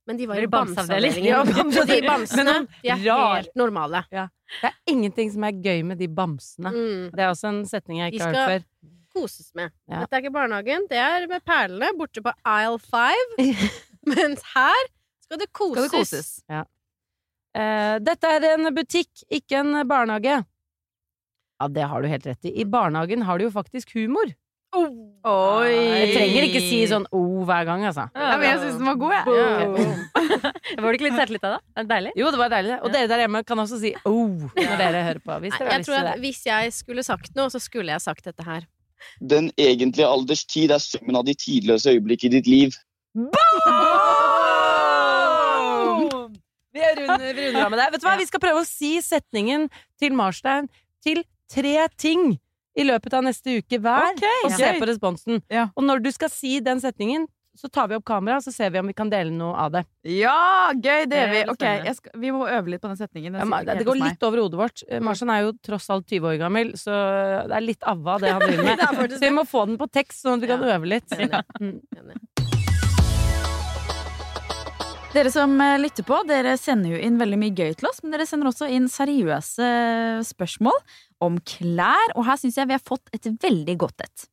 Men 0.08 0.16
de 0.16 0.26
var 0.30 0.40
i 0.40 0.48
bamseavdelingen. 0.48 1.26
Ja, 1.28 1.42
de 1.44 1.98
bamsene 2.12 2.54
de 2.80 2.92
er 2.94 3.02
helt 3.02 3.58
normale. 3.60 4.00
Det 4.08 4.70
er 4.70 4.78
ingenting 4.88 5.28
som 5.34 5.44
er 5.44 5.58
gøy 5.60 5.82
med 5.90 6.00
de 6.00 6.08
bamsene. 6.08 6.72
Mm. 6.72 7.02
Det 7.12 7.24
er 7.26 7.32
også 7.34 7.50
en 7.50 7.60
setning 7.68 8.00
jeg 8.00 8.14
ikke 8.14 8.30
har 8.30 8.38
hørt 8.38 8.54
før. 8.54 8.94
Koses 9.18 9.50
med. 9.58 9.74
Ja. 9.88 10.00
Dette 10.04 10.16
er 10.16 10.24
ikke 10.24 10.32
barnehagen, 10.32 10.86
det 10.88 11.00
er 11.02 11.26
med 11.28 11.44
perlene 11.44 11.92
borte 11.98 12.22
på 12.24 12.32
aisle 12.48 12.80
5. 12.88 13.36
Mens 14.14 14.44
her 14.54 14.82
skal 15.26 15.42
det 15.42 15.50
koses. 15.52 15.76
Skal 15.76 15.88
det 15.88 15.92
koses? 15.98 16.30
Eh, 17.58 17.96
dette 18.04 18.32
er 18.38 18.48
en 18.54 18.72
butikk, 18.76 19.26
ikke 19.28 19.60
en 19.60 19.82
barnehage. 19.88 20.40
Ja, 21.58 21.68
det 21.68 21.88
har 21.90 22.02
du 22.02 22.08
helt 22.08 22.26
rett 22.28 22.48
i. 22.48 22.54
I 22.62 22.64
barnehagen 22.64 23.24
har 23.28 23.38
du 23.38 23.48
jo 23.48 23.52
faktisk 23.52 23.92
humor. 23.98 24.30
Oi! 24.68 25.72
Jeg 25.72 26.08
trenger 26.12 26.44
ikke 26.44 26.60
si 26.60 26.78
sånn 26.90 27.06
oh 27.16 27.44
hver 27.48 27.64
gang, 27.68 27.84
altså. 27.88 28.04
Ja, 28.12 28.36
men 28.36 28.44
jeg 28.46 28.58
syns 28.62 28.76
den 28.76 28.88
var 28.88 28.98
god, 29.00 29.12
jeg. 29.16 29.24
Ja. 29.38 29.44
Var 30.78 30.84
det 30.84 30.96
ikke 30.98 31.06
litt 31.08 31.16
selvtillit 31.16 31.46
av 31.48 31.54
det? 31.56 31.84
Deilig? 31.88 32.10
Jo, 32.20 32.28
det 32.32 32.38
var 32.38 32.50
deilig. 32.52 32.74
Og 32.84 32.92
dere 32.92 33.08
der 33.10 33.22
hjemme 33.24 33.40
kan 33.48 33.62
også 33.62 33.78
si 33.80 33.90
oh 34.06 34.34
når 34.54 34.76
dere 34.78 35.00
hører 35.06 35.22
på. 35.24 35.38
Hvis 35.42 35.56
dere 35.56 35.72
jeg 35.72 35.86
tror 35.86 35.96
at 35.98 36.08
det. 36.10 36.16
Hvis 36.22 36.40
jeg 36.46 36.74
skulle 36.76 37.04
sagt 37.06 37.32
noe, 37.38 37.48
så 37.52 37.60
skulle 37.62 37.94
jeg 37.96 38.04
sagt 38.04 38.28
dette 38.28 38.44
her. 38.46 38.66
Den 39.32 39.48
egentlige 39.56 40.06
alders 40.06 40.44
tid 40.46 40.74
er 40.74 40.82
summen 40.82 41.16
av 41.18 41.24
de 41.26 41.34
tidløse 41.38 41.90
øyeblikk 41.96 42.28
i 42.28 42.32
ditt 42.36 42.50
liv. 42.50 42.76
Boom! 43.16 43.32
Vi 46.76 46.84
runder 46.84 47.62
av 47.64 47.70
med 47.72 47.80
det. 47.80 47.88
Vet 47.94 48.02
du 48.02 48.06
hva? 48.06 48.18
Vi 48.20 48.28
skal 48.28 48.42
prøve 48.42 48.60
å 48.62 48.68
si 48.68 48.98
setningen 49.02 49.66
til 49.98 50.14
Marstein 50.18 50.68
til 51.04 51.24
tre 51.50 51.88
ting 51.96 52.36
i 52.78 52.86
løpet 52.86 53.18
av 53.18 53.26
neste 53.26 53.58
uke 53.58 53.80
hver, 53.82 54.12
okay, 54.14 54.44
og 54.46 54.54
se 54.54 54.70
på 54.78 54.88
responsen. 54.88 55.42
Ja. 55.52 55.68
Og 55.74 55.84
når 55.86 56.04
du 56.04 56.12
skal 56.14 56.30
si 56.32 56.58
den 56.64 56.82
setningen, 56.82 57.26
så 57.58 57.66
tar 57.74 57.88
vi 57.90 57.96
opp 57.98 58.04
kamera, 58.06 58.38
så 58.38 58.52
ser 58.54 58.70
vi 58.70 58.78
om 58.78 58.86
vi 58.86 58.94
kan 58.94 59.08
dele 59.10 59.32
noe 59.34 59.56
av 59.58 59.72
det. 59.74 59.82
Ja, 60.06 60.70
gøy! 60.78 61.08
Det 61.10 61.18
gjør 61.18 61.32
vi. 61.32 61.40
Ok, 61.50 61.64
skal, 61.98 62.14
Vi 62.22 62.30
må 62.30 62.46
øve 62.46 62.70
litt 62.70 62.84
på 62.84 62.90
den 62.92 63.00
setningen. 63.00 63.34
Den 63.34 63.50
Ja, 63.50 63.74
det 63.74 63.86
går 63.88 63.98
litt 63.98 64.22
over 64.28 64.44
hodet 64.44 64.60
vårt. 64.60 64.84
Marsan 65.02 65.32
er 65.34 65.48
jo 65.48 65.56
tross 65.66 65.90
alt 65.90 66.06
20 66.06 66.30
år 66.30 66.38
gammel, 66.44 66.70
så 66.78 66.94
det 67.50 67.58
er 67.58 67.66
litt 67.66 67.82
avva 67.82 68.20
det 68.22 68.30
han 68.36 68.44
driver 68.46 68.70
med. 68.70 69.16
Så 69.16 69.24
vi 69.26 69.34
må 69.34 69.46
få 69.48 69.66
den 69.72 69.80
på 69.80 69.90
tekst, 69.90 70.22
sånn 70.22 70.38
at 70.38 70.46
vi 70.46 70.52
kan 70.54 70.62
øve 70.70 70.92
litt. 70.94 71.18
Enig. 71.18 72.37
Dere 75.08 75.30
som 75.32 75.54
eh, 75.64 75.78
lytter 75.80 76.04
på, 76.04 76.18
dere 76.28 76.52
sender 76.60 76.92
jo 76.92 76.98
inn 77.00 77.14
veldig 77.16 77.38
mye 77.40 77.54
gøy 77.56 77.70
til 77.80 77.86
oss, 77.88 78.02
men 78.04 78.12
dere 78.12 78.26
sender 78.28 78.50
også 78.50 78.66
inn 78.68 78.90
seriøse 78.92 79.64
eh, 79.64 80.18
spørsmål 80.26 80.76
om 81.24 81.38
klær, 81.48 82.12
og 82.12 82.26
her 82.28 82.36
syns 82.36 82.58
jeg 82.60 82.68
vi 82.68 82.76
har 82.76 82.84
fått 82.84 83.08
et 83.16 83.24
veldig 83.40 83.76
godt 83.80 84.04
et. 84.04 84.26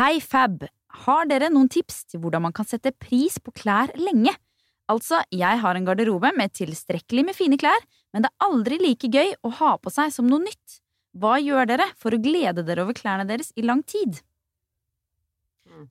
Hei, 0.00 0.16
Fab! 0.18 0.64
Har 1.04 1.28
dere 1.30 1.52
noen 1.54 1.70
tips 1.70 2.00
til 2.10 2.24
hvordan 2.24 2.42
man 2.48 2.54
kan 2.56 2.66
sette 2.66 2.90
pris 2.90 3.36
på 3.38 3.54
klær 3.54 3.92
lenge? 3.94 4.32
Altså, 4.90 5.20
jeg 5.30 5.60
har 5.62 5.78
en 5.78 5.86
garderobe 5.86 6.32
med 6.34 6.56
tilstrekkelig 6.58 7.24
med 7.28 7.38
fine 7.38 7.60
klær, 7.62 7.78
men 8.10 8.26
det 8.26 8.32
er 8.32 8.48
aldri 8.48 8.80
like 8.82 9.06
gøy 9.14 9.30
å 9.46 9.52
ha 9.60 9.76
på 9.78 9.94
seg 9.94 10.10
som 10.10 10.26
noe 10.26 10.42
nytt. 10.42 10.80
Hva 11.14 11.36
gjør 11.38 11.70
dere 11.70 11.86
for 11.94 12.18
å 12.18 12.18
glede 12.18 12.66
dere 12.66 12.82
over 12.82 12.98
klærne 12.98 13.28
deres 13.30 13.54
i 13.54 13.62
lang 13.62 13.86
tid? 13.86 14.18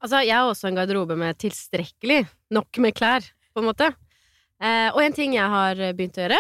Altså, 0.03 0.19
jeg 0.27 0.35
har 0.35 0.51
også 0.51 0.67
en 0.67 0.83
garderobe 0.83 1.15
med 1.15 1.39
tilstrekkelig 1.39 2.25
nok 2.51 2.83
med 2.83 2.99
klær, 2.99 3.23
på 3.55 3.63
en 3.63 3.71
måte. 3.71 3.91
Eh, 4.59 4.89
og 4.91 5.01
en 5.03 5.15
ting 5.15 5.35
jeg 5.37 5.49
har 5.55 5.79
begynt 5.95 6.19
å 6.19 6.25
gjøre, 6.25 6.39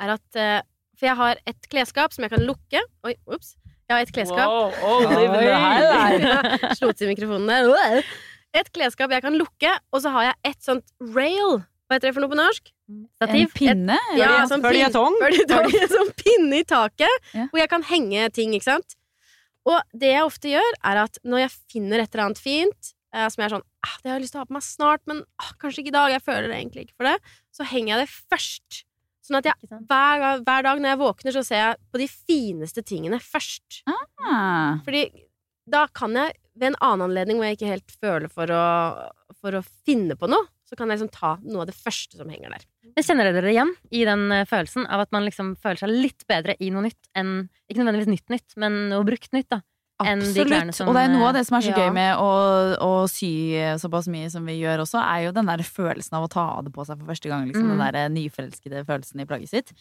er 0.00 0.12
at 0.14 0.38
eh, 0.38 0.58
For 0.96 1.08
jeg 1.10 1.18
har 1.18 1.40
et 1.44 1.66
klesskap 1.68 2.14
som 2.14 2.24
jeg 2.24 2.32
kan 2.32 2.44
lukke. 2.46 2.80
Oi, 3.04 3.14
ups. 3.28 3.56
Jeg 3.86 3.94
har 3.94 4.02
et 4.02 4.12
klesskap 4.14 4.50
Wow, 4.50 4.72
oh. 4.82 6.72
Slo 6.78 6.90
til 6.96 7.10
mikrofonen 7.12 7.46
der. 7.46 8.06
Et 8.56 8.70
klesskap 8.74 9.12
jeg 9.12 9.22
kan 9.22 9.36
lukke, 9.36 9.74
og 9.92 10.02
så 10.02 10.10
har 10.14 10.30
jeg 10.30 10.54
et 10.54 10.62
sånt 10.64 10.86
rail. 11.14 11.60
Hva 11.86 11.98
heter 11.98 12.08
det 12.08 12.16
for 12.16 12.24
noe 12.24 12.32
på 12.32 12.38
norsk? 12.38 12.72
Stativ. 13.20 13.44
En 13.44 13.54
pinne? 13.54 13.98
Ja, 14.16 14.30
eller? 14.32 14.48
sånn. 14.50 14.64
Føljetong. 14.64 15.18
En 15.22 15.92
sånn 15.98 16.12
pinne 16.18 16.62
i 16.62 16.66
taket, 16.66 17.30
Ja. 17.36 17.46
hvor 17.52 17.62
jeg 17.62 17.70
kan 17.70 17.86
henge 17.86 18.26
ting, 18.34 18.56
ikke 18.56 18.70
sant? 18.72 18.96
Og 19.66 19.78
det 19.94 20.12
jeg 20.14 20.26
ofte 20.26 20.50
gjør, 20.50 20.76
er 20.86 21.02
at 21.04 21.18
når 21.26 21.44
jeg 21.44 21.54
finner 21.74 22.02
et 22.02 22.10
eller 22.14 22.28
annet 22.28 22.42
fint, 22.42 22.92
eh, 23.14 23.26
som 23.30 23.42
jeg 23.42 23.48
er 23.48 23.54
sånn 23.56 23.66
ah, 23.86 23.94
'Det 24.00 24.10
har 24.10 24.16
jeg 24.18 24.24
lyst 24.24 24.34
til 24.34 24.40
å 24.40 24.44
ha 24.44 24.50
på 24.50 24.56
meg 24.58 24.66
snart, 24.66 25.02
men 25.10 25.22
ah, 25.42 25.52
kanskje 25.62 25.82
ikke 25.82 25.94
i 25.94 25.98
dag', 25.98 26.14
jeg 26.14 26.26
føler 26.26 26.48
det 26.50 26.58
egentlig 26.58 26.86
ikke 26.86 26.98
for 26.98 27.10
det, 27.10 27.16
så 27.56 27.66
henger 27.66 27.94
jeg 27.94 28.04
det 28.04 28.14
først. 28.34 28.82
Sånn 29.26 29.40
at 29.40 29.48
jeg, 29.48 29.70
hver, 29.88 30.42
hver 30.46 30.66
dag 30.66 30.80
når 30.80 30.92
jeg 30.92 31.00
våkner, 31.02 31.34
så 31.34 31.42
ser 31.46 31.62
jeg 31.62 31.78
på 31.90 32.00
de 32.02 32.08
fineste 32.10 32.84
tingene 32.86 33.18
først. 33.22 33.80
Ah. 34.22 34.78
Fordi 34.86 35.08
da 35.66 35.86
kan 35.90 36.14
jeg, 36.14 36.36
ved 36.56 36.70
en 36.70 36.78
annen 36.84 37.08
anledning 37.08 37.40
hvor 37.40 37.48
jeg 37.48 37.58
ikke 37.58 37.72
helt 37.72 37.96
føler 38.00 38.30
for 38.32 38.52
å, 38.54 38.66
for 39.40 39.58
å 39.58 39.64
finne 39.86 40.14
på 40.18 40.30
noe, 40.30 40.46
så 40.66 40.78
kan 40.78 40.90
jeg 40.90 40.98
liksom 40.98 41.12
ta 41.14 41.36
noe 41.44 41.62
av 41.62 41.68
det 41.70 41.76
første 41.78 42.18
som 42.18 42.30
henger 42.30 42.54
der. 42.54 42.64
Men 42.96 43.06
Kjenner 43.06 43.28
dere 43.28 43.38
dere 43.38 43.52
igjen 43.52 43.72
i 43.94 44.02
den 44.08 44.24
eh, 44.34 44.46
følelsen 44.48 44.86
av 44.90 45.04
at 45.04 45.12
man 45.14 45.26
liksom 45.26 45.52
føler 45.62 45.82
seg 45.82 45.92
litt 45.92 46.26
bedre 46.30 46.56
i 46.58 46.72
noe 46.74 46.88
nytt 46.88 47.10
enn 47.18 47.36
Ikke 47.66 47.82
nødvendigvis 47.82 48.10
nytt 48.10 48.32
nytt, 48.34 48.56
men 48.62 48.78
noe 48.90 49.06
brukt 49.06 49.30
nytt, 49.34 49.50
da. 49.52 49.60
Absolutt. 49.98 50.80
Og 50.86 50.92
det 50.96 51.02
er 51.02 51.12
noe 51.12 51.28
av 51.30 51.36
det 51.38 51.44
som 51.48 51.56
er 51.58 51.64
så 51.64 51.72
ja. 51.72 51.84
gøy 51.86 51.92
med 51.96 52.20
å, 52.20 52.30
å 52.84 52.90
sy 53.10 53.30
såpass 53.80 54.08
mye 54.12 54.28
som 54.32 54.44
vi 54.46 54.58
gjør 54.60 54.84
også, 54.84 55.00
er 55.00 55.26
jo 55.26 55.34
den 55.36 55.48
der 55.48 55.62
følelsen 55.64 56.18
av 56.18 56.26
å 56.26 56.30
ta 56.32 56.46
det 56.66 56.72
på 56.74 56.84
seg 56.84 56.98
for 57.00 57.12
første 57.12 57.32
gang. 57.32 57.46
Liksom, 57.48 57.66
Mm. 57.66 57.72
Den 57.76 57.94
der 57.94 58.10
nyforelskede 58.12 58.84
følelsen 58.86 59.20
i 59.20 59.26
plagget 59.26 59.50
sitt. 59.50 59.72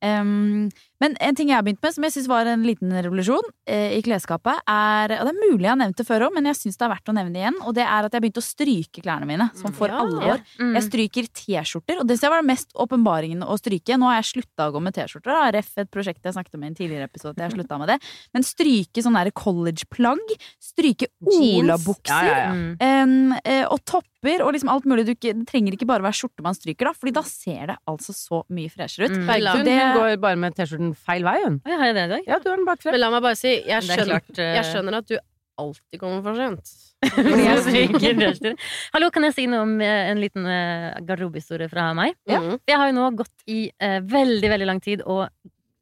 Um, 0.00 0.70
men 1.02 1.16
en 1.20 1.36
ting 1.36 1.50
jeg 1.50 1.58
har 1.58 1.64
begynt 1.66 1.82
med, 1.84 1.92
som 1.92 2.06
jeg 2.06 2.14
syns 2.14 2.28
var 2.30 2.48
en 2.48 2.62
liten 2.64 2.92
revolusjon 2.94 3.44
eh, 3.68 3.98
i 3.98 4.02
klesskapet, 4.06 4.62
er 4.64 5.16
Og 5.18 5.28
det 5.28 5.34
er 5.34 5.42
mulig 5.42 5.66
jeg 5.66 5.72
har 5.72 5.80
nevnt 5.80 5.98
det 5.98 6.06
før 6.08 6.26
òg, 6.28 6.34
men 6.36 6.48
jeg 6.48 6.56
syns 6.60 6.78
det 6.78 6.86
er 6.86 6.92
verdt 6.94 7.10
å 7.12 7.16
nevne 7.16 7.34
det 7.34 7.42
igjen. 7.42 7.58
Og 7.66 7.74
det 7.76 7.84
er 7.84 8.06
at 8.06 8.12
jeg 8.12 8.16
har 8.16 8.24
begynt 8.24 8.40
å 8.40 8.44
stryke 8.46 9.02
klærne 9.04 9.28
mine, 9.28 9.50
som 9.58 9.74
for 9.76 9.92
Ja. 9.92 10.00
alvor. 10.00 10.40
Mm. 10.60 10.72
Jeg 10.78 10.86
stryker 10.88 11.28
T-skjorter, 11.40 12.00
og 12.00 12.06
det 12.08 12.20
var 12.22 12.40
det 12.40 12.48
mest 12.48 12.72
åpenbaringen 12.74 13.42
å 13.44 13.58
stryke. 13.60 13.98
Nå 13.98 14.08
har 14.08 14.22
jeg 14.22 14.30
slutta 14.32 14.70
å 14.70 14.72
gå 14.72 14.82
med 14.82 14.94
T-skjorter. 14.96 15.52
Ref 15.52 15.70
et 15.78 15.90
prosjekt 15.90 16.24
jeg 16.24 16.32
snakket 16.34 16.54
om 16.54 16.64
i 16.64 16.66
en 16.70 16.78
tidligere 16.78 17.04
episode. 17.10 17.36
Jeg 17.36 17.50
har 17.50 17.56
slutta 17.56 17.78
med 17.78 17.88
det. 17.88 17.98
Men 18.32 18.42
stryke 18.42 19.02
sånne 19.04 19.24
der 19.24 19.32
collegeplagg. 19.56 20.34
Stryke 20.62 21.08
olabukser. 21.24 22.12
Ja, 22.12 22.26
ja, 22.26 22.38
ja. 22.46 23.04
Mm. 23.06 23.32
eh, 23.42 23.64
og 23.66 23.82
topper 23.88 24.42
og 24.44 24.52
liksom 24.56 24.70
alt 24.72 24.88
mulig. 24.88 25.06
Du 25.06 25.14
ikke, 25.14 25.34
det 25.36 25.46
trenger 25.48 25.76
ikke 25.76 25.88
bare 25.88 26.04
være 26.04 26.18
skjorte 26.20 26.44
man 26.44 26.56
stryker, 26.56 26.90
da, 26.90 26.94
Fordi 26.96 27.14
da 27.16 27.22
ser 27.26 27.72
det 27.72 27.78
altså 27.88 28.14
så 28.16 28.42
mye 28.52 28.72
freshere 28.72 29.08
ut. 29.08 29.16
Mm. 29.16 29.26
Bergtun 29.30 29.64
Det- 29.64 29.78
hun 29.78 29.96
går 30.00 30.20
bare 30.20 30.36
med 30.36 30.56
T-skjorten 30.56 30.92
feil 30.96 31.24
vei, 31.24 31.38
hun. 31.44 31.60
Ja, 31.66 31.78
har 31.78 31.86
jeg 31.86 31.94
det 31.94 32.04
i 32.04 32.12
dag? 32.16 32.22
Ja, 32.26 32.38
du 32.38 32.50
har 32.50 32.56
den 32.56 32.68
bak 32.68 32.82
frem. 32.82 32.92
Men 32.92 33.00
la 33.00 33.10
meg 33.10 33.22
bare 33.22 33.36
si, 33.38 33.48
jeg 33.48 33.76
er 33.76 33.80
skjønner, 33.80 34.20
klart, 34.20 34.38
uh... 34.38 34.54
jeg 34.56 34.64
skjønner 34.72 35.00
at 35.00 35.08
du 35.08 35.18
alltid 35.56 36.00
kommer 36.00 36.22
for 36.22 36.36
sent. 36.36 36.74
Hallo, 38.94 39.10
kan 39.12 39.26
jeg 39.28 39.34
si 39.36 39.46
noe 39.48 39.62
om 39.64 39.74
eh, 39.80 40.10
en 40.10 40.20
liten 40.20 40.46
eh, 40.48 40.96
garderobehistorie 41.06 41.68
fra 41.72 41.90
meg? 41.96 42.16
Ja. 42.28 42.40
Jeg 42.66 42.76
har 42.80 42.90
jo 42.90 42.96
nå 42.96 43.10
gått 43.20 43.46
i 43.48 43.70
eh, 43.80 44.00
veldig 44.04 44.50
veldig 44.52 44.68
lang 44.68 44.80
tid 44.84 45.04
og 45.04 45.28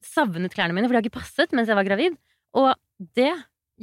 savnet 0.04 0.54
klærne 0.54 0.76
mine, 0.76 0.86
for 0.86 0.94
de 0.94 1.00
har 1.00 1.06
ikke 1.06 1.18
passet 1.18 1.54
mens 1.56 1.70
jeg 1.70 1.78
var 1.78 1.86
gravid. 1.86 2.16
Og 2.54 2.74
det 3.18 3.32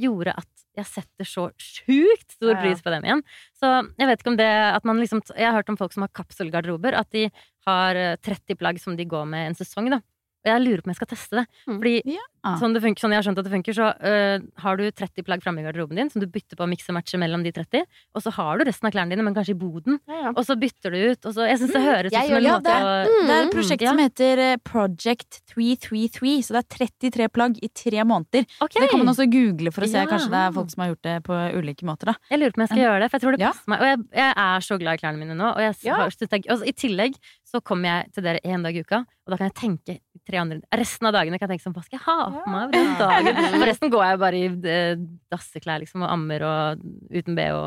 gjorde 0.02 0.34
at 0.42 0.48
jeg 0.78 0.88
setter 0.88 1.28
så 1.28 1.46
sjukt 1.60 2.32
stor 2.32 2.56
pris 2.62 2.80
på 2.80 2.92
dem 2.94 3.04
igjen. 3.04 3.22
Så 3.58 3.68
jeg 4.00 4.08
vet 4.08 4.22
ikke 4.22 4.32
om 4.32 4.38
det 4.40 4.48
at 4.48 4.86
man 4.88 5.00
liksom 5.02 5.20
Jeg 5.34 5.44
har 5.44 5.58
hørt 5.58 5.68
om 5.68 5.76
folk 5.76 5.92
som 5.92 6.06
har 6.06 6.12
kapselgarderober, 6.16 6.96
at 6.96 7.10
de 7.12 7.26
har 7.68 7.98
eh, 7.98 8.16
30 8.24 8.56
plagg 8.58 8.80
som 8.80 8.96
de 8.96 9.06
går 9.08 9.28
med 9.28 9.50
en 9.50 9.58
sesong, 9.58 9.90
da. 9.92 10.00
Og 10.44 10.50
jeg 10.50 10.60
lurer 10.64 10.80
på 10.82 10.88
om 10.88 10.92
jeg 10.92 10.96
skal 11.00 11.10
teste 11.14 11.36
det. 11.38 11.46
Mm. 11.68 11.76
Fordi 11.78 12.02
Ja. 12.16 12.56
sånn, 12.58 12.72
det 12.74 12.82
funker, 12.82 12.98
sånn 12.98 13.12
jeg 13.14 13.18
har 13.22 13.26
skjønt 13.28 13.38
at 13.38 13.44
det 13.46 13.52
funker, 13.52 13.72
så 13.78 13.86
øh, 14.02 14.38
har 14.58 14.76
du 14.76 14.90
30 14.90 15.22
plagg 15.22 15.42
framme 15.44 15.60
i 15.60 15.62
garderoben 15.62 15.94
din 15.96 16.10
som 16.10 16.20
du 16.20 16.26
bytter 16.26 16.56
på 16.58 16.64
å 16.64 16.68
mikse 16.68 16.90
og 16.90 16.96
matche 16.98 17.14
mellom 17.22 17.44
de 17.44 17.52
30, 17.52 17.84
og 18.16 18.22
så 18.22 18.32
har 18.34 18.58
du 18.58 18.64
resten 18.66 18.86
av 18.88 18.92
klærne 18.92 19.10
dine, 19.14 19.22
men 19.22 19.34
kanskje 19.34 19.54
i 19.54 19.60
boden, 19.60 20.00
og 20.34 20.42
så 20.44 20.56
bytter 20.58 20.90
du 20.90 20.98
ut, 21.12 21.26
og 21.26 21.34
så 21.36 21.46
Jeg 21.46 21.58
syns 21.62 21.72
det 21.72 21.82
høres 21.86 22.10
ut 22.12 22.18
som 22.18 22.34
en 22.34 22.42
måte 22.42 22.62
det. 22.66 22.82
å 22.82 22.92
Det 23.06 23.30
er 23.30 23.42
et 23.42 23.46
Mm, 23.46 23.52
prosjekt 23.54 23.82
ja. 23.82 23.90
som 23.90 23.98
heter 24.02 24.38
eh, 24.38 24.56
Project 24.64 25.40
333, 25.54 26.42
så 26.42 26.56
det 26.56 26.62
er 26.64 26.86
33 26.86 27.28
plagg 27.32 27.58
i 27.62 27.68
tre 27.72 28.02
måneder. 28.02 28.46
Okay. 28.60 28.82
Det 28.82 28.90
kan 28.90 28.98
man 29.02 29.12
også 29.14 29.26
google 29.30 29.70
for 29.74 29.82
å 29.86 29.88
se. 29.90 29.98
Ja. 30.02 30.06
Kanskje 30.10 30.30
det 30.32 30.40
er 30.42 30.52
folk 30.56 30.70
som 30.72 30.82
har 30.84 30.90
gjort 30.92 31.02
det 31.06 31.16
på 31.28 31.38
ulike 31.58 31.86
måter. 31.88 32.10
da 32.12 32.14
Jeg 32.30 32.40
lurer 32.40 32.52
på 32.52 32.58
om 32.60 32.64
jeg 32.66 32.72
skal 32.72 32.82
gjøre 32.82 33.00
det, 33.04 33.10
for 33.10 33.18
jeg 33.18 33.22
tror 33.22 33.32
det 33.36 33.40
Ja. 33.40 33.52
passer 33.52 33.68
meg. 33.68 33.78
Og 33.80 33.86
jeg, 33.86 33.98
jeg 34.18 34.34
er 34.36 34.58
så 34.66 34.78
glad 34.78 34.92
i 34.94 35.00
klærne 35.02 35.18
mine 35.22 35.34
nå. 35.38 35.48
Og, 35.54 35.60
jeg, 35.62 35.74
Ja. 35.84 35.94
har, 35.96 36.10
synes 36.10 36.32
er- 36.32 36.66
I 36.66 36.72
tillegg 36.72 37.14
så 37.52 37.60
kommer 37.64 37.90
jeg 37.90 38.12
til 38.16 38.24
dere 38.24 38.40
én 38.48 38.64
dag 38.64 38.76
i 38.76 38.82
uka, 38.82 39.02
og 39.04 39.32
da 39.32 39.38
kan 39.38 39.50
jeg 39.50 39.56
tenke 39.58 39.96
tre 40.28 40.38
andre 40.40 40.60
Resten 40.78 41.08
av 41.08 41.16
dagene 41.16 41.38
kan 41.38 41.50
jeg 41.50 41.58
tenke 41.58 41.66
sånn 41.66 41.74
Hva 41.76 41.82
skal 41.84 41.98
jeg 41.98 42.04
ha 42.06 42.18
på 42.32 42.44
meg 42.52 42.70
den 42.72 42.92
dagen? 43.00 43.40
Forresten 43.62 43.92
går 43.92 44.04
jeg 44.06 44.20
bare 44.22 44.38
i 44.38 44.46
eh, 44.74 45.02
dasseklær 45.32 45.82
liksom, 45.82 46.06
og 46.06 46.14
ammer 46.14 46.46
og 46.48 46.86
uten 47.12 47.36
bh 47.36 47.58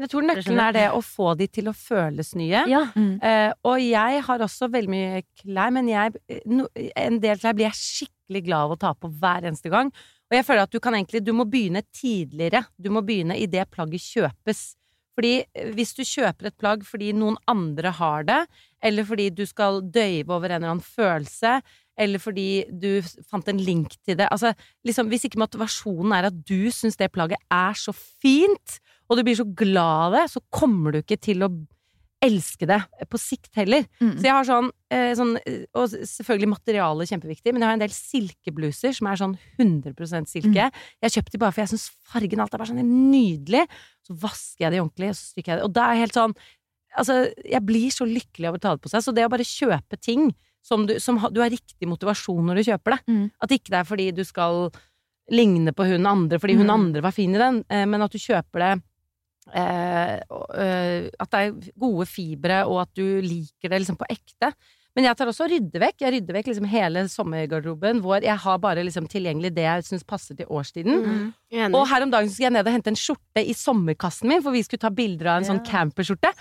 Jeg 0.00 0.12
tror 0.12 0.24
nøkkelen 0.28 0.62
er 0.64 0.76
det 0.78 0.86
å 0.96 1.02
få 1.04 1.34
de 1.36 1.50
til 1.52 1.68
å 1.68 1.74
føles 1.76 2.32
nye. 2.38 2.62
Ja. 2.70 2.86
Eh, 2.96 3.50
og 3.68 3.82
jeg 3.84 4.22
har 4.24 4.44
også 4.46 4.70
veldig 4.72 4.92
mye 4.94 5.20
klær, 5.42 5.74
men 5.76 5.90
jeg, 5.90 6.16
no, 6.48 6.70
en 6.72 7.20
del 7.20 7.42
klær 7.42 7.58
blir 7.58 7.68
jeg 7.68 7.80
skikkelig 7.80 8.46
glad 8.46 8.70
av 8.70 8.76
å 8.78 8.80
ta 8.80 8.94
på 8.96 9.10
hver 9.20 9.50
eneste 9.50 9.68
gang. 9.72 9.92
Og 10.30 10.38
jeg 10.38 10.46
føler 10.46 10.64
at 10.64 10.72
du 10.72 10.78
kan 10.80 10.94
egentlig 10.96 11.20
Du 11.26 11.34
må 11.36 11.44
begynne 11.44 11.82
tidligere. 11.92 12.62
Du 12.78 12.88
må 12.94 13.02
begynne 13.04 13.36
idet 13.36 13.66
plagget 13.74 14.06
kjøpes. 14.06 14.62
Fordi 15.18 15.32
eh, 15.42 15.70
hvis 15.76 15.94
du 15.96 16.02
kjøper 16.06 16.50
et 16.50 16.58
plagg 16.60 16.84
fordi 16.86 17.12
noen 17.16 17.38
andre 17.50 17.92
har 17.98 18.26
det, 18.28 18.40
eller 18.82 19.06
fordi 19.06 19.28
du 19.34 19.44
skal 19.48 19.82
døyve 19.92 20.32
over 20.32 20.50
en 20.50 20.60
eller 20.60 20.74
annen 20.74 20.84
følelse, 20.84 21.60
eller 22.00 22.22
fordi 22.22 22.64
du 22.70 23.02
fant 23.28 23.48
en 23.50 23.60
link 23.60 23.98
til 24.06 24.16
det 24.16 24.30
Altså, 24.32 24.54
liksom, 24.88 25.10
hvis 25.12 25.26
ikke 25.28 25.42
motivasjonen 25.42 26.14
er 26.16 26.30
at 26.30 26.38
du 26.48 26.70
syns 26.72 26.96
det 26.96 27.10
plagget 27.12 27.42
er 27.52 27.76
så 27.76 27.92
fint, 27.92 28.78
og 29.10 29.18
du 29.18 29.24
blir 29.26 29.36
så 29.36 29.44
glad 29.44 30.06
av 30.06 30.16
det, 30.16 30.24
så 30.32 30.40
kommer 30.54 30.94
du 30.94 31.02
ikke 31.02 31.20
til 31.20 31.44
å 31.44 31.50
elske 32.20 32.66
det 32.68 32.78
på 33.08 33.18
sikt 33.18 33.54
heller. 33.56 33.86
Mm. 34.00 34.12
Så 34.18 34.26
jeg 34.26 34.34
har 34.36 34.44
sånn, 34.44 34.70
eh, 34.92 35.12
sånn 35.16 35.30
eh, 35.40 35.62
Og 35.74 35.88
selvfølgelig 35.88 36.50
materialet 36.52 37.06
er 37.06 37.16
kjempeviktig, 37.16 37.52
men 37.54 37.62
jeg 37.62 37.68
har 37.70 37.78
en 37.78 37.84
del 37.84 37.94
silkebluser 37.96 38.92
som 38.96 39.08
er 39.08 39.16
sånn 39.16 39.38
100% 39.58 40.28
silke. 40.28 40.66
Jeg 40.68 41.06
har 41.06 41.14
kjøpt 41.16 41.32
de 41.32 41.38
bare 41.40 41.52
for 41.56 41.64
jeg 41.64 41.72
syns 41.72 41.88
fargen 42.12 42.40
alt 42.44 42.52
er 42.54 42.58
bare 42.60 42.68
sånn 42.74 42.84
nydelig. 43.10 43.64
Så 44.06 44.16
vasker 44.20 44.66
jeg 44.66 44.72
de 44.76 44.82
ordentlig, 44.82 45.08
og 45.14 45.16
så 45.16 45.30
stryker 45.32 45.52
jeg 45.54 45.60
det. 45.60 45.64
Og 45.64 45.72
da 45.72 45.86
er 45.88 45.94
jeg 45.96 46.04
helt 46.08 46.18
sånn 46.20 46.36
Altså, 46.98 47.32
jeg 47.46 47.62
blir 47.62 47.86
så 47.94 48.02
lykkelig 48.02 48.48
av 48.48 48.56
å 48.56 48.58
ta 48.58 48.70
det 48.74 48.82
på 48.82 48.90
seg. 48.90 49.04
Så 49.04 49.12
det 49.14 49.22
å 49.22 49.30
bare 49.30 49.46
kjøpe 49.46 49.94
ting 50.02 50.32
som 50.60 50.88
du, 50.88 50.96
som 50.98 51.20
du 51.30 51.38
har 51.40 51.48
riktig 51.48 51.86
motivasjon 51.86 52.42
når 52.50 52.58
du 52.58 52.62
kjøper 52.66 52.96
det. 52.96 52.98
Mm. 53.06 53.30
At 53.46 53.52
ikke 53.54 53.70
det 53.70 53.78
er 53.78 53.86
fordi 53.86 54.08
du 54.10 54.24
skal 54.26 54.72
ligne 55.30 55.70
på 55.70 55.86
hun 55.86 56.08
andre 56.10 56.40
fordi 56.42 56.56
hun 56.58 56.66
Mm. 56.66 56.74
andre 56.74 57.00
var 57.06 57.12
fin 57.14 57.32
i 57.32 57.38
den, 57.38 57.64
eh, 57.70 57.84
men 57.86 58.02
at 58.02 58.10
du 58.10 58.18
kjøper 58.18 58.58
det 58.58 58.82
At 59.54 61.32
det 61.32 61.40
er 61.40 61.56
gode 61.78 62.06
fibre, 62.08 62.62
og 62.66 62.84
at 62.84 62.92
du 62.96 63.20
liker 63.24 63.72
det 63.72 63.82
liksom 63.82 63.98
på 64.00 64.08
ekte. 64.10 64.52
Men 64.96 65.06
jeg 65.06 65.18
tar 65.18 65.30
også 65.30 65.44
og 65.46 65.52
rydder 65.52 65.82
vekk. 65.84 66.00
Jeg 66.02 66.14
rydder 66.16 66.36
vekk 66.36 66.48
liksom 66.50 66.66
hele 66.70 67.04
sommergarderoben 67.12 68.00
hvor 68.02 68.24
jeg 68.24 68.34
har 68.42 68.56
bare 68.62 68.82
liksom 68.86 69.06
tilgjengelig 69.10 69.52
det 69.54 69.66
jeg 69.66 69.86
syns 69.86 70.06
passer 70.06 70.38
til 70.38 70.50
årstiden. 70.50 71.04
Mm. 71.04 71.76
Og 71.78 71.86
her 71.92 72.06
om 72.06 72.10
dagen 72.10 72.30
skulle 72.30 72.48
jeg 72.48 72.56
ned 72.56 72.66
og 72.66 72.74
hente 72.74 72.90
en 72.90 72.98
skjorte 72.98 73.44
i 73.44 73.54
sommerkassen 73.54 74.30
min, 74.30 74.42
for 74.42 74.54
vi 74.56 74.64
skulle 74.66 74.82
ta 74.82 74.90
bilder 74.90 75.30
av 75.30 75.40
en 75.40 75.48
sånn 75.52 75.62
camperskjorte. 75.66 76.34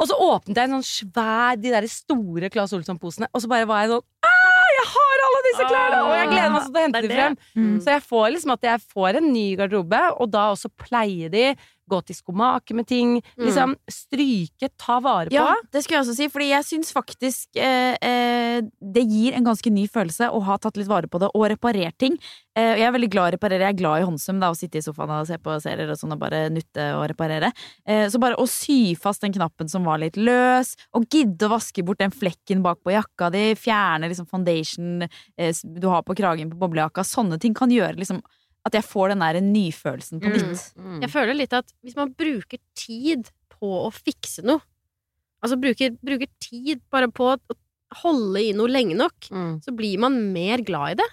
Og 0.00 0.08
så 0.08 0.16
åpnet 0.16 0.56
jeg 0.56 0.70
en 0.70 0.78
sånn 0.78 0.88
svær, 0.88 1.58
de 1.60 1.74
der 1.74 1.86
store 1.92 2.48
Claes 2.52 2.72
Olsson-posene, 2.72 3.28
og 3.34 3.42
så 3.42 3.50
bare 3.52 3.68
var 3.68 3.82
jeg 3.84 3.92
sånn 3.92 4.30
ah, 4.30 4.70
jeg 4.78 4.86
har 4.94 5.24
alle 5.26 5.42
disse 5.44 5.66
klærne! 5.66 5.98
Og 6.06 6.14
jeg 6.16 6.30
gleder 6.30 6.54
meg 6.54 6.64
sånn 6.64 6.72
til 6.72 6.80
å 6.80 6.84
hente 6.86 7.02
Det 7.04 7.10
er 7.10 7.18
frem. 7.18 7.36
Mm. 7.52 7.74
Så 7.84 7.92
jeg 7.92 8.04
får 8.06 8.26
liksom 8.32 8.54
at 8.54 8.64
jeg 8.70 8.86
får 8.94 9.18
en 9.20 9.28
ny 9.34 9.44
garderobe, 9.60 10.00
og 10.16 10.32
da 10.32 10.46
også 10.54 10.72
pleie 10.80 11.28
de, 11.32 11.44
gå 11.90 12.00
til 12.06 12.18
skomaker 12.18 12.78
med 12.78 12.88
ting, 12.90 13.16
liksom 13.40 13.76
stryke, 13.90 14.70
ta 14.80 14.98
vare 15.02 15.30
på. 15.30 15.36
Ja, 15.36 15.54
det 15.72 15.84
skulle 15.84 16.00
jeg 16.00 16.06
også 16.06 16.16
si, 16.18 16.28
fordi 16.32 16.50
jeg 16.52 16.68
syns 16.68 16.92
faktisk 16.94 17.60
eh, 17.60 17.96
eh, 18.00 18.60
det 18.80 19.04
gir 19.08 19.36
en 19.36 19.46
ganske 19.46 19.72
ny 19.72 19.86
følelse 19.90 20.30
å 20.30 20.42
ha 20.46 20.58
tatt 20.60 20.78
litt 20.80 20.90
vare 20.90 21.10
på 21.10 21.20
det 21.22 21.30
og 21.34 21.48
reparert 21.52 21.98
ting. 22.00 22.16
Eh, 22.58 22.80
jeg 22.80 22.86
er 22.88 22.94
veldig 22.94 23.10
glad 23.12 23.28
i 23.28 23.32
å 23.32 23.36
reparere. 23.36 23.66
Jeg 23.68 23.76
er 23.76 23.80
glad 23.80 24.02
i 24.02 24.08
håndsum, 24.08 24.40
da, 24.42 24.50
å 24.50 24.58
sitte 24.58 24.80
i 24.80 24.84
sofaen 24.84 25.12
og 25.20 25.28
se 25.28 25.38
på 25.42 25.56
serier 25.62 25.92
og 25.92 26.00
sånn 26.00 26.16
og 26.16 26.22
bare 26.22 26.42
nutte 26.52 26.88
og 26.98 27.06
reparere. 27.12 27.52
Eh, 27.86 28.06
så 28.10 28.20
bare 28.22 28.38
å 28.40 28.48
sy 28.50 28.96
fast 28.98 29.24
den 29.24 29.34
knappen 29.36 29.70
som 29.70 29.86
var 29.86 30.02
litt 30.02 30.18
løs, 30.20 30.74
og 30.96 31.06
gidde 31.12 31.46
å 31.46 31.54
vaske 31.54 31.84
bort 31.86 32.02
den 32.02 32.14
flekken 32.14 32.64
bak 32.66 32.82
på 32.84 32.94
jakka 32.94 33.30
di, 33.34 33.46
fjerne 33.58 34.10
liksom 34.10 34.28
foundation 34.30 35.06
eh, 35.06 35.54
du 35.64 35.88
har 35.90 36.04
på 36.06 36.16
kragen 36.18 36.52
på 36.52 36.60
boblejakka, 36.60 37.06
sånne 37.06 37.40
ting 37.40 37.56
kan 37.56 37.72
gjøre 37.72 38.00
liksom 38.00 38.22
at 38.66 38.72
jeg 38.76 38.84
får 38.84 39.08
den 39.14 39.18
der 39.24 39.40
nyfølelsen 39.40 40.20
på 40.20 40.28
Mm. 40.28 40.36
nytt. 40.36 40.64
Mm. 40.76 41.00
Jeg 41.02 41.10
føler 41.10 41.34
litt 41.34 41.52
at 41.56 41.72
hvis 41.82 41.96
man 41.96 42.12
bruker 42.12 42.58
tid 42.76 43.30
på 43.48 43.70
å 43.86 43.90
fikse 43.92 44.44
noe, 44.44 44.60
altså 45.42 45.56
bruker, 45.60 45.96
bruker 46.04 46.28
tid 46.40 46.80
bare 46.90 47.08
på 47.08 47.32
å 47.36 47.38
holde 48.02 48.42
i 48.44 48.52
noe 48.52 48.68
lenge 48.68 48.94
nok, 48.96 49.14
Mm. 49.30 49.60
så 49.64 49.74
blir 49.74 49.98
man 49.98 50.32
mer 50.32 50.58
glad 50.58 50.92
i 50.92 50.94
det. 51.02 51.08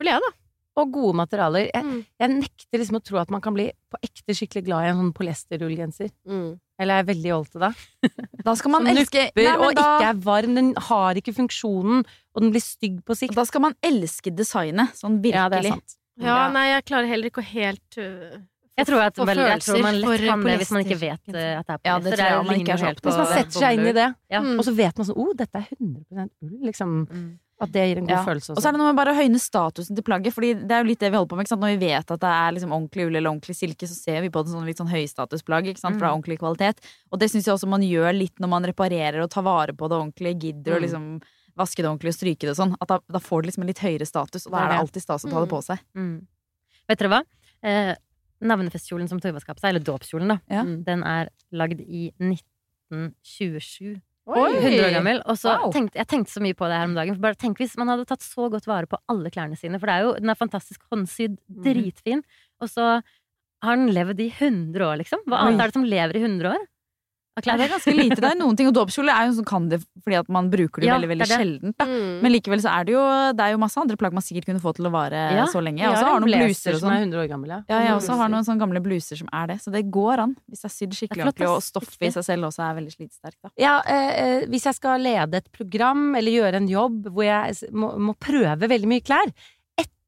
Føler 0.00 0.12
jeg, 0.16 0.20
da. 0.24 0.32
Og 0.80 0.92
gode 0.92 1.14
materialer. 1.14 1.68
Jeg, 1.74 1.84
Mm. 1.84 2.06
jeg 2.18 2.30
nekter 2.30 2.78
liksom 2.78 2.96
å 2.96 3.04
tro 3.04 3.18
at 3.18 3.30
man 3.30 3.40
kan 3.42 3.52
bli 3.52 3.70
på 3.92 3.98
ekte 4.02 4.32
skikkelig 4.32 4.64
glad 4.64 4.84
i 4.84 4.88
en 4.88 4.96
sånn 4.96 5.12
polyesterrullgenser. 5.12 6.10
Mm. 6.26 6.58
Eller 6.78 6.94
er 6.94 7.04
jeg 7.04 7.16
veldig 7.16 7.30
jålete 7.30 7.58
da? 7.60 7.72
Da 8.44 8.54
skal 8.54 8.70
man 8.70 8.86
Som 8.86 8.96
elske 8.96 9.30
Nei, 9.36 9.44
men 9.44 9.60
og 9.60 9.74
da- 9.74 9.82
ikke 10.00 10.08
er 10.08 10.14
varm, 10.14 10.54
den 10.54 10.74
har 10.76 11.14
ikke 11.14 11.34
funksjonen, 11.36 12.06
og 12.34 12.40
den 12.42 12.50
blir 12.52 12.62
stygg 12.62 13.04
på 13.04 13.14
sikt. 13.14 13.34
Da 13.34 13.44
skal 13.44 13.60
man 13.60 13.74
elske 13.82 14.34
designet, 14.34 14.94
sånn 14.96 15.20
virkelig. 15.20 15.34
Ja, 15.34 15.48
det 15.50 15.58
er 15.66 15.68
sant. 15.74 15.96
Ja, 16.20 16.50
nei, 16.52 16.66
jeg 16.74 16.84
klarer 16.90 17.08
heller 17.08 17.30
ikke 17.30 17.42
å 17.42 17.48
helt 17.50 17.98
uh, 17.98 18.38
Jeg 18.80 18.86
tror, 18.88 19.02
at 19.04 19.16
få 19.16 19.26
veldig, 19.28 19.46
jeg 19.50 19.60
tror 19.66 19.82
man 19.82 19.94
lett 20.00 20.06
for 20.08 20.26
kan 20.30 20.42
det 20.46 20.56
hvis 20.62 20.70
man 20.72 20.84
ikke 20.86 21.00
vet 21.00 21.34
uh, 21.34 21.58
at 21.60 21.66
det 21.66 21.74
er 21.74 21.84
Ja, 21.84 21.98
det 21.98 22.12
tror 22.14 22.24
jeg 22.24 22.32
er- 22.38 22.42
man 22.48 22.60
ikke 22.60 22.72
er 22.78 22.86
helt 22.86 23.00
Hvis 23.04 23.16
man 23.20 23.26
setter 23.34 23.60
seg 23.60 23.78
inn 23.78 23.86
i 23.86 23.92
det, 23.92 24.08
Ja. 24.30 24.40
Mm. 24.40 24.58
og 24.58 24.64
så 24.64 24.74
vet 24.76 24.96
man 24.96 25.06
sånn 25.06 25.16
oh, 25.20 25.32
dette 25.34 25.54
er 25.56 25.66
100 25.76 26.28
ull, 26.42 26.58
liksom. 26.70 26.98
At 27.60 27.68
det 27.72 27.82
gir 27.90 27.98
en 28.00 28.06
god 28.08 28.14
Ja. 28.16 28.24
følelse 28.24 28.54
Og 28.56 28.62
så 28.62 28.68
er 28.68 28.72
det 28.72 28.78
noe 28.80 28.88
med 28.88 28.96
bare 28.96 29.12
å 29.12 29.18
høyne 29.20 29.36
statusen 29.38 29.94
til 29.94 30.02
plagget. 30.02 30.32
Fordi 30.32 30.54
det 30.66 30.72
er 30.72 30.80
jo 30.80 30.88
litt 30.88 30.98
det 31.02 31.10
vi 31.12 31.16
holder 31.18 31.28
på 31.28 31.36
med. 31.36 31.44
Ikke 31.44 31.52
sant? 31.52 31.60
Når 31.60 31.74
vi 31.76 31.86
vet 31.92 32.10
at 32.14 32.20
det 32.24 32.30
er 32.32 32.52
liksom 32.56 32.72
ordentlig 32.72 33.04
ull 33.04 33.16
eller 33.20 33.30
ordentlig 33.34 33.52
silke, 33.58 33.84
så 33.84 33.92
ser 34.00 34.22
vi 34.22 34.30
på 34.32 34.40
det 34.42 34.48
som 34.54 34.64
litt 34.64 34.78
sånn 34.80 34.88
høystatusplagg. 34.88 35.68
Ikke 35.68 35.82
sant? 35.82 35.98
For 36.00 36.06
det 36.06 36.08
er 36.08 36.16
ordentlig 36.16 36.38
kvalitet. 36.40 36.80
Og 37.12 37.20
det 37.20 37.28
syns 37.28 37.44
jeg 37.44 37.52
også 37.52 37.68
man 37.68 37.82
gjør 37.84 38.16
litt 38.16 38.40
når 38.40 38.48
man 38.48 38.64
reparerer 38.64 39.20
og 39.20 39.28
tar 39.28 39.44
vare 39.44 39.76
på 39.76 39.90
det 39.92 39.98
ordentlig. 40.00 40.32
Gidder 40.40 40.72
å 40.72 40.78
Mm. 40.80 40.84
liksom 40.86 41.04
vaske 41.56 41.82
det 41.82 41.88
ordentlig 41.90 42.12
og 42.14 42.18
stryke 42.18 42.40
det 42.46 42.50
og 42.54 42.58
sånn. 42.60 42.76
At 42.80 42.88
da, 42.88 42.98
da 43.10 43.18
får 43.18 43.42
det 43.42 43.50
liksom 43.50 43.62
en 43.64 43.70
litt 43.72 43.82
høyere 43.84 44.06
status, 44.06 44.46
og 44.46 44.52
da 44.52 44.64
er 44.64 44.68
det 44.74 44.78
alltid 44.84 45.02
stas 45.02 45.24
å 45.24 45.30
ta 45.30 45.40
det 45.44 45.50
på 45.50 45.62
seg. 45.66 45.78
Mm. 45.96 46.26
Vet 46.88 46.98
dere 46.98 47.10
hva? 47.12 47.22
Eh, 47.62 47.94
navnefestkjolen 48.40 49.08
som 49.08 49.20
Tuva 49.20 49.40
skapte, 49.42 49.68
eller 49.68 49.80
dåpskjolen, 49.84 50.28
da, 50.28 50.38
Ja. 50.48 50.62
mm, 50.64 50.84
den 50.84 51.02
er 51.04 51.28
lagd 51.52 51.80
i 51.80 52.12
1927. 52.90 54.00
Oi! 54.30 54.50
100 54.60 54.84
år 54.86 54.92
gammel. 54.94 55.22
Og 55.26 55.36
så 55.40 55.56
Wow. 55.58 55.72
tenkte, 55.72 55.96
jeg 55.98 56.06
tenkte 56.06 56.30
så 56.30 56.40
mye 56.44 56.54
på 56.54 56.68
det 56.68 56.76
her 56.78 56.84
om 56.84 56.94
dagen. 56.94 57.14
For 57.16 57.20
bare 57.24 57.34
tenk 57.34 57.58
hvis 57.58 57.76
man 57.76 57.88
hadde 57.88 58.06
tatt 58.06 58.20
så 58.22 58.48
godt 58.50 58.66
vare 58.66 58.86
på 58.86 58.98
alle 59.08 59.30
klærne 59.30 59.58
sine. 59.58 59.78
For 59.80 59.86
det 59.86 59.94
er 59.96 60.02
jo, 60.06 60.12
den 60.14 60.30
er 60.30 60.34
fantastisk 60.38 60.80
håndsydd, 60.92 61.38
dritfin. 61.50 62.22
Og 62.60 62.68
så 62.68 63.02
har 63.62 63.76
den 63.76 63.88
levd 63.92 64.20
i 64.20 64.30
100 64.30 64.80
år, 64.86 64.98
liksom. 65.02 65.18
Hva 65.26 65.40
annet 65.46 65.60
er 65.60 65.66
det 65.66 65.74
som 65.74 65.84
lever 65.84 66.16
i 66.16 66.22
100 66.22 66.52
år? 66.54 66.66
Ja, 67.38 67.42
klær? 67.46 67.56
det 67.60 67.64
er 67.68 67.70
ganske 67.72 67.92
lite. 67.94 68.16
Det 68.20 68.26
er 68.26 68.38
noen 68.40 68.56
ting, 68.58 68.66
og 68.68 68.74
dåpskjole 68.74 69.12
er 69.14 69.28
jo 69.28 69.36
sånn 69.38 69.46
kan 69.48 69.68
det 69.70 69.78
fordi 70.02 70.16
at 70.18 70.28
man 70.34 70.48
bruker 70.50 70.82
det 70.82 70.88
Ja, 70.88 70.96
veldig 70.98 71.08
veldig 71.12 71.24
det 71.24 71.28
det. 71.30 71.36
sjeldent. 71.38 71.76
Da. 71.78 71.86
Mm. 71.86 72.16
Men 72.24 72.32
likevel 72.34 72.60
så 72.64 72.72
er 72.74 72.84
det 72.88 72.92
jo 72.96 73.02
Det 73.38 73.44
er 73.46 73.52
jo 73.54 73.60
masse 73.62 73.78
andre 73.80 73.96
plagg 74.00 74.12
man 74.16 74.24
sikkert 74.26 74.48
kunne 74.50 74.60
få 74.64 74.72
til 74.74 74.88
å 74.88 74.92
vare 74.92 75.20
Ja, 75.38 75.44
så 75.46 75.62
lenge. 75.62 75.78
Jeg 75.78 75.92
også 75.94 76.08
har 76.08 76.16
en 76.18 76.26
noen 76.26 76.42
bluser 76.42 76.74
og 76.74 76.80
som 76.80 76.88
sånn. 76.90 76.96
er 76.96 77.04
100 77.06 77.22
år 77.22 77.28
gammel, 77.30 77.48
ja. 77.54 77.60
Jeg 77.86 77.94
også 77.94 78.16
har 78.18 78.28
noen 78.34 78.44
sånne 78.48 78.60
gamle 78.64 78.82
bluser 78.82 79.16
som 79.22 79.28
er 79.32 79.46
det. 79.52 79.58
Så 79.62 79.70
det 79.72 79.84
går 79.90 80.24
an. 80.26 80.34
Hvis 80.50 80.60
det 80.66 80.68
er 80.70 80.74
sydd 80.74 80.98
skikkelig 80.98 81.24
ordentlig, 81.28 81.48
og 81.54 81.62
stoffet 81.62 82.02
i 82.02 82.12
seg 82.18 82.24
selv 82.24 82.50
også 82.50 82.66
er 82.66 82.74
veldig 82.80 82.94
slitesterkt. 82.98 83.54
Ja, 83.56 83.76
eh, 83.86 84.10
eh, 84.24 84.46
hvis 84.50 84.66
jeg 84.66 84.74
skal 84.74 85.00
lede 85.00 85.40
et 85.40 85.48
program 85.52 86.14
eller 86.18 86.30
gjøre 86.34 86.54
en 86.60 86.68
jobb 86.68 87.06
hvor 87.14 87.24
jeg 87.24 87.70
må, 87.72 87.94
må 87.96 88.16
prøve 88.18 88.68
veldig 88.68 88.88
mye 88.90 89.06
klær 89.06 89.30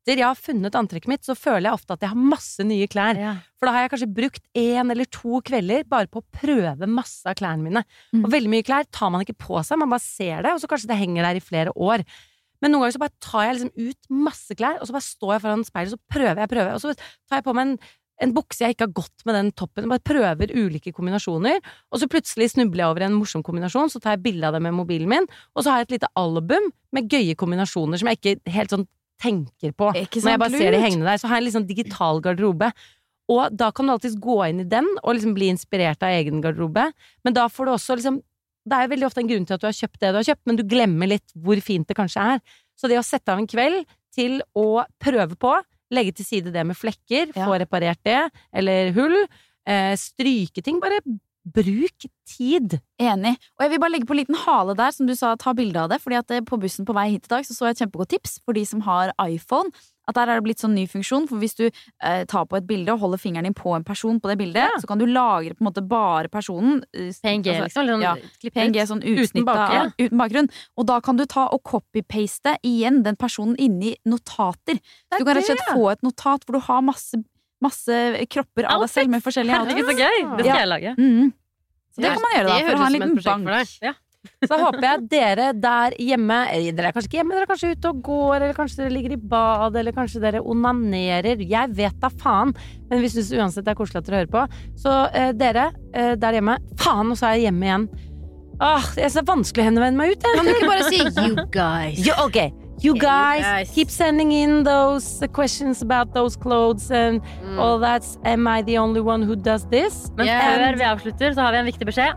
Etter 0.03 0.19
jeg 0.19 0.27
har 0.27 0.39
funnet 0.39 0.75
antrekket 0.75 1.11
mitt, 1.13 1.23
så 1.23 1.37
føler 1.39 1.69
jeg 1.69 1.79
ofte 1.79 1.95
at 1.95 2.03
jeg 2.03 2.11
har 2.11 2.19
masse 2.33 2.65
nye 2.67 2.89
klær. 2.91 3.19
Ja. 3.19 3.37
For 3.61 3.69
da 3.69 3.75
har 3.77 3.85
jeg 3.85 3.93
kanskje 3.93 4.11
brukt 4.17 4.43
én 4.59 4.91
eller 4.91 5.07
to 5.15 5.39
kvelder 5.47 5.87
bare 5.87 6.11
på 6.11 6.19
å 6.19 6.27
prøve 6.41 6.89
masse 6.91 7.23
av 7.31 7.39
klærne 7.39 7.63
mine. 7.63 7.85
Mm. 8.11 8.25
Og 8.25 8.33
veldig 8.35 8.51
mye 8.51 8.67
klær 8.67 8.89
tar 8.91 9.15
man 9.15 9.23
ikke 9.23 9.39
på 9.39 9.63
seg, 9.63 9.79
man 9.79 9.95
bare 9.95 10.03
ser 10.03 10.43
det, 10.43 10.57
og 10.57 10.63
så 10.63 10.71
kanskje 10.73 10.91
det 10.91 10.99
henger 10.99 11.29
der 11.29 11.39
i 11.39 11.45
flere 11.45 11.75
år. 11.79 12.03
Men 12.63 12.75
noen 12.75 12.85
ganger 12.85 12.97
så 12.99 13.05
bare 13.05 13.19
tar 13.23 13.47
jeg 13.47 13.59
liksom 13.61 13.91
ut 13.93 14.13
masse 14.27 14.59
klær, 14.59 14.83
og 14.83 14.91
så 14.91 14.97
bare 14.99 15.07
står 15.07 15.35
jeg 15.37 15.45
foran 15.47 15.67
speilet, 15.71 15.95
og 15.95 15.99
så 15.99 16.17
prøver 16.19 16.43
jeg, 16.43 16.53
prøver 16.57 16.73
jeg, 16.73 16.79
og 16.81 16.83
så 16.83 16.95
tar 17.31 17.39
jeg 17.39 17.47
på 17.47 17.59
meg 17.59 17.71
en 17.71 17.77
en 18.23 18.33
bukse 18.35 18.63
jeg 18.63 18.77
ikke 18.77 18.87
har 18.87 18.95
gått 18.95 19.25
med 19.27 19.35
den 19.35 19.51
toppen, 19.59 19.89
bare 19.91 20.05
prøver 20.05 20.53
ulike 20.55 20.93
kombinasjoner, 20.95 21.59
og 21.91 21.99
så 21.99 22.09
plutselig 22.11 22.53
snubler 22.53 22.85
jeg 22.85 22.95
over 22.95 23.07
en 23.07 23.17
morsom 23.19 23.43
kombinasjon, 23.43 23.91
så 23.91 23.99
tar 24.03 24.17
jeg 24.17 24.25
bilde 24.27 24.47
av 24.47 24.57
det 24.57 24.63
med 24.63 24.77
mobilen 24.77 25.11
min, 25.11 25.29
og 25.57 25.65
så 25.65 25.73
har 25.73 25.83
jeg 25.83 25.89
et 25.89 25.97
lite 25.97 26.13
album 26.21 26.69
med 26.95 27.09
gøye 27.11 27.35
kombinasjoner 27.39 27.99
som 27.99 28.11
jeg 28.11 28.21
ikke 28.21 28.55
helt 28.55 28.75
sånn 28.75 28.87
tenker 29.23 29.73
på 29.79 29.93
når 29.95 30.29
jeg 30.35 30.41
bare 30.43 30.59
ser 30.59 30.75
de 30.75 30.83
hengende 30.83 31.07
der. 31.09 31.21
Så 31.23 31.31
har 31.31 31.41
jeg 31.41 31.55
sånn 31.55 31.69
digital 31.69 32.21
garderobe. 32.25 32.73
Og 33.33 33.55
da 33.55 33.71
kan 33.71 33.87
du 33.87 33.95
alltids 33.95 34.19
gå 34.21 34.37
inn 34.49 34.61
i 34.65 34.69
den 34.69 34.89
og 35.03 35.15
liksom 35.15 35.35
bli 35.37 35.49
inspirert 35.53 36.03
av 36.03 36.11
egen 36.19 36.43
garderobe. 36.45 36.89
Men 37.25 37.37
da 37.37 37.47
får 37.49 37.69
du 37.69 37.75
også 37.77 37.99
liksom 38.01 38.21
Det 38.63 38.79
er 38.79 38.91
veldig 38.93 39.07
ofte 39.09 39.19
en 39.19 39.27
grunn 39.27 39.43
til 39.47 39.57
at 39.57 39.63
du 39.63 39.67
har 39.67 39.75
kjøpt 39.75 39.99
det 39.99 40.09
du 40.13 40.17
har 40.21 40.27
kjøpt, 40.29 40.43
men 40.47 40.55
du 40.55 40.63
glemmer 40.71 41.09
litt 41.11 41.33
hvor 41.35 41.59
fint 41.59 41.89
det 41.89 41.97
kanskje 41.99 42.23
er. 42.37 42.43
Så 42.79 42.87
det 42.87 42.95
å 42.95 43.03
sette 43.03 43.33
av 43.35 43.41
en 43.43 43.49
kveld 43.51 43.89
til 44.15 44.37
å 44.55 44.85
prøve 45.03 45.35
på, 45.35 45.51
legge 45.91 46.13
til 46.15 46.29
side 46.29 46.53
det 46.55 46.63
med 46.69 46.79
flekker, 46.79 47.33
Ja. 47.35 47.43
få 47.49 47.59
reparert 47.59 47.99
det, 48.07 48.21
eller 48.55 48.93
hull, 48.95 49.17
eh, 49.67 49.97
stryke 49.99 50.63
ting, 50.63 50.79
bare 50.79 51.01
bruk 51.45 52.07
tid. 52.29 52.79
Enig. 53.03 53.35
Og 53.59 53.65
jeg 53.65 53.71
vil 53.73 53.81
bare 53.83 53.91
legge 53.97 54.07
på 54.07 54.15
en 54.15 54.21
liten 54.23 54.39
hale 54.45 54.77
der, 54.79 54.91
som 54.95 55.07
du 55.09 55.15
sa, 55.19 55.35
ta 55.37 55.53
bilde 55.59 55.81
av 55.81 55.89
det. 55.91 55.99
Fordi 56.03 56.19
at 56.21 56.31
eh, 56.31 56.41
på 56.47 56.59
bussen 56.63 56.87
på 56.87 56.95
vei 56.95 57.09
hit 57.17 57.27
i 57.27 57.33
dag 57.35 57.45
så, 57.49 57.57
så 57.57 57.67
jeg 57.67 57.77
et 57.77 57.83
kjempegodt 57.83 58.13
tips 58.15 58.39
for 58.45 58.55
de 58.55 58.63
som 58.69 58.81
har 58.87 59.11
iPhone. 59.27 59.71
At 60.11 60.17
der 60.19 60.27
er 60.33 60.41
det 60.41 60.45
blitt 60.49 60.59
sånn 60.59 60.73
ny 60.75 60.83
funksjon, 60.91 61.29
for 61.31 61.39
hvis 61.39 61.55
du 61.55 61.65
eh, 61.69 62.25
tar 62.27 62.47
på 62.51 62.57
et 62.59 62.67
bilde 62.67 62.91
og 62.91 62.99
holder 63.05 63.21
fingeren 63.23 63.47
din 63.47 63.55
på 63.55 63.71
en 63.77 63.85
person 63.87 64.19
på 64.23 64.31
det 64.33 64.35
bildet, 64.41 64.65
Ja. 64.67 64.81
så 64.83 64.89
kan 64.91 64.99
du 64.99 65.05
lagre 65.07 65.55
på 65.55 65.63
en 65.63 65.69
måte 65.69 65.85
bare 65.87 66.29
personen. 66.31 66.83
eh, 66.95 67.13
PNG, 67.23 67.47
altså, 67.53 67.69
liksom. 67.69 67.83
Eller 67.83 68.03
ja, 68.03 68.15
sånn, 68.17 68.33
klippe 68.43 68.55
PNG 68.59 68.87
sånn 68.91 69.03
Uten 69.03 69.23
utsnitt 69.23 69.47
bakgrunn. 69.47 69.87
av 69.93 69.93
uten 70.03 70.19
bakgrunn. 70.19 70.51
Og 70.77 70.87
da 70.91 71.01
kan 71.01 71.17
du 71.17 71.25
ta 71.27 71.47
og 71.55 71.63
copy-paste 71.63 72.57
igjen 72.67 73.03
den 73.07 73.17
personen 73.17 73.55
inni 73.63 73.95
notater. 74.05 74.79
Så 75.13 75.19
du 75.19 75.25
kan 75.25 75.37
rett 75.37 75.45
og 75.47 75.51
slett 75.53 75.71
få 75.71 75.91
et 75.93 76.03
notat 76.03 76.45
hvor 76.47 76.59
du 76.59 76.61
har 76.67 76.83
masse 76.83 77.23
masse 77.63 77.99
kropper 78.33 78.69
av 78.71 78.85
deg 78.85 78.93
selv 78.93 79.13
med 79.15 79.25
forskjellige 79.25 79.59
Herregud, 79.63 79.91
så 79.91 79.99
gøy! 79.99 80.23
Det 80.39 80.47
skal 80.47 80.63
jeg 80.63 80.71
lage. 80.71 80.95
Mm. 80.99 81.33
Så 81.93 82.03
det 82.03 82.15
kan 82.15 82.25
man 82.25 82.35
gjøre 82.37 82.49
da, 82.49 82.57
for 82.63 82.73
å 82.73 82.81
ha 82.81 82.89
en 82.89 82.97
liten 82.97 83.21
bank. 83.23 83.77
Ja. 83.85 83.95
Så 84.47 84.55
håper 84.55 84.85
jeg 84.87 85.07
dere 85.11 85.49
der 85.59 85.97
hjemme 85.99 86.37
eller 86.53 86.77
Dere 86.79 86.91
er 86.93 86.95
kanskje 86.95 87.09
ikke 87.11 87.19
hjemme, 87.19 87.35
dere 87.35 87.47
er 87.47 87.51
kanskje 87.51 87.73
ute 87.75 87.91
og 87.91 88.03
går, 88.07 88.37
eller 88.37 88.55
kanskje 88.55 88.85
dere 88.85 88.95
ligger 88.95 89.17
i 89.17 89.19
bad, 89.33 89.79
eller 89.81 89.97
kanskje 89.97 90.23
dere 90.23 90.43
onanerer. 90.47 91.43
Jeg 91.43 91.75
vet 91.75 91.99
da 92.03 92.11
faen. 92.23 92.55
Men 92.91 93.03
vi 93.03 93.11
syns 93.11 93.33
uansett 93.35 93.67
det 93.67 93.75
er 93.75 93.81
koselig 93.81 94.03
at 94.03 94.09
dere 94.09 94.23
hører 94.23 94.33
på. 94.33 94.47
Så 94.85 94.95
eh, 95.11 95.35
dere 95.35 95.69
eh, 95.91 96.15
der 96.23 96.39
hjemme 96.39 96.59
Faen, 96.79 97.11
og 97.11 97.19
så 97.19 97.33
er 97.33 97.41
jeg 97.41 97.49
hjemme 97.49 97.67
igjen. 97.67 97.89
Åh, 98.63 98.91
det 98.95 99.07
er 99.09 99.11
så 99.11 99.25
vanskelig 99.27 99.65
å 99.65 99.71
henvende 99.73 99.99
meg 99.99 100.15
ut. 100.15 100.23
jeg. 100.23 100.39
Kan 100.39 100.47
du 100.47 100.55
ikke 100.55 100.71
bare 100.71 100.87
si 100.87 101.03
'you 101.03 101.47
guys'? 101.51 102.03
Jo, 102.07 102.15
ok. 102.29 102.62
You 102.85 102.95
you 102.95 103.01
guys, 103.01 103.43
guys. 103.45 103.71
keep 103.75 103.91
sending 103.91 104.33
in 104.33 104.65
those 104.65 105.23
uh, 105.23 105.29
questions 105.29 105.83
about 105.83 106.13
those 106.15 106.37
clothes 106.37 106.91
and 106.91 107.21
Mm. 107.45 107.59
all 107.59 107.79
that. 107.81 108.03
Am 108.25 108.47
I 108.49 108.63
the 108.63 108.79
only 108.79 109.01
one 109.01 109.23
who 109.23 109.37
does 109.37 109.67
this? 109.71 110.11
Men 110.17 110.27
Yeah. 110.27 110.43
før 110.43 110.77
vi 110.77 110.83
avslutter, 110.85 111.33
så 111.35 111.41
har 111.41 111.53
vi 111.53 111.59
en 111.59 111.65
viktig 111.67 111.87
beskjed. 111.87 112.13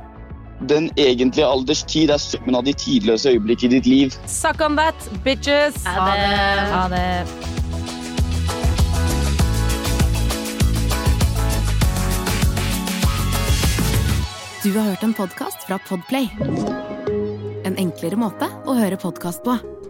Den 0.67 0.89
egentlige 0.97 1.45
alders 1.45 1.83
tid 1.83 2.09
er 2.09 2.17
summen 2.17 2.55
av 2.55 2.63
de 2.63 2.73
tidløse 2.73 3.29
øyeblikk 3.29 3.63
i 3.63 3.67
ditt 3.67 3.85
liv. 3.85 4.11
Suck 4.25 4.61
on 4.61 4.75
that, 4.77 4.95
bitches! 5.23 5.83
Ha 5.85 6.15
det. 6.15 6.71
Ha 6.71 6.87
det. 6.89 7.27
Du 14.63 14.71
har 14.77 14.83
hørt 14.89 15.03
en 15.03 15.13
podkast 15.13 15.63
fra 15.67 15.77
Podplay. 15.89 16.29
En 17.65 17.77
enklere 17.77 18.17
måte 18.17 18.47
å 18.65 18.73
høre 18.77 18.97
podkast 18.97 19.43
på. 19.45 19.57